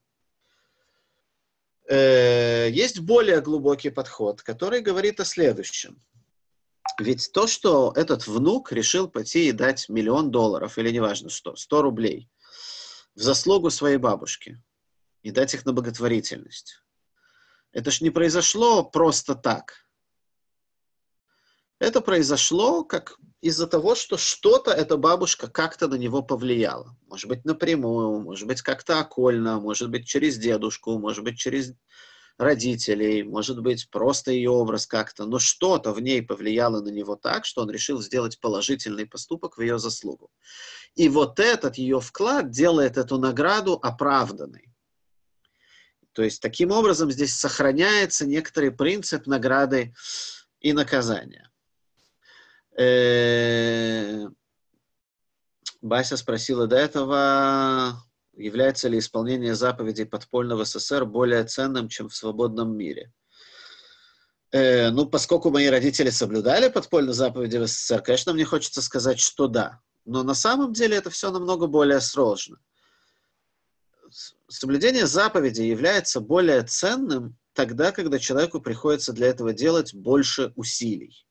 Э, 1.88 2.68
есть 2.70 3.00
более 3.00 3.40
глубокий 3.40 3.90
подход, 3.90 4.42
который 4.42 4.80
говорит 4.80 5.20
о 5.20 5.24
следующем. 5.24 6.02
Ведь 7.00 7.30
то, 7.32 7.46
что 7.46 7.92
этот 7.96 8.26
внук 8.26 8.72
решил 8.72 9.08
пойти 9.08 9.48
и 9.48 9.52
дать 9.52 9.88
миллион 9.88 10.30
долларов, 10.30 10.76
или 10.76 10.90
неважно 10.90 11.30
что, 11.30 11.56
100 11.56 11.80
рублей– 11.80 12.28
в 13.14 13.20
заслугу 13.20 13.70
своей 13.70 13.96
бабушки. 13.98 14.62
и 15.22 15.30
дать 15.30 15.54
их 15.54 15.64
на 15.64 15.72
благотворительность. 15.72 16.82
Это 17.70 17.92
ж 17.92 18.00
не 18.00 18.10
произошло 18.10 18.82
просто 18.82 19.36
так. 19.36 19.86
Это 21.78 22.00
произошло 22.00 22.84
как 22.84 23.18
из-за 23.40 23.66
того, 23.66 23.94
что 23.94 24.16
что-то 24.16 24.70
эта 24.70 24.96
бабушка 24.96 25.48
как-то 25.48 25.88
на 25.88 25.94
него 25.94 26.22
повлияла. 26.22 26.96
Может 27.08 27.28
быть, 27.28 27.44
напрямую, 27.44 28.20
может 28.20 28.46
быть, 28.46 28.62
как-то 28.62 29.00
окольно, 29.00 29.60
может 29.60 29.90
быть, 29.90 30.06
через 30.06 30.38
дедушку, 30.38 30.98
может 30.98 31.24
быть, 31.24 31.38
через 31.38 31.74
родителей, 32.38 33.22
может 33.22 33.60
быть, 33.60 33.88
просто 33.90 34.32
ее 34.32 34.50
образ 34.50 34.86
как-то, 34.86 35.26
но 35.26 35.38
что-то 35.38 35.92
в 35.92 36.00
ней 36.00 36.22
повлияло 36.22 36.80
на 36.80 36.88
него 36.88 37.16
так, 37.16 37.44
что 37.44 37.62
он 37.62 37.70
решил 37.70 38.00
сделать 38.00 38.40
положительный 38.40 39.06
поступок 39.06 39.56
в 39.56 39.60
ее 39.60 39.78
заслугу. 39.78 40.30
И 40.94 41.08
вот 41.08 41.40
этот 41.40 41.76
ее 41.76 42.00
вклад 42.00 42.50
делает 42.50 42.96
эту 42.96 43.18
награду 43.18 43.78
оправданной. 43.82 44.72
То 46.12 46.22
есть 46.22 46.42
таким 46.42 46.70
образом 46.70 47.10
здесь 47.10 47.34
сохраняется 47.34 48.26
некоторый 48.26 48.70
принцип 48.70 49.26
награды 49.26 49.94
и 50.60 50.72
наказания. 50.72 51.50
Э, 52.78 54.26
Бася 55.80 56.16
спросила 56.16 56.66
до 56.66 56.76
этого, 56.76 58.02
является 58.42 58.88
ли 58.88 58.98
исполнение 58.98 59.54
заповедей 59.54 60.06
подпольного 60.06 60.64
СССР 60.64 61.04
более 61.04 61.44
ценным, 61.44 61.88
чем 61.88 62.08
в 62.08 62.16
свободном 62.16 62.76
мире. 62.76 63.12
Э, 64.50 64.90
ну, 64.90 65.06
поскольку 65.06 65.50
мои 65.50 65.66
родители 65.68 66.10
соблюдали 66.10 66.68
подпольные 66.68 67.14
заповеди 67.14 67.56
в 67.56 67.66
СССР, 67.66 68.02
конечно, 68.02 68.32
мне 68.32 68.44
хочется 68.44 68.82
сказать, 68.82 69.18
что 69.20 69.48
да. 69.48 69.80
Но 70.04 70.22
на 70.22 70.34
самом 70.34 70.72
деле 70.72 70.96
это 70.96 71.10
все 71.10 71.30
намного 71.30 71.66
более 71.66 72.00
сложно. 72.00 72.58
Соблюдение 74.48 75.06
заповедей 75.06 75.68
является 75.68 76.20
более 76.20 76.62
ценным 76.62 77.38
тогда, 77.54 77.92
когда 77.92 78.18
человеку 78.18 78.60
приходится 78.60 79.12
для 79.12 79.28
этого 79.28 79.54
делать 79.54 79.94
больше 79.94 80.52
усилий 80.56 81.24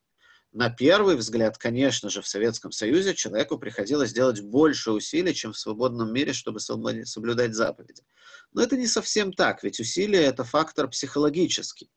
на 0.52 0.68
первый 0.68 1.16
взгляд, 1.16 1.56
конечно 1.56 2.10
же, 2.10 2.20
в 2.20 2.28
Советском 2.28 2.72
Союзе 2.72 3.14
человеку 3.14 3.58
приходилось 3.58 4.12
делать 4.12 4.42
больше 4.42 4.92
усилий, 4.92 5.34
чем 5.34 5.52
в 5.52 5.58
свободном 5.58 6.12
мире, 6.12 6.32
чтобы 6.34 6.60
соблюдать 6.60 7.54
заповеди. 7.54 8.02
Но 8.52 8.62
это 8.62 8.76
не 8.76 8.86
совсем 8.86 9.32
так, 9.32 9.62
ведь 9.62 9.80
усилия– 9.80 10.22
это 10.24 10.44
фактор 10.44 10.88
психологический. 10.88 11.90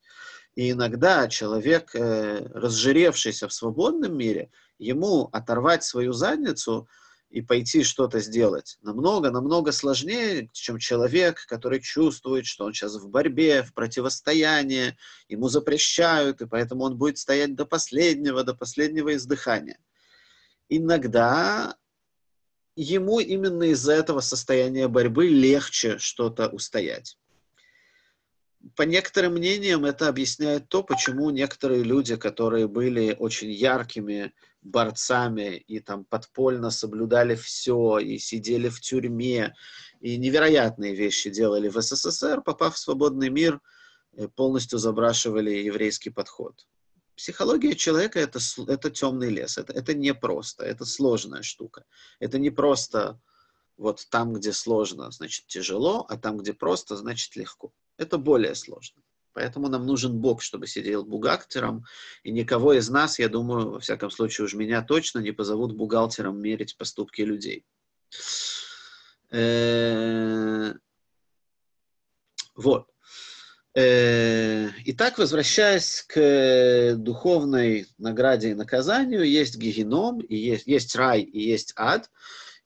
И 0.55 0.71
иногда 0.71 1.27
человек, 1.27 1.93
э, 1.95 2.47
разжиревшийся 2.53 3.49
в 3.49 3.53
свободном 3.53 4.17
мире, 4.17 4.51
ему 4.79 5.29
оторвать 5.33 5.83
свою 5.83 6.13
задницу– 6.13 6.87
и 7.35 7.41
пойти 7.41 7.83
что-то 7.83 8.21
сделать. 8.21 8.77
Намного-намного 8.81 9.73
сложнее, 9.73 10.49
чем 10.53 10.77
человек, 10.77 11.45
который 11.47 11.81
чувствует, 11.81 12.45
что 12.45 12.63
он 12.63 12.73
сейчас 12.73 12.95
в 12.95 13.09
борьбе, 13.09 13.61
в 13.61 13.73
противостоянии, 13.73 14.95
ему 15.27 15.49
запрещают, 15.49 16.39
и 16.39 16.45
поэтому 16.45 16.85
он 16.85 16.97
будет 16.97 17.17
стоять 17.17 17.53
до 17.53 17.65
последнего, 17.65 18.45
до 18.45 18.53
последнего 18.53 19.13
издыхания. 19.13 19.77
Иногда 20.69 21.75
ему 22.77 23.19
именно 23.19 23.63
из-за 23.63 23.91
этого 23.91 24.21
состояния 24.21 24.87
борьбы 24.87 25.27
легче 25.27 25.97
что-то 25.97 26.47
устоять. 26.47 27.17
По 28.77 28.83
некоторым 28.83 29.33
мнениям 29.33 29.83
это 29.83 30.07
объясняет 30.07 30.69
то, 30.69 30.83
почему 30.83 31.31
некоторые 31.31 31.83
люди, 31.83 32.15
которые 32.15 32.69
были 32.69 33.13
очень 33.19 33.51
яркими 33.51 34.33
борцами 34.65 35.57
и 35.57 35.79
там 35.79 36.05
подпольно 36.05 36.71
соблюдали 36.71 37.35
все, 37.35 37.99
и 37.99 38.17
сидели 38.17 38.67
в 38.69 38.81
тюрьме, 38.81 39.55
и 40.01 40.17
невероятные 40.17 40.95
вещи 40.95 41.29
делали 41.29 41.69
в 41.69 41.79
СССР, 41.81 42.41
попав 42.41 42.75
в 42.75 42.79
свободный 42.79 43.29
мир, 43.29 43.61
э, 44.13 44.27
полностью 44.27 44.79
забрашивали 44.79 45.51
еврейский 45.51 46.09
подход. 46.09 46.67
Психология 47.15 47.75
человека 47.75 48.19
это, 48.19 48.39
это 48.67 48.89
темный 48.89 49.29
лес, 49.29 49.57
это, 49.57 49.71
это 49.71 49.93
непросто, 49.93 50.65
это 50.65 50.83
сложная 50.83 51.43
штука. 51.43 51.85
Это 52.19 52.39
не 52.39 52.49
просто 52.49 53.21
вот 53.77 54.05
там, 54.09 54.33
где 54.33 54.51
сложно, 54.51 55.11
значит 55.11 55.47
тяжело, 55.47 56.05
а 56.09 56.17
там, 56.17 56.37
где 56.37 56.53
просто, 56.53 56.97
значит 56.97 57.35
легко. 57.35 57.71
Это 57.97 58.17
более 58.17 58.55
сложно. 58.55 59.01
Поэтому 59.35 59.67
нам 59.67 59.85
нужен 59.85 60.17
Бог, 60.17 60.41
чтобы 60.41 60.65
сидел 60.65 61.03
бухгалтером. 61.03 61.83
И 62.23 62.31
никого 62.31 62.71
из 62.73 62.89
нас, 62.89 63.19
я 63.19 63.27
думаю, 63.27 63.71
во 63.71 63.79
всяком 63.81 64.09
случае, 64.09 64.45
уж 64.45 64.53
меня 64.53 64.81
точно 64.81 65.19
не 65.19 65.33
позовут 65.33 65.75
бухгалтером 65.75 66.39
мерить 66.39 66.77
поступки 66.77 67.21
людей. 67.21 67.65
Э, 69.31 70.73
вот. 72.55 72.87
Э, 73.73 74.69
итак, 74.85 75.17
возвращаясь 75.17 76.05
к 76.07 76.95
духовной 76.95 77.87
награде 77.97 78.51
и 78.51 78.53
наказанию, 78.53 79.29
есть 79.29 79.57
гигеном, 79.57 80.21
и 80.21 80.37
есть, 80.37 80.65
есть 80.65 80.95
рай, 80.95 81.19
и 81.23 81.41
есть 81.41 81.73
ад, 81.75 82.09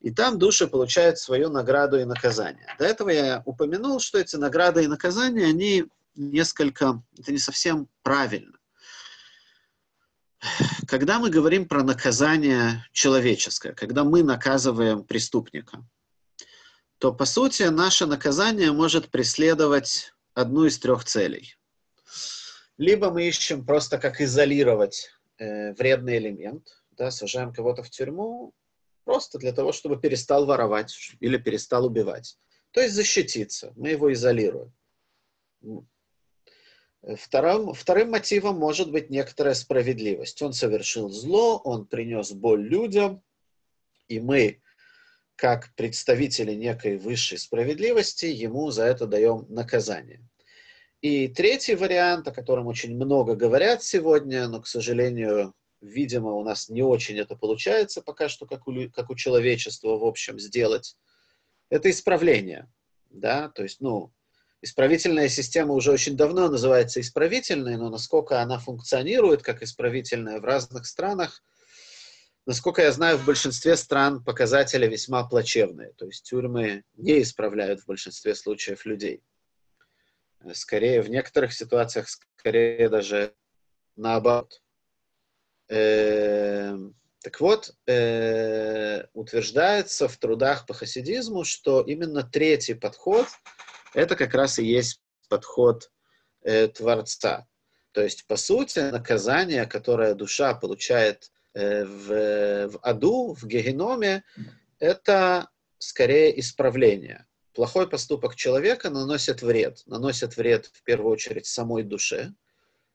и 0.02 0.12
там 0.12 0.38
души 0.38 0.68
получают 0.68 1.18
свою 1.18 1.50
награду 1.50 2.00
и 2.00 2.06
наказание. 2.06 2.68
До 2.78 2.86
этого 2.86 3.10
я 3.10 3.42
упомянул, 3.46 4.00
что 4.00 4.20
эти 4.20 4.36
награды 4.36 4.84
и 4.84 4.88
наказания, 4.88 5.46
они 5.46 5.86
несколько, 6.20 7.02
это 7.18 7.32
не 7.32 7.40
совсем 7.40 7.88
правильно. 8.04 8.58
Когда 10.88 11.20
мы 11.20 11.30
говорим 11.30 11.68
про 11.68 11.84
наказание 11.84 12.86
человеческое, 12.92 13.74
когда 13.74 14.04
мы 14.04 14.24
наказываем 14.24 15.04
преступника, 15.04 15.86
то, 16.98 17.14
по 17.14 17.26
сути, 17.26 17.64
наше 17.64 18.06
наказание 18.06 18.72
может 18.72 19.10
преследовать 19.10 20.14
одну 20.34 20.66
из 20.66 20.78
трех 20.80 21.06
целей. 21.06 21.56
Либо 22.78 23.12
мы 23.12 23.28
ищем 23.28 23.66
просто 23.66 23.98
как 23.98 24.22
изолировать 24.22 25.10
э, 25.38 25.74
вредный 25.74 26.18
элемент, 26.18 26.84
да, 26.92 27.12
сажаем 27.12 27.54
кого-то 27.54 27.84
в 27.84 27.90
тюрьму 27.90 28.54
просто 29.04 29.38
для 29.38 29.52
того, 29.52 29.72
чтобы 29.72 30.00
перестал 30.00 30.46
воровать 30.46 30.96
или 31.20 31.38
перестал 31.38 31.86
убивать. 31.86 32.38
То 32.72 32.82
есть 32.82 32.96
защититься, 32.96 33.74
мы 33.76 33.90
его 33.90 34.14
изолируем. 34.14 34.74
Вторым, 37.02 37.74
вторым 37.74 38.12
мотивом 38.12 38.58
может 38.58 38.92
быть 38.92 39.10
некоторая 39.10 39.54
справедливость. 39.54 40.42
Он 40.42 40.52
совершил 40.52 41.10
зло, 41.10 41.58
он 41.64 41.86
принес 41.86 42.32
боль 42.34 42.62
людям, 42.62 43.24
и 44.10 44.20
мы, 44.20 44.62
как 45.36 45.74
представители 45.76 46.54
некой 46.54 46.98
высшей 46.98 47.38
справедливости, 47.38 48.26
ему 48.26 48.70
за 48.72 48.84
это 48.84 49.08
даем 49.08 49.46
наказание. 49.48 50.22
И 51.02 51.30
третий 51.30 51.76
вариант, 51.76 52.28
о 52.28 52.34
котором 52.34 52.68
очень 52.68 52.94
много 52.96 53.36
говорят 53.36 53.82
сегодня, 53.82 54.50
но, 54.50 54.62
к 54.62 54.68
сожалению, 54.68 55.54
видимо, 55.80 56.34
у 56.34 56.44
нас 56.44 56.68
не 56.68 56.84
очень 56.84 57.18
это 57.18 57.38
получается 57.38 58.02
пока 58.02 58.28
что, 58.28 58.46
как 58.46 58.68
у, 58.68 58.74
как 58.90 59.10
у 59.10 59.16
человечества, 59.16 59.98
в 59.98 60.04
общем, 60.04 60.38
сделать, 60.38 60.98
это 61.70 61.90
исправление. 61.90 62.70
Да? 63.10 63.48
То 63.48 63.64
есть, 63.64 63.80
ну, 63.80 64.12
Исправительная 64.62 65.30
система 65.30 65.74
уже 65.74 65.92
очень 65.92 66.18
давно 66.18 66.50
называется 66.50 67.00
исправительной, 67.00 67.78
но 67.78 67.90
насколько 67.90 68.42
она 68.42 68.60
функционирует 68.60 69.42
как 69.42 69.64
исправительная 69.64 70.42
в 70.42 70.44
разных 70.44 70.86
странах, 70.86 71.42
насколько 72.46 72.82
я 72.82 72.92
знаю, 72.92 73.18
в 73.18 73.26
большинстве 73.26 73.78
стран 73.78 74.22
показатели 74.22 74.86
весьма 74.86 75.24
плачевные. 75.24 75.94
То 75.94 76.08
есть 76.08 76.26
тюрьмы 76.26 76.84
не 76.96 77.22
исправляют 77.22 77.80
в 77.80 77.86
большинстве 77.86 78.36
случаев 78.36 78.86
людей. 78.86 79.24
Скорее, 80.54 81.02
в 81.02 81.10
некоторых 81.10 81.54
ситуациях, 81.54 82.08
скорее 82.36 82.90
даже 82.90 83.34
наоборот. 83.96 84.62
Э, 85.70 86.76
так 87.22 87.40
вот, 87.40 87.76
э, 87.86 89.06
утверждается 89.14 90.10
в 90.10 90.18
трудах 90.18 90.66
по 90.66 90.74
хасидизму, 90.74 91.46
что 91.46 91.82
именно 91.82 92.24
третий 92.24 92.74
подход– 92.74 93.26
это 93.94 94.16
как 94.16 94.34
раз 94.34 94.60
и 94.60 94.66
есть 94.66 95.02
подход 95.30 95.92
э, 96.42 96.68
Творца. 96.68 97.48
То 97.92 98.02
есть, 98.02 98.26
по 98.28 98.36
сути, 98.36 98.80
наказание, 98.80 99.66
которое 99.66 100.14
душа 100.14 100.54
получает 100.54 101.32
э, 101.54 101.86
в, 101.86 102.68
в 102.70 102.80
аду, 102.82 103.34
в 103.34 103.46
геноме, 103.46 104.24
это 104.80 105.50
скорее 105.78 106.40
исправление. 106.40 107.26
Плохой 107.54 107.90
поступок 107.90 108.36
человека 108.36 108.90
наносит 108.90 109.42
вред. 109.42 109.82
Наносит 109.86 110.38
вред 110.38 110.68
в 110.68 110.84
первую 110.84 111.12
очередь 111.14 111.48
самой 111.48 111.84
душе. 111.84 112.34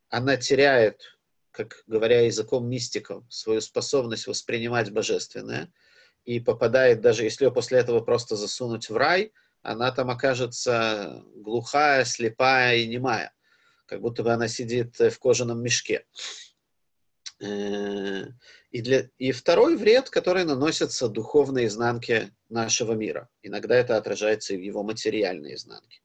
Она 0.08 0.36
теряет, 0.36 1.18
как 1.50 1.82
говоря 1.86 2.20
языком 2.20 2.68
мистиков, 2.68 3.24
свою 3.28 3.60
способность 3.60 4.26
воспринимать 4.26 4.92
божественное 4.92 5.72
и 6.24 6.40
попадает, 6.40 7.00
даже 7.00 7.24
если 7.24 7.44
ее 7.44 7.52
после 7.52 7.80
этого 7.80 8.00
просто 8.00 8.36
засунуть 8.36 8.88
в 8.88 8.96
рай– 8.96 9.32
она 9.64 9.90
там 9.90 10.10
окажется 10.10 11.24
глухая, 11.34 12.04
слепая 12.04 12.76
и 12.76 12.86
немая, 12.86 13.32
как 13.86 14.00
будто 14.00 14.22
бы 14.22 14.32
она 14.32 14.46
сидит 14.46 14.98
в 14.98 15.18
кожаном 15.18 15.62
мешке. 15.62 16.04
Э, 17.40 18.26
и, 18.70 18.82
для, 18.82 19.08
и 19.18 19.32
второй 19.32 19.76
вред, 19.76 20.10
который 20.10 20.44
наносится 20.44 21.08
духовной 21.08 21.66
изнанке 21.66 22.32
нашего 22.48 22.92
мира. 22.92 23.28
Иногда 23.42 23.74
это 23.74 23.96
отражается 23.96 24.54
и 24.54 24.58
в 24.58 24.60
его 24.60 24.82
материальной 24.82 25.54
изнанке. 25.54 26.00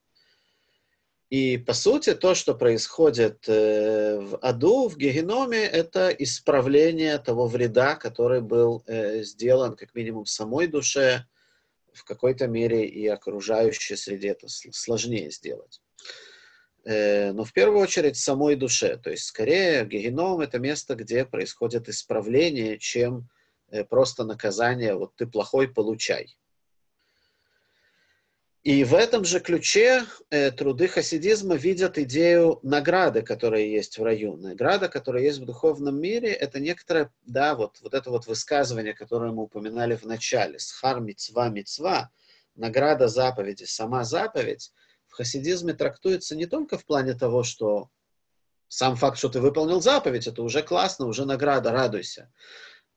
И, 1.30 1.58
по 1.58 1.74
сути, 1.74 2.16
то, 2.16 2.34
что 2.34 2.56
происходит 2.56 3.44
э, 3.48 4.20
в 4.20 4.38
аду, 4.38 4.88
в 4.88 4.98
геноме, 4.98 5.64
это 5.64 6.10
исправление 6.10 7.20
того 7.20 7.46
вреда, 7.46 7.96
который 7.96 8.42
был 8.42 8.84
э, 8.88 9.22
сделан, 9.24 9.76
как 9.76 9.94
минимум, 9.94 10.26
самой 10.26 10.66
душе, 10.68 11.26
в 12.00 12.06
какой-то 12.06 12.48
мере 12.48 12.88
и 12.88 13.06
окружающей 13.08 13.96
среде. 13.96 14.30
Это 14.30 14.48
сложнее 14.48 15.30
сделать. 15.32 15.82
Э, 16.86 17.32
но 17.34 17.44
в 17.44 17.54
первую 17.54 17.82
очередь 17.82 18.18
самой 18.18 18.56
душе. 18.56 18.98
То 18.98 19.12
есть, 19.12 19.26
скорее, 19.26 19.86
геном— 19.86 20.40
это 20.42 20.60
место, 20.60 20.96
где 20.96 21.26
происходит 21.26 21.90
исправление, 21.90 22.80
чем 22.80 23.30
э, 23.70 23.84
просто 23.84 24.24
наказание 24.24 24.96
«вот 24.96 25.16
ты 25.16 25.28
плохой, 25.28 25.68
получай». 25.68 26.36
И 28.64 28.84
в 28.84 28.94
этом 28.94 29.24
же 29.24 29.40
ключе 29.40 30.04
э, 30.30 30.52
труды 30.52 30.90
хасидизма 30.90 31.56
видят 31.56 31.98
идею 31.98 32.60
награды, 32.62 33.22
которая 33.22 33.62
есть 33.62 33.98
в 33.98 34.04
раю. 34.04 34.36
Награда, 34.36 34.90
которая 34.90 35.24
есть 35.24 35.40
в 35.40 35.46
духовном 35.46 36.00
мире, 36.00 36.34
это 36.34 36.60
некоторое, 36.60 37.10
да, 37.26 37.56
вот, 37.56 37.80
вот 37.82 37.94
это 37.94 38.10
вот 38.10 38.28
высказывание, 38.28 38.94
которое 38.94 39.32
мы 39.32 39.44
упоминали 39.44 39.96
в 39.96 40.04
начале, 40.04 40.60
схар 40.60 41.00
мицва 41.00 41.48
мицва, 41.48 42.12
награда 42.56 43.08
заповеди, 43.08 43.64
сама 43.64 44.04
заповедь, 44.04 44.74
в 45.08 45.14
хасидизме 45.14 45.74
трактуется 45.74 46.36
не 46.36 46.46
только 46.46 46.78
в 46.78 46.86
плане 46.86 47.14
того, 47.14 47.44
что 47.44 47.90
сам 48.68 48.98
факт, 48.98 49.18
что 49.18 49.30
ты 49.30 49.40
выполнил 49.40 49.80
заповедь, 49.80 50.28
это 50.28 50.44
уже 50.44 50.64
классно, 50.64 51.06
уже 51.06 51.26
награда, 51.26 51.72
радуйся 51.72 52.30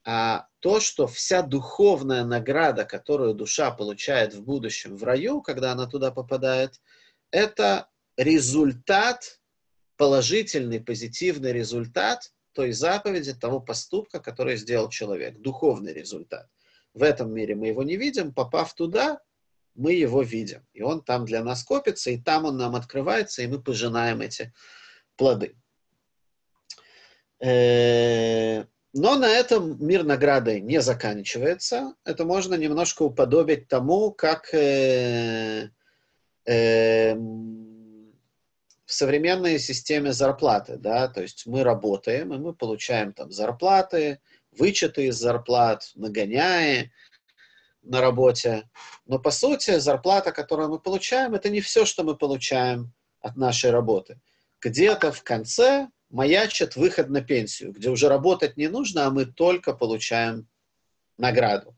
а 0.04 0.46
то, 0.60 0.80
что 0.80 1.06
вся 1.06 1.42
духовная 1.42 2.24
награда, 2.24 2.84
которую 2.84 3.34
душа 3.34 3.70
получает 3.70 4.34
в 4.34 4.42
будущем 4.42 4.96
в 4.96 5.04
раю, 5.04 5.42
когда 5.42 5.72
она 5.72 5.86
туда 5.86 6.10
попадает, 6.10 6.80
это 7.30 7.88
результат, 8.16 9.40
положительный, 9.96 10.80
позитивный 10.80 11.52
результат 11.52 12.32
той 12.52 12.72
заповеди, 12.72 13.32
того 13.34 13.60
поступка, 13.60 14.20
который 14.20 14.56
сделал 14.56 14.88
человек, 14.88 15.38
духовный 15.40 15.92
результат. 15.92 16.48
В 16.94 17.02
этом 17.02 17.32
мире 17.32 17.54
мы 17.54 17.68
его 17.68 17.82
не 17.82 17.96
видим, 17.96 18.34
попав 18.34 18.74
туда, 18.74 19.20
мы 19.74 19.92
его 19.94 20.22
видим. 20.22 20.66
И 20.74 20.82
он 20.82 21.02
там 21.02 21.24
для 21.24 21.42
нас 21.42 21.64
копится, 21.64 22.10
и 22.10 22.18
там 22.18 22.44
он 22.44 22.58
нам 22.58 22.76
открывается, 22.76 23.42
и 23.42 23.46
мы 23.46 23.62
пожинаем 23.62 24.20
эти 24.20 24.52
плоды. 25.16 25.56
Э, 27.40 28.66
но 28.92 29.14
на 29.16 29.26
этом 29.26 29.84
мир 29.84 30.04
награды 30.04 30.60
не 30.60 30.80
заканчивается. 30.82 31.94
Это 32.04 32.24
можно 32.24 32.54
немножко 32.54 33.02
уподобить 33.02 33.68
тому, 33.68 34.10
как 34.12 34.52
э, 34.52 35.70
э, 36.44 37.14
в 37.14 38.92
современной 38.92 39.58
системе 39.58 40.12
зарплаты. 40.12 40.76
Да? 40.76 41.08
То 41.08 41.22
есть 41.22 41.46
мы 41.46 41.62
работаем, 41.62 42.34
и 42.34 42.38
мы 42.38 42.54
получаем 42.54 43.14
там 43.14 43.32
зарплаты, 43.32 44.20
вычеты 44.58 45.06
из 45.06 45.16
зарплат, 45.16 45.90
нагоняя 45.94 46.90
на 47.82 48.02
работе. 48.02 48.68
Но 49.06 49.18
по 49.18 49.30
сути 49.30 49.78
зарплата, 49.78 50.32
которую 50.32 50.68
мы 50.68 50.78
получаем, 50.78 51.34
это 51.34 51.48
не 51.48 51.62
все, 51.62 51.86
что 51.86 52.04
мы 52.04 52.14
получаем 52.14 52.92
от 53.20 53.36
нашей 53.36 53.70
работы. 53.70 54.20
Где-то 54.60 55.12
в 55.12 55.22
конце 55.22 55.88
маячит 56.12 56.76
выход 56.76 57.08
на 57.08 57.22
пенсию, 57.22 57.72
где 57.72 57.88
уже 57.88 58.08
работать 58.08 58.56
не 58.56 58.68
нужно, 58.68 59.06
а 59.06 59.10
мы 59.10 59.24
только 59.24 59.72
получаем 59.72 60.46
награду. 61.16 61.74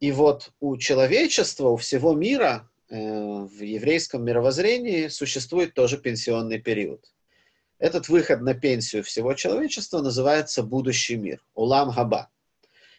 И 0.00 0.12
вот 0.12 0.50
у 0.60 0.76
человечества, 0.76 1.68
у 1.68 1.76
всего 1.76 2.12
мира 2.12 2.68
э, 2.90 2.96
в 2.96 3.62
еврейском 3.62 4.24
мировоззрении 4.24 5.08
существует 5.08 5.72
тоже 5.72 5.98
пенсионный 5.98 6.60
период. 6.60 7.12
Этот 7.78 8.08
выход 8.08 8.40
на 8.40 8.54
пенсию 8.54 9.04
всего 9.04 9.34
человечества 9.34 10.00
называется 10.00 10.62
будущий 10.62 11.16
мир, 11.16 11.42
улам 11.54 11.92
хаба. 11.92 12.28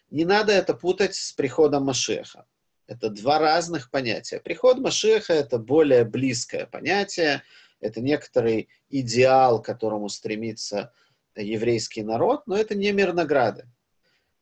Не 0.09 0.23
надо 0.23 0.53
это 0.53 0.73
путать 0.73 1.15
с 1.15 1.33
приходом 1.33 1.83
Машеха. 1.83 2.45
Это 2.87 3.09
два 3.09 3.39
разных 3.39 3.91
понятия. 3.91 4.39
Приход 4.39 4.77
Машеха– 4.77 5.33
это 5.43 5.57
более 5.57 6.05
близкое 6.05 6.65
понятие, 6.65 7.43
это 7.79 8.01
некоторый 8.01 8.69
идеал, 8.89 9.61
к 9.61 9.65
которому 9.65 10.09
стремится 10.09 10.91
еврейский 11.35 12.03
народ, 12.03 12.47
но 12.47 12.57
это 12.57 12.75
не 12.75 12.91
мир 12.91 13.13
награды. 13.13 13.67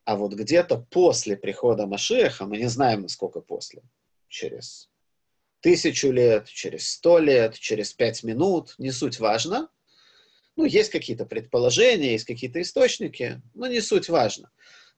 А 0.06 0.16
вот 0.16 0.34
где-то 0.34 0.78
после 0.78 1.36
прихода 1.36 1.88
Машеха, 1.88 2.46
мы 2.46 2.58
не 2.58 2.68
знаем, 2.68 3.02
насколько 3.02 3.42
после, 3.42 3.82
через 4.28 4.90
тысячу 5.62 6.12
лет, 6.12 6.48
через 6.48 6.92
сто 6.92 7.18
лет, 7.18 7.58
через 7.58 7.92
пять 7.92 8.24
минут, 8.24 8.76
не 8.78 8.92
суть 8.92 9.20
важно. 9.20 9.70
Ну, 10.56 10.64
есть 10.64 10.92
какие-то 10.92 11.26
предположения, 11.26 12.12
есть 12.12 12.26
какие-то 12.26 12.62
источники, 12.62 13.42
но 13.56 13.68
не 13.68 13.82
суть 13.82 14.08
важно. 14.08 14.52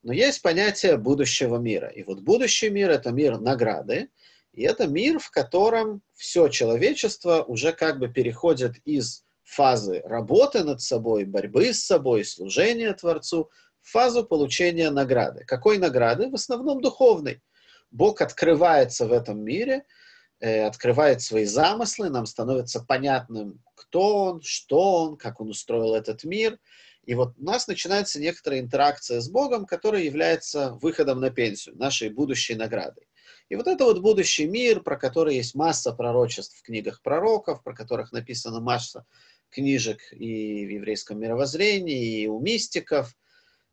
Но 0.04 0.12
есть 0.12 0.42
понятие 0.42 0.98
будущего 0.98 1.58
мира. 1.58 1.88
И 1.88 2.04
вот 2.04 2.20
будущий 2.20 2.70
мир– 2.70 2.90
это 2.92 3.12
мир 3.12 3.40
награды, 3.40 4.10
и 4.58 4.64
это 4.64 4.88
мир, 4.88 5.20
в 5.20 5.30
котором 5.30 6.02
все 6.16 6.48
человечество 6.48 7.44
уже 7.44 7.74
как 7.74 8.00
бы 8.00 8.08
переходит 8.08 8.78
из 8.86 9.24
фазы 9.44 10.02
работы 10.04 10.64
над 10.64 10.82
собой, 10.82 11.26
борьбы 11.26 11.74
с 11.74 11.86
собой, 11.86 12.26
служения 12.26 12.92
Творцу, 12.94 13.52
в 13.84 13.92
фазу 13.92 14.26
получения 14.26 14.90
награды. 14.90 15.46
Какой 15.46 15.78
награды? 15.78 16.28
В 16.28 16.34
основном 16.34 16.82
духовной. 16.82 17.44
Бог 17.92 18.20
открывается 18.20 19.06
в 19.06 19.14
этом 19.14 19.44
мире, 19.44 19.86
э, 20.40 20.64
открывает 20.66 21.22
свои 21.22 21.46
замыслы, 21.46 22.10
нам 22.10 22.26
становится 22.26 22.80
понятным, 22.82 23.64
кто 23.76 24.24
он, 24.24 24.42
что 24.42 25.04
он, 25.04 25.18
как 25.18 25.40
он 25.40 25.50
устроил 25.50 25.94
этот 25.94 26.24
мир. 26.24 26.58
И 27.06 27.14
вот 27.14 27.36
у 27.38 27.44
нас 27.44 27.68
начинается 27.68 28.20
некоторая 28.20 28.62
интеракция 28.62 29.22
с 29.22 29.30
Богом, 29.30 29.68
которая 29.68 30.02
является 30.02 30.72
выходом 30.82 31.20
на 31.20 31.30
пенсию, 31.30 31.78
нашей 31.78 32.10
будущей 32.10 32.56
наградой. 32.56 33.07
И 33.50 33.56
вот 33.56 33.68
это 33.68 33.86
вот 33.86 34.00
будущий 34.00 34.46
мир, 34.46 34.82
про 34.82 34.98
который 34.98 35.36
есть 35.36 35.56
масса 35.56 35.94
пророчеств 35.94 36.58
в 36.58 36.64
книгах 36.64 37.02
пророков, 37.02 37.64
про 37.64 37.74
которых 37.74 38.12
написана 38.12 38.60
масса 38.60 39.06
книжек 39.50 40.02
и 40.12 40.66
в 40.66 40.70
еврейском 40.70 41.20
мировоззрении, 41.20 42.24
и 42.24 42.28
у 42.28 42.40
мистиков. 42.40 43.16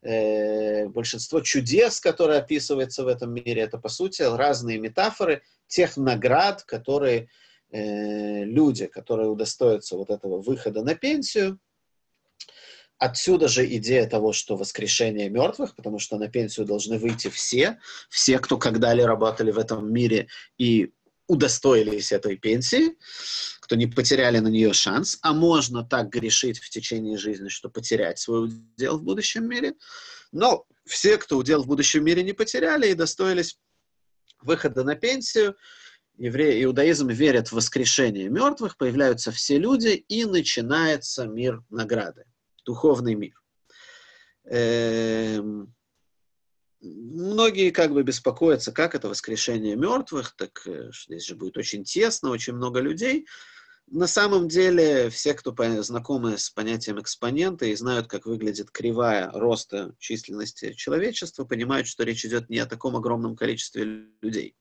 Э, 0.03 0.87
большинство 0.87 1.41
чудес, 1.41 1.99
которые 1.99 2.39
описываются 2.39 3.05
в 3.05 3.09
этом 3.09 3.33
мире, 3.33 3.63
это, 3.63 3.79
по 3.79 3.89
сути, 3.89 4.23
разные 4.23 4.79
метафоры 4.79 5.43
тех 5.67 5.97
наград, 5.97 6.63
которые 6.63 7.29
э, 7.71 8.45
люди, 8.45 8.87
которые 8.87 9.31
удостоятся 9.31 9.97
вот 9.97 10.11
этого 10.11 10.43
выхода 10.43 10.85
на 10.85 10.95
пенсию, 10.95 11.59
Отсюда 12.99 13.49
же 13.49 13.67
идея 13.77 14.07
того, 14.07 14.33
что 14.33 14.57
воскрешение 14.57 15.29
мертвых, 15.29 15.75
потому 15.75 15.99
что 15.99 16.17
на 16.17 16.29
пенсию 16.29 16.65
должны 16.65 16.99
выйти 16.99 17.29
все, 17.29 17.79
все, 18.09 18.39
кто 18.39 18.57
когда-либо 18.57 19.09
работали 19.09 19.51
в 19.51 19.59
этом 19.59 19.93
мире 19.93 20.29
и 20.59 20.93
удостоились 21.27 22.13
этой 22.13 22.37
пенсии, 22.37 22.97
кто 23.61 23.75
не 23.77 23.87
потеряли 23.87 24.39
на 24.39 24.49
нее 24.49 24.73
шанс, 24.73 25.19
а 25.23 25.33
можно 25.33 25.83
так 25.83 26.11
грешить 26.11 26.59
в 26.61 26.71
течение 26.71 27.19
жизни, 27.19 27.49
что 27.49 27.69
потерять 27.69 28.19
свой 28.19 28.45
удел 28.45 28.99
в 28.99 29.03
будущем 29.03 29.49
мире. 29.49 29.75
Но 30.33 30.67
все, 30.85 31.17
кто 31.17 31.37
удел 31.37 31.63
в 31.63 31.67
будущем 31.67 32.05
мире 32.05 32.23
не 32.23 32.33
потеряли 32.33 32.89
и 32.89 32.95
достоились 32.95 33.59
выхода 34.41 34.85
на 34.85 34.95
пенсию, 34.95 35.57
евреи, 36.17 36.63
иудаизм 36.63 37.09
верят 37.09 37.49
в 37.49 37.53
воскрешение 37.55 38.29
мертвых, 38.29 38.77
появляются 38.77 39.33
все 39.33 39.59
люди, 39.59 39.89
и 39.89 40.27
начинается 40.27 41.27
мир 41.27 41.63
награды 41.71 42.25
духовный 42.65 43.15
мир. 43.15 43.41
Эм, 44.45 45.75
многие 46.81 47.71
как 47.71 47.93
бы 47.93 48.03
беспокоятся, 48.03 48.73
как 48.73 48.95
это 48.95 49.09
воскрешение 49.09 49.77
мертвых, 49.77 50.35
так 50.37 50.67
э, 50.67 50.91
здесь 51.07 51.25
же 51.25 51.35
будет 51.35 51.57
очень 51.57 51.85
тесно, 51.85 52.31
очень 52.31 52.55
много 52.55 52.81
людей. 52.81 53.27
На 53.87 54.07
самом 54.07 54.49
деле, 54.49 55.11
все, 55.11 55.35
кто 55.35 55.55
знакомы 55.83 56.39
с 56.39 56.49
понятием 56.49 57.01
экспонента 57.01 57.67
и 57.67 57.75
знают, 57.75 58.07
как 58.07 58.25
выглядит 58.25 58.71
кривая 58.71 59.31
роста 59.31 59.95
численности 59.99 60.73
человечества, 60.73 61.45
понимают, 61.45 61.87
что 61.87 62.03
речь 62.03 62.25
идет 62.25 62.49
не 62.49 62.59
о 62.59 62.67
таком 62.67 62.97
огромном 62.97 63.37
количестве 63.37 64.09
людей. 64.23 64.57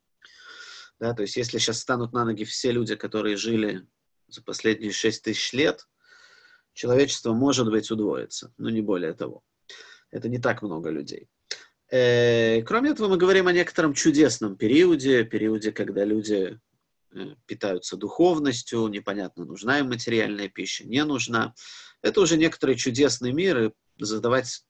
Да, 1.00 1.14
то 1.14 1.22
есть, 1.22 1.38
если 1.38 1.58
сейчас 1.58 1.80
станут 1.80 2.14
на 2.14 2.26
ноги 2.26 2.44
все 2.44 2.72
люди, 2.72 2.96
которые 2.96 3.38
жили 3.38 3.88
за 4.28 4.44
последние 4.44 4.92
6 4.92 5.24
тысяч 5.24 5.54
лет, 5.54 5.88
человечество, 6.74 7.34
может 7.34 7.70
быть, 7.70 7.90
удвоится, 7.92 8.54
но 8.58 8.70
не 8.70 8.82
более 8.82 9.14
того. 9.14 9.44
Это 10.12 10.30
не 10.30 10.40
так 10.40 10.62
много 10.62 10.90
людей. 10.90 11.28
Э, 11.92 12.62
кроме 12.64 12.92
этого, 12.92 13.08
мы 13.08 13.18
говорим 13.18 13.48
о 13.48 13.54
некотором 13.54 13.94
чудесном 13.94 14.56
периоде, 14.56 15.24
периоде, 15.24 15.72
когда 15.72 16.04
люди 16.04 16.60
э, 17.14 17.20
питаются 17.46 17.98
духовностью, 17.98 18.88
непонятно, 18.88 19.46
нужна 19.46 19.80
им 19.80 19.90
материальная 19.90 20.50
пища, 20.50 20.86
не 20.86 21.04
нужна. 21.04 21.54
Это 22.02 22.22
уже 22.22 22.38
некоторый 22.38 22.76
чудесный 22.76 23.32
мир, 23.32 23.64
и 23.64 23.72
задавать 24.00 24.64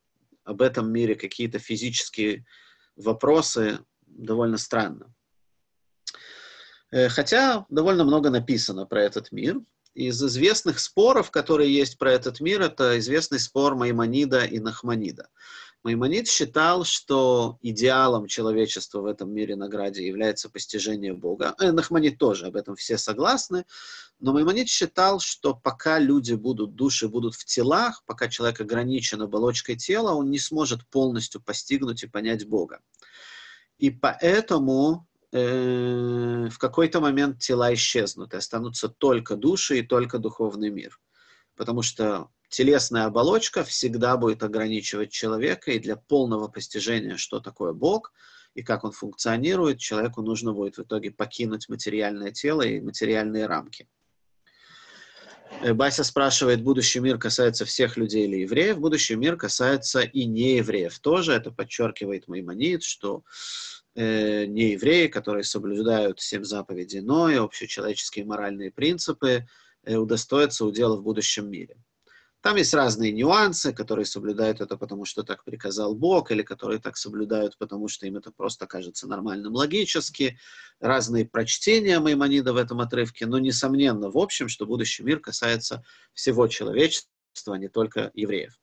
об 0.44 0.62
этом 0.62 0.92
мире 0.92 1.16
какие-то 1.16 1.60
физические 1.60 2.46
вопросы 2.96 3.80
довольно 4.06 4.58
странно. 4.58 5.14
Э, 6.92 7.10
хотя 7.10 7.66
довольно 7.70 8.04
много 8.04 8.30
написано 8.30 8.86
про 8.86 9.02
этот 9.02 9.32
мир, 9.32 9.60
из 9.94 10.24
известных 10.24 10.80
споров, 10.80 11.32
которые 11.32 11.74
есть 11.74 11.98
про 11.98 12.12
этот 12.12 12.40
мир, 12.40 12.62
это 12.62 12.98
известный 13.00 13.40
спор 13.40 13.76
Маймонида 13.76 14.46
и 14.46 14.60
Нахманида. 14.60 15.30
Маймонид 15.84 16.30
считал, 16.30 16.86
что 16.86 17.58
идеалом 17.62 18.28
человечества 18.28 19.02
в 19.02 19.06
этом 19.06 19.34
мире 19.34 19.58
награде 19.58 20.08
является 20.08 20.50
постижение 20.50 21.14
Бога. 21.14 21.56
Э, 21.60 21.72
Нахманид 21.72 22.18
тоже, 22.18 22.46
об 22.46 22.56
этом 22.56 22.78
все 22.78 22.98
согласны. 22.98 23.66
Но 24.20 24.32
Маймонид 24.32 24.70
считал, 24.70 25.20
что 25.20 25.54
пока 25.54 26.00
люди 26.00 26.36
будут, 26.36 26.76
души 26.76 27.10
будут 27.10 27.36
в 27.36 27.44
телах, 27.44 28.02
пока 28.06 28.30
человек 28.30 28.62
ограничен 28.62 29.22
оболочкой 29.22 29.76
тела, 29.76 30.14
он 30.14 30.32
не 30.32 30.40
сможет 30.40 30.88
полностью 30.88 31.42
постигнуть 31.42 32.04
и 32.04 32.08
понять 32.08 32.48
Бога. 32.48 32.80
И 33.78 33.90
поэтому 33.90 35.06
э, 35.34 36.50
в 36.50 36.58
какой-то 36.58 37.02
момент 37.02 37.40
тела 37.40 37.74
исчезнут, 37.74 38.34
и 38.34 38.38
останутся 38.38 38.88
только 38.88 39.36
души 39.36 39.80
и 39.80 39.82
только 39.82 40.20
духовный 40.20 40.70
мир. 40.70 41.00
Потому 41.56 41.82
что 41.82 42.30
телесная 42.50 43.06
оболочка 43.06 43.64
всегда 43.64 44.16
будет 44.18 44.44
ограничивать 44.44 45.12
человека, 45.12 45.72
и 45.72 45.80
для 45.80 45.96
полного 45.96 46.48
постижения, 46.48 47.18
что 47.18 47.40
такое 47.40 47.74
Бог 47.74 48.14
и 48.54 48.62
как 48.62 48.84
он 48.84 48.92
функционирует, 48.92 49.80
человеку 49.80 50.22
нужно 50.22 50.54
будет 50.54 50.78
в 50.78 50.84
итоге 50.84 51.12
покинуть 51.12 51.70
материальное 51.70 52.32
тело 52.32 52.62
и 52.62 52.80
материальные 52.80 53.48
рамки. 53.48 53.88
Э, 55.62 55.74
Бася 55.74 56.04
спрашивает, 56.04 56.62
будущий 56.62 57.00
мир 57.00 57.18
касается 57.18 57.66
всех 57.66 57.98
людей 57.98 58.26
или 58.26 58.42
евреев? 58.42 58.80
Будущий 58.80 59.16
мир 59.16 59.38
касается 59.38 60.02
и 60.02 60.26
неевреев 60.26 61.00
тоже. 61.00 61.34
Это 61.34 61.52
подчеркивает 61.52 62.28
Маймонид, 62.28 62.84
что 62.84 63.24
э, 63.96 64.46
неевреи, 64.46 65.08
которые 65.08 65.44
соблюдают 65.44 66.20
семь 66.20 66.44
заповедей 66.44 67.02
Ноя, 67.02 67.42
общечеловеческие 67.42 68.26
моральные 68.26 68.72
принципы, 68.72 69.48
э, 69.84 69.96
удостоятся 69.96 70.66
удела 70.66 70.96
в 70.96 71.04
будущем 71.04 71.50
мире. 71.50 71.78
Там 72.44 72.58
есть 72.58 72.74
разные 72.74 73.14
нюансы, 73.14 73.72
которые 73.72 74.06
соблюдают 74.06 74.60
это, 74.60 74.76
потому 74.76 75.06
что 75.06 75.24
так 75.24 75.46
приказал 75.46 75.96
Бог, 75.96 76.30
или 76.30 76.42
которые 76.42 76.82
так 76.82 76.98
соблюдают, 76.98 77.58
потому 77.58 77.88
что 77.88 78.06
им 78.06 78.18
это 78.18 78.32
просто 78.32 78.68
кажется 78.68 79.08
нормальным 79.08 79.54
логически. 79.54 80.38
Разные 80.82 81.26
прочтения 81.26 82.02
Маймонида 82.02 82.52
в 82.52 82.58
этом 82.58 82.82
отрывке, 82.82 83.28
но 83.28 83.40
несомненно, 83.40 84.10
в 84.10 84.18
общем, 84.18 84.50
что 84.50 84.66
будущий 84.66 85.04
мир 85.04 85.22
касается 85.22 85.86
всего 86.14 86.50
человечества, 86.50 87.08
а 87.56 87.58
не 87.58 87.70
только 87.70 88.12
евреев. 88.14 88.60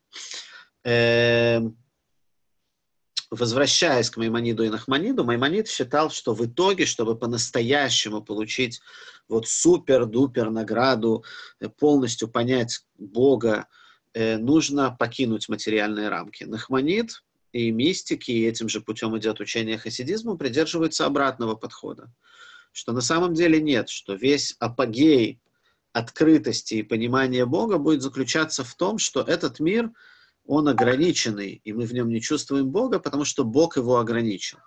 Возвращаясь 3.31 4.11
к 4.11 4.16
Маймониду 4.16 4.64
и 4.64 4.70
Нахманиду, 4.70 5.22
Маймонид 5.24 5.68
считал, 5.68 6.11
что 6.11 6.35
в 6.35 6.45
итоге, 6.45 6.85
чтобы 6.85 7.16
по-настоящему 7.16 8.22
получить 8.22 8.81
вот 9.28 9.47
супер-дупер 9.47 10.51
награду, 10.51 11.24
э, 11.61 11.68
полностью 11.68 12.26
понять 12.26 12.85
Бога, 12.99 13.68
э, 14.14 14.37
нужно 14.37 14.91
покинуть 14.99 15.49
материальные 15.49 16.09
рамки. 16.09 16.43
Нахманид 16.43 17.22
и 17.53 17.70
мистики, 17.70 18.33
и 18.33 18.47
этим 18.47 18.68
же 18.68 18.81
путем 18.81 19.16
идет 19.16 19.39
учение 19.39 19.78
хасидизма, 19.78 20.37
придерживаются 20.37 21.07
обратного 21.07 21.55
подхода. 21.55 22.12
Что 22.72 22.91
на 22.91 23.01
самом 23.01 23.35
деле 23.35 23.61
нет, 23.61 23.91
что 23.91 24.14
весь 24.14 24.57
апогей 24.59 25.41
открытости 25.93 26.74
и 26.74 26.83
понимания 26.83 27.47
Бога 27.47 27.78
будет 27.78 28.03
заключаться 28.03 28.64
в 28.64 28.74
том, 28.74 28.99
что 28.99 29.22
этот 29.22 29.61
мир— 29.61 29.93
он 30.51 30.67
ограниченный, 30.67 31.61
и 31.63 31.73
мы 31.73 31.87
в 31.87 31.95
нем 31.95 32.09
не 32.09 32.21
чувствуем 32.21 32.71
Бога, 32.71 32.99
потому 32.99 33.25
что 33.25 33.45
Бог 33.45 33.77
его 33.77 33.99
ограничил. 33.99 34.59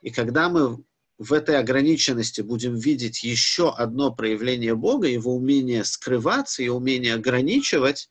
И 0.00 0.10
когда 0.10 0.48
мы 0.48 0.84
в 1.18 1.32
этой 1.32 1.58
ограниченности 1.58 2.42
будем 2.42 2.76
видеть 2.76 3.24
еще 3.24 3.74
одно 3.74 4.14
проявление 4.14 4.76
Бога, 4.76 5.08
его 5.08 5.34
умение 5.34 5.82
скрываться 5.82 6.62
и 6.62 6.68
умение 6.68 7.14
ограничивать, 7.14 8.08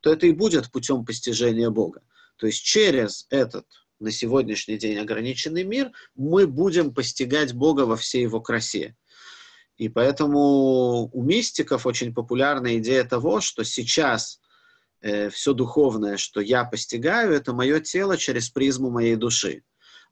то 0.00 0.12
это 0.12 0.28
и 0.28 0.30
будет 0.30 0.70
путем 0.70 1.04
постижения 1.04 1.68
Бога. 1.68 2.00
То 2.36 2.46
есть 2.46 2.62
через 2.62 3.26
этот 3.28 3.66
на 3.98 4.12
сегодняшний 4.12 4.78
день 4.78 4.98
ограниченный 4.98 5.64
мир 5.64 5.90
мы 6.14 6.46
будем 6.46 6.94
постигать 6.94 7.54
Бога 7.54 7.86
во 7.86 7.96
всей 7.96 8.22
его 8.22 8.40
красе. 8.40 8.94
И 9.78 9.88
поэтому 9.88 11.10
у 11.12 11.22
мистиков 11.24 11.86
очень 11.86 12.14
популярна 12.14 12.78
идея 12.78 13.02
того, 13.02 13.40
что 13.40 13.64
сейчас 13.64 14.38
э, 15.00 15.30
все 15.30 15.52
духовное, 15.52 16.16
что 16.16 16.40
я 16.40 16.64
постигаю, 16.64 17.32
это 17.32 17.52
мое 17.52 17.80
тело 17.80 18.16
через 18.16 18.50
призму 18.50 18.90
моей 18.90 19.16
души. 19.16 19.62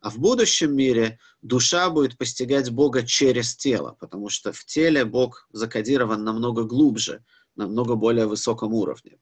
А 0.00 0.10
в 0.10 0.18
будущем 0.18 0.74
мире 0.76 1.18
душа 1.42 1.90
будет 1.90 2.18
постигать 2.18 2.70
Бога 2.70 3.04
через 3.04 3.56
тело, 3.56 3.96
потому 3.98 4.28
что 4.28 4.52
в 4.52 4.64
теле 4.64 5.04
Бог 5.04 5.48
закодирован 5.50 6.22
намного 6.22 6.64
глубже, 6.64 7.24
на 7.54 7.64
намного 7.64 7.94
более 7.94 8.26
высоком 8.26 8.74
уровне. 8.74 9.18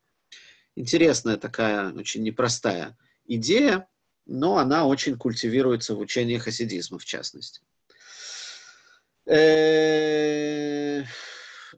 Интересная 0.77 1.37
такая, 1.37 1.93
очень 1.93 2.23
непростая 2.23 2.99
идея, 3.27 3.89
но 4.27 4.59
она 4.59 4.87
очень 4.87 5.17
культивируется 5.17 5.95
в 5.95 6.01
учении 6.01 6.39
хасидизма, 6.39 6.99
в 6.99 7.05
частности. 7.05 7.61
Э, 9.27 11.05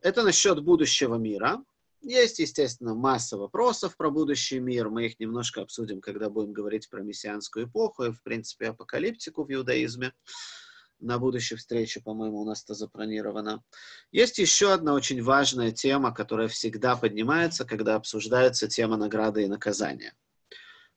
это 0.00 0.22
насчет 0.22 0.62
будущего 0.62 1.16
мира. 1.16 1.62
Есть, 2.06 2.38
естественно, 2.38 2.94
масса 2.94 3.36
вопросов 3.36 3.96
про 3.96 4.10
будущий 4.10 4.60
мир. 4.60 4.90
Мы 4.90 5.06
их 5.06 5.18
немножко 5.18 5.62
обсудим, 5.62 6.00
когда 6.00 6.30
будем 6.30 6.52
говорить 6.52 6.88
про 6.88 7.02
мессианскую 7.02 7.66
эпоху 7.66 8.04
и, 8.04 8.12
в 8.12 8.22
принципе, 8.22 8.68
апокалиптику 8.68 9.42
в 9.42 9.52
иудаизме. 9.52 10.12
На 11.00 11.18
будущей 11.18 11.56
встрече, 11.56 12.00
по-моему, 12.00 12.42
у 12.42 12.44
нас 12.44 12.62
это 12.62 12.74
запланировано. 12.74 13.64
Есть 14.12 14.38
еще 14.38 14.72
одна 14.72 14.94
очень 14.94 15.20
важная 15.20 15.72
тема, 15.72 16.14
которая 16.14 16.46
всегда 16.46 16.94
поднимается, 16.94 17.64
когда 17.64 17.96
обсуждается 17.96 18.68
тема 18.68 18.96
награды 18.96 19.42
и 19.42 19.48
наказания. 19.48 20.14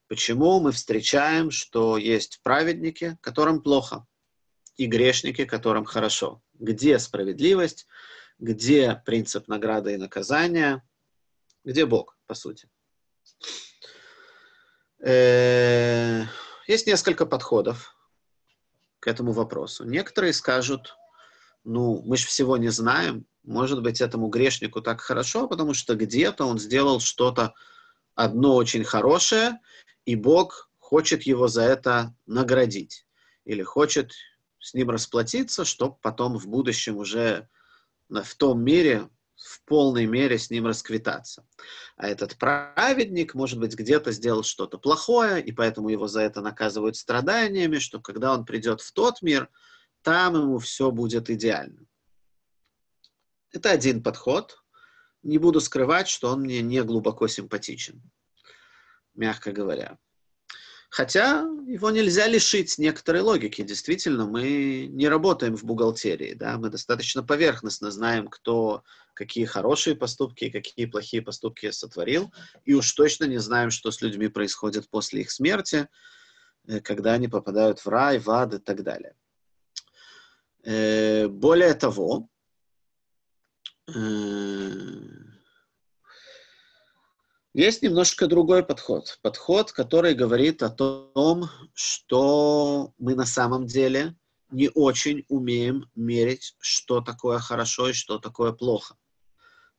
Почему 0.06 0.60
мы 0.60 0.70
встречаем, 0.70 1.50
что 1.50 1.96
есть 1.96 2.38
праведники, 2.44 3.18
которым 3.20 3.62
плохо, 3.62 4.06
и 4.76 4.86
грешники, 4.86 5.44
которым 5.44 5.86
хорошо? 5.86 6.40
Где 6.54 7.00
справедливость? 7.00 7.88
Где 8.38 9.02
принцип 9.04 9.48
награды 9.48 9.94
и 9.94 9.96
наказания? 9.96 10.84
Где 11.64 11.86
Бог, 11.86 12.16
по 12.26 12.34
сути? 12.34 12.68
Э, 15.00 16.24
есть 16.66 16.86
несколько 16.86 17.26
подходов 17.26 17.96
к 19.00 19.06
этому 19.08 19.32
вопросу. 19.32 19.84
Некоторые 19.84 20.32
скажут, 20.32 20.96
ну, 21.64 22.02
мы 22.02 22.16
же 22.16 22.26
всего 22.26 22.56
не 22.56 22.68
знаем, 22.68 23.26
может 23.42 23.82
быть, 23.82 24.00
этому 24.00 24.28
грешнику 24.28 24.82
так 24.82 25.00
хорошо, 25.00 25.48
потому 25.48 25.74
что 25.74 25.94
где-то 25.94 26.44
он 26.44 26.58
сделал 26.58 27.00
что-то 27.00 27.54
одно 28.14 28.54
очень 28.54 28.84
хорошее, 28.84 29.58
и 30.04 30.16
Бог 30.16 30.70
хочет 30.78 31.22
его 31.22 31.48
за 31.48 31.62
это 31.62 32.14
наградить. 32.26 33.06
Или 33.44 33.62
хочет 33.62 34.12
с 34.58 34.74
ним 34.74 34.90
расплатиться, 34.90 35.64
чтобы 35.64 35.96
потом 36.02 36.38
в 36.38 36.46
будущем 36.46 36.98
уже 36.98 37.48
в 38.08 38.34
том 38.34 38.62
мире 38.62 39.08
в 39.40 39.64
полной 39.64 40.06
мере 40.06 40.38
с 40.38 40.50
ним 40.50 40.66
расквитаться. 40.66 41.46
А 41.96 42.08
этот 42.08 42.36
праведник, 42.36 43.34
может 43.34 43.58
быть, 43.58 43.74
где-то 43.74 44.12
сделал 44.12 44.42
что-то 44.42 44.78
плохое, 44.78 45.42
и 45.42 45.52
поэтому 45.52 45.88
его 45.88 46.06
за 46.06 46.20
это 46.20 46.40
наказывают 46.40 46.96
страданиями, 46.96 47.78
что 47.78 48.00
когда 48.00 48.34
он 48.34 48.44
придет 48.44 48.80
в 48.80 48.92
тот 48.92 49.22
мир, 49.22 49.48
там 50.02 50.34
ему 50.34 50.58
все 50.58 50.90
будет 50.90 51.30
идеально. 51.30 51.86
Это 53.52 53.70
один 53.70 54.02
подход. 54.02 54.62
Не 55.22 55.38
буду 55.38 55.60
скрывать, 55.60 56.08
что 56.08 56.30
он 56.30 56.42
мне 56.42 56.62
не 56.62 56.82
глубоко 56.82 57.26
симпатичен, 57.26 58.02
мягко 59.14 59.52
говоря. 59.52 59.98
Хотя 60.90 61.42
его 61.68 61.90
нельзя 61.92 62.26
лишить 62.26 62.76
некоторой 62.76 63.22
логики. 63.22 63.62
Действительно, 63.62 64.26
мы 64.26 64.88
не 64.90 65.08
работаем 65.08 65.56
в 65.56 65.62
бухгалтерии, 65.62 66.34
да, 66.34 66.58
мы 66.58 66.68
достаточно 66.68 67.22
поверхностно 67.22 67.92
знаем, 67.92 68.26
кто 68.26 68.82
какие 69.14 69.44
хорошие 69.44 69.94
поступки 69.94 70.46
и 70.46 70.50
какие 70.50 70.86
плохие 70.86 71.22
поступки 71.22 71.70
сотворил, 71.70 72.32
и 72.64 72.74
уж 72.74 72.92
точно 72.92 73.26
не 73.26 73.38
знаем, 73.38 73.70
что 73.70 73.92
с 73.92 74.00
людьми 74.00 74.26
происходит 74.26 74.88
после 74.90 75.20
их 75.20 75.30
смерти, 75.30 75.88
э, 76.66 76.80
когда 76.80 77.12
они 77.12 77.28
попадают 77.28 77.78
в 77.78 77.88
рай, 77.88 78.18
в 78.18 78.28
ад 78.28 78.54
и 78.54 78.58
так 78.58 78.82
далее. 78.82 79.14
Э, 80.64 81.28
более 81.28 81.74
того, 81.74 82.28
э, 83.86 85.00
есть 87.54 87.82
немножко 87.82 88.26
другой 88.26 88.62
подход. 88.62 89.18
Подход, 89.22 89.72
который 89.72 90.14
говорит 90.14 90.62
о 90.62 90.70
том, 90.70 91.50
что 91.74 92.92
мы 92.98 93.14
на 93.14 93.26
самом 93.26 93.66
деле 93.66 94.14
не 94.50 94.70
очень 94.74 95.24
умеем 95.28 95.90
мерить, 95.94 96.54
что 96.58 97.00
такое 97.00 97.38
хорошо 97.38 97.90
и 97.90 97.92
что 97.92 98.18
такое 98.18 98.52
плохо. 98.52 98.96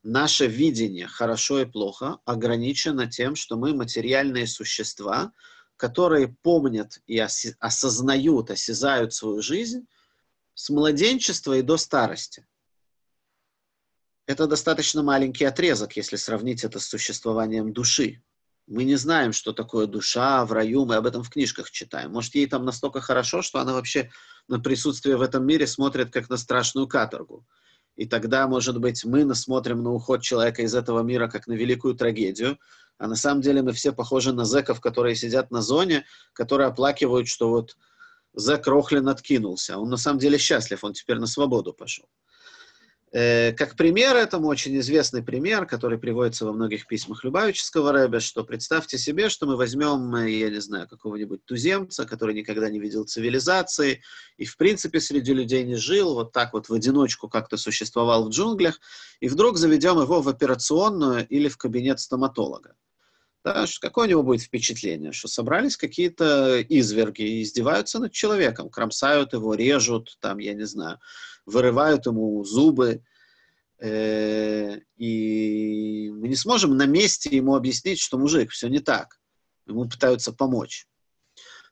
Наше 0.03 0.47
видение 0.47 1.07
хорошо 1.07 1.61
и 1.61 1.65
плохо 1.65 2.19
ограничено 2.25 3.07
тем, 3.07 3.35
что 3.35 3.55
мы 3.55 3.73
материальные 3.73 4.47
существа, 4.47 5.31
которые 5.77 6.35
помнят 6.41 6.99
и 7.05 7.19
осознают, 7.19 8.49
осязают 8.49 9.13
свою 9.13 9.41
жизнь 9.41 9.87
с 10.53 10.69
младенчества 10.69 11.57
и 11.57 11.61
до 11.61 11.77
старости. 11.77 12.45
Это 14.31 14.47
достаточно 14.47 15.03
маленький 15.03 15.45
отрезок, 15.45 15.95
если 15.97 16.15
сравнить 16.15 16.63
это 16.63 16.79
с 16.79 16.87
существованием 16.87 17.73
души. 17.73 18.21
Мы 18.67 18.85
не 18.85 18.95
знаем, 18.95 19.33
что 19.33 19.51
такое 19.51 19.85
душа 19.87 20.45
в 20.45 20.53
раю, 20.53 20.85
мы 20.85 20.95
об 20.95 21.05
этом 21.05 21.23
в 21.23 21.29
книжках 21.29 21.69
читаем. 21.71 22.11
Может, 22.11 22.35
ей 22.35 22.47
там 22.47 22.63
настолько 22.63 23.01
хорошо, 23.01 23.41
что 23.41 23.59
она 23.59 23.73
вообще 23.73 24.09
на 24.47 24.59
присутствие 24.59 25.17
в 25.17 25.21
этом 25.21 25.45
мире 25.45 25.67
смотрит 25.67 26.11
как 26.11 26.29
на 26.29 26.37
страшную 26.37 26.87
каторгу. 26.87 27.45
И 27.97 28.05
тогда, 28.05 28.47
может 28.47 28.79
быть, 28.79 29.03
мы 29.03 29.35
смотрим 29.35 29.83
на 29.83 29.91
уход 29.91 30.21
человека 30.21 30.61
из 30.61 30.73
этого 30.73 31.01
мира 31.01 31.27
как 31.27 31.47
на 31.47 31.53
великую 31.53 31.95
трагедию, 31.95 32.57
а 32.97 33.07
на 33.07 33.15
самом 33.15 33.41
деле 33.41 33.61
мы 33.61 33.73
все 33.73 33.91
похожи 33.91 34.31
на 34.31 34.45
зеков, 34.45 34.79
которые 34.79 35.15
сидят 35.15 35.51
на 35.51 35.61
зоне, 35.61 36.05
которые 36.33 36.67
оплакивают, 36.67 37.27
что 37.27 37.49
вот 37.49 37.75
зек 38.33 38.65
Рохлин 38.67 39.09
откинулся. 39.09 39.77
Он 39.77 39.89
на 39.89 39.97
самом 39.97 40.19
деле 40.19 40.37
счастлив, 40.37 40.83
он 40.83 40.93
теперь 40.93 41.17
на 41.17 41.27
свободу 41.27 41.73
пошел. 41.73 42.05
Э, 43.13 43.51
как 43.51 43.75
пример 43.75 44.15
этому 44.15 44.47
очень 44.47 44.77
известный 44.79 45.21
пример, 45.21 45.65
который 45.65 45.97
приводится 45.97 46.45
во 46.45 46.53
многих 46.53 46.87
письмах 46.87 47.25
Любавического 47.25 47.91
Рэбе, 47.91 48.21
что 48.21 48.45
представьте 48.45 48.97
себе, 48.97 49.27
что 49.27 49.45
мы 49.45 49.57
возьмем, 49.57 50.15
э, 50.15 50.31
я 50.31 50.49
не 50.49 50.61
знаю, 50.61 50.87
какого-нибудь 50.87 51.43
туземца, 51.43 52.05
который 52.05 52.33
никогда 52.33 52.69
не 52.69 52.79
видел 52.79 53.03
цивилизации 53.03 54.01
и, 54.37 54.45
в 54.45 54.55
принципе, 54.55 55.01
среди 55.01 55.33
людей 55.33 55.65
не 55.65 55.75
жил, 55.75 56.13
вот 56.13 56.31
так 56.31 56.53
вот 56.53 56.69
в 56.69 56.73
одиночку 56.73 57.27
как-то 57.27 57.57
существовал 57.57 58.25
в 58.25 58.29
джунглях, 58.29 58.79
и 59.19 59.27
вдруг 59.27 59.57
заведем 59.57 59.99
его 59.99 60.21
в 60.21 60.29
операционную 60.29 61.27
или 61.27 61.49
в 61.49 61.57
кабинет 61.57 61.99
стоматолога. 61.99 62.75
Да, 63.43 63.65
какое 63.81 64.05
у 64.05 64.09
него 64.09 64.23
будет 64.23 64.43
впечатление? 64.43 65.11
Что 65.11 65.27
собрались 65.27 65.75
какие-то 65.75 66.61
изверги 66.61 67.23
и 67.23 67.41
издеваются 67.41 67.99
над 67.99 68.13
человеком, 68.13 68.69
кромсают 68.69 69.33
его, 69.33 69.55
режут, 69.55 70.15
там, 70.21 70.37
я 70.37 70.53
не 70.53 70.65
знаю, 70.65 70.99
вырывают 71.45 72.05
ему 72.05 72.43
зубы, 72.43 73.03
э, 73.79 74.79
и 74.97 76.11
мы 76.13 76.27
не 76.27 76.35
сможем 76.35 76.77
на 76.77 76.85
месте 76.85 77.35
ему 77.35 77.55
объяснить, 77.55 77.99
что 77.99 78.17
мужик, 78.17 78.51
все 78.51 78.67
не 78.67 78.79
так. 78.79 79.19
Ему 79.67 79.87
пытаются 79.87 80.33
помочь. 80.33 80.87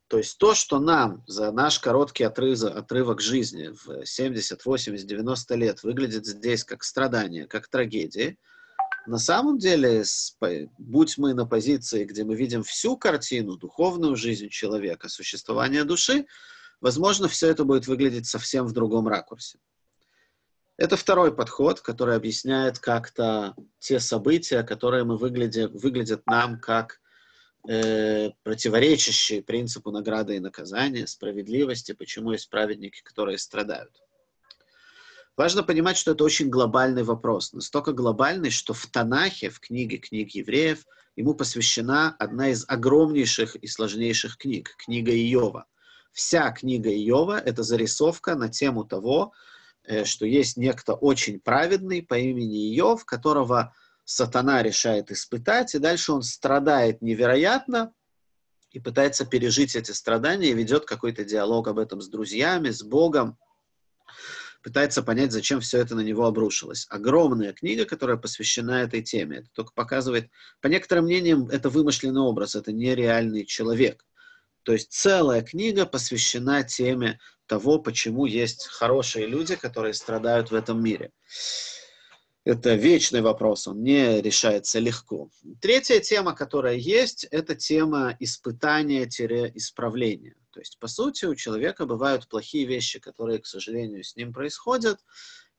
То 0.08 0.18
есть 0.18 0.40
то, 0.40 0.56
что 0.56 0.80
нам 0.80 1.24
за 1.28 1.52
наш 1.52 1.80
короткий 1.80 2.24
отрывок, 2.24 2.76
отрывок 2.76 3.22
жизни 3.22 3.70
в 3.70 4.06
70, 4.06 4.66
80, 4.66 5.06
90 5.06 5.56
лет 5.56 5.84
выглядит 5.84 6.26
здесь 6.26 6.64
как 6.64 6.84
страдание, 6.84 7.46
как 7.46 7.68
трагедия, 7.68 8.36
на 9.06 9.18
самом 9.18 9.58
деле, 9.58 10.04
будь 10.78 11.18
мы 11.18 11.34
на 11.34 11.46
позиции, 11.46 12.06
где 12.06 12.24
мы 12.24 12.36
видим 12.36 12.64
всю 12.64 12.98
картину, 12.98 13.58
духовную 13.58 14.16
жизнь 14.16 14.50
человека, 14.50 15.10
существование 15.10 15.84
души, 15.84 16.26
возможно, 16.82 17.28
все 17.28 17.50
это 17.50 17.64
будет 17.64 17.88
выглядеть 17.88 18.28
совсем 18.28 18.66
в 18.66 18.72
другом 18.72 19.08
ракурсе. 19.08 19.60
Это 20.78 20.96
второй 20.96 21.36
подход, 21.36 21.82
который 21.82 22.16
объясняет 22.16 22.80
как-то 22.80 23.54
те 23.80 24.00
события, 24.00 24.64
которые 24.64 25.04
мы 25.04 25.18
выглядят, 25.18 25.74
выглядят 25.74 26.26
нам 26.26 26.58
как 26.58 27.02
э, 27.68 28.30
противоречащие 28.44 29.44
принципу 29.44 29.92
награды 29.92 30.38
и 30.38 30.40
наказания, 30.40 31.06
справедливости, 31.06 31.92
почему 31.92 32.32
есть 32.32 32.50
праведники, 32.50 33.02
которые 33.04 33.38
страдают. 33.38 33.92
Важно 35.36 35.64
понимать, 35.64 35.98
что 35.98 36.12
это 36.12 36.24
очень 36.24 36.50
глобальный 36.50 37.04
вопрос, 37.04 37.52
настолько 37.52 37.92
глобальный, 37.92 38.50
что 38.50 38.74
в 38.74 38.88
Танахе, 38.88 39.50
в 39.50 39.60
книге 39.60 39.98
книг 39.98 40.32
евреев, 40.32 40.86
ему 41.18 41.34
посвящена 41.34 42.16
одна 42.20 42.52
из 42.52 42.64
огромнейших 42.70 43.58
и 43.58 43.68
сложнейших 43.68 44.38
книг, 44.38 44.76
книга 44.78 45.12
Иова– 45.12 45.66
Вся 46.12 46.52
книга 46.52 46.90
Иова– 46.90 47.40
это 47.46 47.64
зарисовка 47.64 48.36
на 48.36 48.50
тему 48.50 48.84
того, 48.84 49.34
э, 49.84 50.06
что 50.06 50.26
есть 50.26 50.58
некто 50.58 50.94
очень 50.94 51.40
праведный 51.40 52.02
по 52.04 52.18
имени 52.18 52.76
Иов, 52.78 53.06
которого 53.06 53.74
сатана 54.06 54.64
решает 54.64 55.12
испытать, 55.12 55.76
и 55.76 55.80
дальше 55.80 56.14
он 56.14 56.24
страдает 56.24 57.02
невероятно 57.02 57.94
и 58.72 58.80
пытается 58.80 59.26
пережить 59.26 59.76
эти 59.76 59.92
страдания, 59.92 60.50
и 60.50 60.54
ведет 60.54 60.86
какой-то 60.86 61.24
диалог 61.24 61.68
об 61.68 61.80
этом 61.80 62.02
с 62.02 62.08
друзьями, 62.08 62.70
с 62.70 62.84
Богом, 62.84 63.38
пытается 64.64 65.04
понять, 65.04 65.32
зачем 65.32 65.62
все 65.62 65.80
это 65.80 65.96
на 65.96 66.02
него 66.02 66.26
обрушилось. 66.26 66.86
Огромная 66.90 67.54
книга, 67.54 67.86
которая 67.86 68.18
посвящена 68.18 68.82
этой 68.82 69.02
теме. 69.02 69.38
Это 69.38 69.50
только 69.54 69.74
показывает, 69.74 70.30
по 70.62 70.68
некоторым 70.68 71.06
мнениям, 71.06 71.48
это 71.50 71.70
вымышленный 71.70 72.22
образ, 72.22 72.56
это 72.56 72.72
нереальный 72.72 73.46
человек. 73.46 74.06
То 74.64 74.74
есть 74.74 74.92
целая 74.92 75.42
книга 75.42 75.86
посвящена 75.86 76.64
теме 76.64 77.22
того, 77.46 77.80
почему 77.80 78.26
есть 78.26 78.68
хорошие 78.68 79.26
люди, 79.26 79.56
которые 79.56 79.94
страдают 79.94 80.52
в 80.52 80.56
этом 80.56 80.84
мире. 80.84 81.14
Это 82.46 82.76
вечный 82.76 83.22
вопрос, 83.22 83.68
он 83.68 83.84
не 83.84 84.22
решается 84.22 84.80
легко. 84.80 85.30
Третья 85.62 86.00
тема, 86.00 86.34
которая 86.34 86.76
есть, 86.76 87.26
это 87.26 87.54
тема 87.56 88.16
испытания-исправления. 88.20 90.36
То 90.52 90.60
есть, 90.60 90.80
по 90.80 90.88
сути, 90.88 91.26
у 91.26 91.36
человека 91.36 91.86
бывают 91.86 92.28
плохие 92.28 92.66
вещи, 92.66 93.00
которые, 93.00 93.38
к 93.40 93.46
сожалению, 93.46 94.04
с 94.04 94.16
ним 94.16 94.34
происходят, 94.34 95.00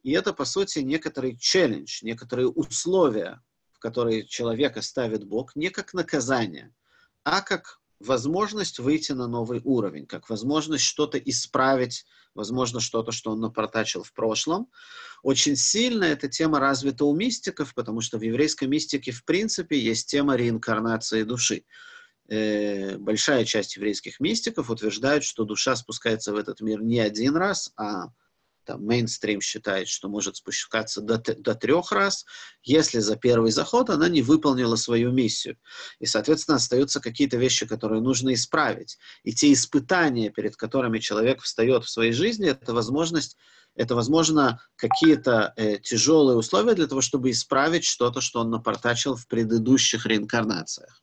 и 0.02 0.10
это, 0.12 0.32
по 0.32 0.44
сути, 0.44 0.80
некоторый 0.80 1.36
челлендж, 1.36 2.00
некоторые 2.02 2.48
условия, 2.48 3.40
в 3.72 3.78
которые 3.78 4.26
человека 4.26 4.82
ставит 4.82 5.24
Бог, 5.24 5.56
не 5.56 5.70
как 5.70 5.94
наказание, 5.94 6.74
а 7.24 7.42
как 7.42 7.79
возможность 8.00 8.78
выйти 8.78 9.12
на 9.12 9.28
новый 9.28 9.60
уровень, 9.62 10.06
как 10.06 10.30
возможность 10.30 10.84
что-то 10.84 11.18
исправить, 11.18 12.06
возможно, 12.34 12.80
что-то, 12.80 13.12
что 13.12 13.32
он 13.32 13.40
напортачил 13.40 14.02
в 14.02 14.12
прошлом. 14.12 14.68
Очень 15.22 15.56
сильно 15.56 16.04
эта 16.04 16.28
тема 16.28 16.58
развита 16.58 17.04
у 17.04 17.14
мистиков, 17.14 17.74
потому 17.74 18.00
что 18.00 18.18
в 18.18 18.22
еврейской 18.22 18.64
мистике, 18.64 19.12
в 19.12 19.24
принципе, 19.24 19.78
есть 19.78 20.08
тема 20.08 20.36
реинкарнации 20.36 21.24
души. 21.24 21.64
Э, 22.28 22.96
большая 22.96 23.44
часть 23.44 23.76
еврейских 23.76 24.18
мистиков 24.18 24.70
утверждает, 24.70 25.24
что 25.24 25.44
душа 25.44 25.76
спускается 25.76 26.32
в 26.32 26.36
этот 26.36 26.60
мир 26.60 26.82
не 26.82 27.00
один 27.00 27.36
раз, 27.36 27.72
а 27.76 28.06
там 28.64 28.84
мейнстрим 28.84 29.40
считает, 29.40 29.88
что 29.88 30.08
может 30.08 30.36
спускаться 30.36 31.00
до, 31.00 31.18
до 31.18 31.54
трех 31.54 31.92
раз, 31.92 32.24
если 32.62 33.00
за 33.00 33.16
первый 33.16 33.50
заход 33.50 33.90
она 33.90 34.08
не 34.08 34.22
выполнила 34.22 34.76
свою 34.76 35.12
миссию. 35.12 35.56
И, 35.98 36.06
соответственно, 36.06 36.56
остаются 36.56 37.00
какие-то 37.00 37.36
вещи, 37.36 37.66
которые 37.66 38.00
нужно 38.00 38.34
исправить. 38.34 38.98
И 39.24 39.32
те 39.32 39.52
испытания, 39.52 40.30
перед 40.30 40.56
которыми 40.56 40.98
человек 40.98 41.42
встает 41.42 41.84
в 41.84 41.90
своей 41.90 42.12
жизни, 42.12 42.48
это 42.48 42.74
возможность 42.74 43.36
это, 43.76 43.94
возможно, 43.94 44.60
какие-то 44.76 45.52
э, 45.56 45.78
тяжелые 45.78 46.36
условия 46.36 46.74
для 46.74 46.86
того, 46.86 47.00
чтобы 47.00 47.30
исправить 47.30 47.84
что-то, 47.84 48.20
что 48.20 48.40
он 48.40 48.50
напортачил 48.50 49.14
в 49.14 49.26
предыдущих 49.28 50.06
реинкарнациях. 50.06 51.02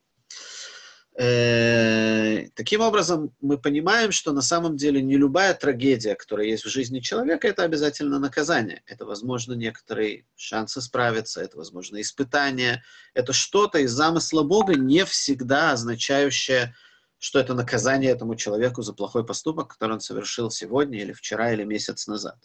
Э, 1.19 2.47
таким 2.53 2.81
образом, 2.81 3.33
мы 3.41 3.57
понимаем, 3.57 4.11
что 4.11 4.33
на 4.33 4.41
самом 4.41 4.77
деле 4.77 5.01
не 5.01 5.17
любая 5.17 5.55
трагедия, 5.55 6.13
которая 6.13 6.45
есть 6.45 6.63
в 6.63 6.69
жизни 6.69 6.99
человека, 6.99 7.47
это 7.47 7.63
обязательно 7.63 8.19
наказание. 8.19 8.83
Это, 8.85 9.05
возможно, 9.05 9.53
некоторые 9.53 10.27
шансы 10.35 10.79
справиться, 10.79 11.41
это, 11.41 11.57
возможно, 11.57 11.99
испытание. 11.99 12.83
Это 13.15 13.33
что-то 13.33 13.79
из 13.79 13.91
замысла 13.91 14.43
Бога, 14.43 14.75
не 14.75 15.05
всегда 15.05 15.71
означающее, 15.71 16.75
что 17.17 17.39
это 17.39 17.55
наказание 17.55 18.11
этому 18.11 18.35
человеку 18.35 18.83
за 18.83 18.93
плохой 18.93 19.25
поступок, 19.25 19.69
который 19.69 19.93
он 19.93 20.01
совершил 20.01 20.51
сегодня 20.51 21.01
или 21.01 21.13
вчера 21.13 21.51
или 21.51 21.63
месяц 21.63 22.05
назад. 22.05 22.37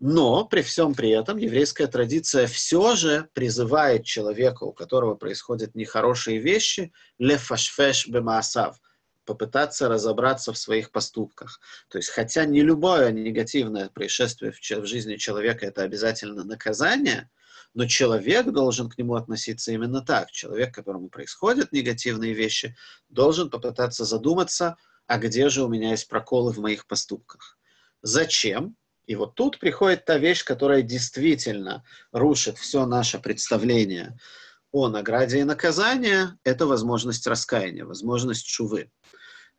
Но 0.00 0.44
при 0.44 0.62
всем 0.62 0.94
при 0.94 1.10
этом 1.10 1.38
еврейская 1.38 1.86
традиция 1.86 2.46
все 2.46 2.96
же 2.96 3.28
призывает 3.32 4.04
человека, 4.04 4.64
у 4.64 4.72
которого 4.72 5.14
происходят 5.14 5.74
нехорошие 5.74 6.38
вещи, 6.38 6.92
лефашфеш 7.18 8.08
бемаасав, 8.08 8.80
попытаться 9.24 9.88
разобраться 9.88 10.52
в 10.52 10.58
своих 10.58 10.90
поступках. 10.90 11.60
То 11.88 11.98
есть, 11.98 12.10
хотя 12.10 12.44
не 12.44 12.62
любое 12.62 13.12
негативное 13.12 13.88
происшествие 13.88 14.52
в 14.52 14.86
жизни 14.86 15.16
человека 15.16 15.66
это 15.66 15.82
обязательно 15.82 16.44
наказание, 16.44 17.30
но 17.72 17.86
человек 17.86 18.46
должен 18.46 18.88
к 18.88 18.98
нему 18.98 19.14
относиться 19.14 19.72
именно 19.72 20.00
так. 20.00 20.30
Человек, 20.30 20.74
которому 20.74 21.08
происходят 21.08 21.72
негативные 21.72 22.32
вещи, 22.32 22.76
должен 23.08 23.50
попытаться 23.50 24.04
задуматься, 24.04 24.76
а 25.06 25.18
где 25.18 25.48
же 25.48 25.64
у 25.64 25.68
меня 25.68 25.90
есть 25.90 26.08
проколы 26.08 26.52
в 26.52 26.58
моих 26.58 26.86
поступках. 26.86 27.58
Зачем? 28.02 28.76
И 29.06 29.16
вот 29.16 29.34
тут 29.34 29.58
приходит 29.58 30.04
та 30.04 30.18
вещь, 30.18 30.44
которая 30.44 30.82
действительно 30.82 31.84
рушит 32.12 32.58
все 32.58 32.86
наше 32.86 33.18
представление 33.18 34.18
о 34.72 34.88
награде 34.88 35.40
и 35.40 35.44
наказании, 35.44 36.28
это 36.42 36.66
возможность 36.66 37.26
раскаяния, 37.26 37.84
возможность 37.84 38.46
шувы. 38.46 38.90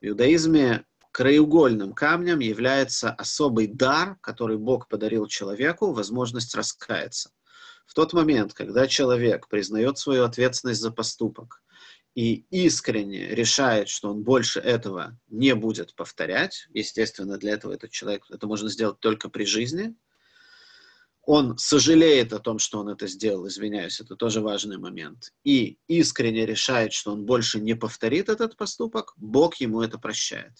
В 0.02 0.06
иудаизме 0.06 0.84
краеугольным 1.12 1.94
камнем 1.94 2.40
является 2.40 3.12
особый 3.12 3.68
дар, 3.68 4.18
который 4.20 4.58
Бог 4.58 4.90
подарил 4.90 5.28
человеку, 5.28 5.94
возможность 5.94 6.54
раскаяться. 6.56 7.32
В 7.86 7.94
тот 7.94 8.14
момент, 8.14 8.54
когда 8.54 8.88
человек 8.88 9.48
признает 9.48 9.98
свою 9.98 10.26
ответственность 10.26 10.82
за 10.82 10.92
поступок, 10.92 11.62
и 12.16 12.46
искренне 12.50 13.28
решает, 13.28 13.90
что 13.90 14.10
он 14.10 14.24
больше 14.24 14.62
этого 14.62 15.20
не 15.28 15.54
будет 15.54 15.94
повторять, 15.96 16.68
естественно, 16.74 17.38
для 17.38 17.54
этого 17.54 17.74
этот 17.74 17.92
человек, 17.92 18.26
это 18.30 18.48
можно 18.48 18.70
сделать 18.70 19.00
только 19.02 19.30
при 19.30 19.44
жизни, 19.44 19.94
он 21.28 21.58
сожалеет 21.58 22.32
о 22.34 22.40
том, 22.40 22.60
что 22.60 22.80
он 22.80 22.88
это 22.88 23.08
сделал, 23.08 23.48
извиняюсь, 23.48 24.00
это 24.00 24.16
тоже 24.16 24.42
важный 24.42 24.78
момент, 24.78 25.34
и 25.44 25.78
искренне 25.88 26.46
решает, 26.46 26.94
что 26.94 27.12
он 27.12 27.26
больше 27.26 27.60
не 27.60 27.76
повторит 27.76 28.30
этот 28.30 28.56
поступок, 28.56 29.14
Бог 29.18 29.56
ему 29.56 29.82
это 29.82 29.98
прощает. 29.98 30.54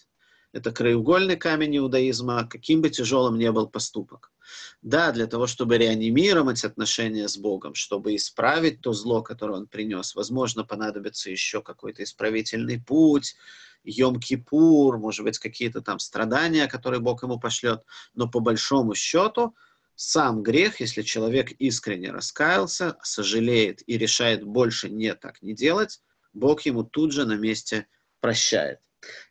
Это 0.56 0.72
краеугольный 0.72 1.36
камень 1.36 1.76
иудаизма, 1.76 2.48
каким 2.48 2.80
бы 2.80 2.88
тяжелым 2.88 3.36
ни 3.36 3.46
был 3.50 3.68
поступок. 3.68 4.32
Да, 4.80 5.12
для 5.12 5.26
того, 5.26 5.46
чтобы 5.46 5.76
реанимировать 5.76 6.64
отношения 6.64 7.28
с 7.28 7.36
Богом, 7.36 7.74
чтобы 7.74 8.16
исправить 8.16 8.80
то 8.80 8.94
зло, 8.94 9.22
которое 9.22 9.58
он 9.58 9.66
принес, 9.66 10.14
возможно, 10.14 10.64
понадобится 10.64 11.30
еще 11.30 11.60
какой-то 11.60 12.02
исправительный 12.04 12.80
путь, 12.80 13.36
Йом-Кипур, 13.84 14.96
может 14.96 15.24
быть, 15.24 15.38
какие-то 15.38 15.82
там 15.82 15.98
страдания, 15.98 16.66
которые 16.68 17.00
Бог 17.00 17.22
ему 17.22 17.38
пошлет. 17.38 17.84
Но 18.14 18.26
по 18.26 18.40
большому 18.40 18.94
счету, 18.94 19.54
сам 19.94 20.42
грех, 20.42 20.80
если 20.80 21.02
человек 21.02 21.52
искренне 21.52 22.10
раскаялся, 22.12 22.96
сожалеет 23.02 23.82
и 23.86 23.98
решает 23.98 24.42
больше 24.42 24.88
не 24.88 25.14
так 25.14 25.42
не 25.42 25.52
делать, 25.52 26.00
Бог 26.32 26.62
ему 26.62 26.82
тут 26.82 27.12
же 27.12 27.26
на 27.26 27.34
месте 27.36 27.88
прощает. 28.20 28.80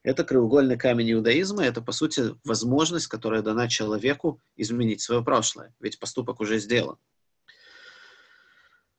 Это 0.03 0.23
краеугольный 0.23 0.77
камень 0.77 1.13
иудаизма, 1.13 1.63
это, 1.63 1.81
по 1.81 1.91
сути, 1.91 2.35
возможность, 2.43 3.07
которая 3.07 3.41
дана 3.41 3.67
человеку 3.67 4.39
изменить 4.55 5.01
свое 5.01 5.23
прошлое, 5.23 5.73
ведь 5.79 5.99
поступок 5.99 6.39
уже 6.39 6.59
сделан. 6.59 6.97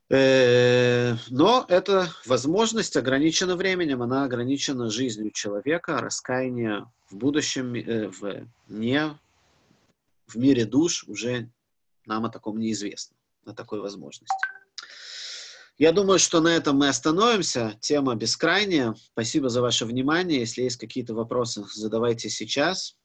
Э, 0.08 1.14
но 1.30 1.64
эта 1.68 2.08
возможность 2.26 2.96
ограничена 2.96 3.56
временем, 3.56 4.02
она 4.02 4.24
ограничена 4.24 4.88
жизнью 4.88 5.32
человека, 5.32 5.98
раскаяние 5.98 6.86
в 7.10 7.16
будущем, 7.16 7.74
э, 7.74 8.08
в, 8.08 8.46
не 8.68 9.18
в 10.26 10.36
мире 10.36 10.64
душ 10.64 11.04
уже 11.08 11.50
нам 12.06 12.24
о 12.24 12.30
таком 12.30 12.58
неизвестно, 12.58 13.16
о 13.44 13.52
такой 13.52 13.80
возможности. 13.80 14.36
Я 15.78 15.92
думаю, 15.92 16.18
что 16.18 16.40
на 16.40 16.48
этом 16.48 16.78
мы 16.78 16.88
остановимся. 16.88 17.78
Тема 17.82 18.14
бескрайняя. 18.14 18.94
Спасибо 18.94 19.50
за 19.50 19.60
ваше 19.60 19.84
внимание. 19.84 20.40
Если 20.40 20.62
есть 20.62 20.78
какие-то 20.78 21.12
вопросы, 21.12 21.64
задавайте 21.74 22.30
сейчас. 22.30 22.96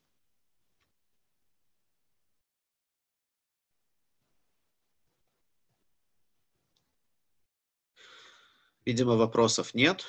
Видимо, 8.85 9.15
вопросов 9.17 9.73
нет. 9.73 10.05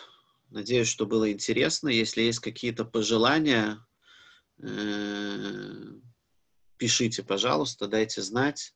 Надеюсь, 0.51 0.89
что 0.89 1.05
было 1.05 1.33
интересно. 1.33 1.89
Если 1.89 2.23
есть 2.23 2.39
какие-то 2.39 2.85
пожелания, 2.85 3.85
э, 4.63 5.95
пишите, 6.77 7.25
пожалуйста, 7.25 7.89
дайте 7.89 8.23
знать 8.23 8.73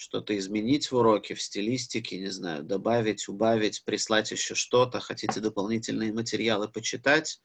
что-то 0.00 0.36
изменить 0.38 0.90
в 0.90 0.96
уроке, 0.96 1.34
в 1.34 1.42
стилистике, 1.42 2.18
не 2.18 2.30
знаю, 2.30 2.62
добавить, 2.62 3.28
убавить, 3.28 3.84
прислать 3.84 4.30
еще 4.30 4.54
что-то, 4.54 4.98
хотите 4.98 5.40
дополнительные 5.40 6.10
материалы 6.10 6.70
почитать, 6.70 7.42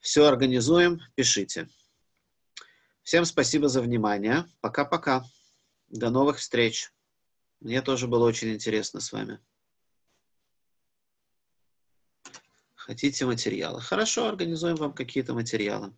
все 0.00 0.26
организуем, 0.26 1.00
пишите. 1.14 1.68
Всем 3.04 3.24
спасибо 3.24 3.68
за 3.68 3.82
внимание. 3.82 4.46
Пока-пока. 4.62 5.24
До 5.90 6.10
новых 6.10 6.38
встреч. 6.38 6.90
Мне 7.60 7.82
тоже 7.82 8.08
было 8.08 8.26
очень 8.26 8.52
интересно 8.52 8.98
с 8.98 9.12
вами. 9.12 9.38
Хотите 12.74 13.26
материалы? 13.26 13.80
Хорошо, 13.80 14.26
организуем 14.26 14.74
вам 14.74 14.92
какие-то 14.92 15.34
материалы. 15.34 15.94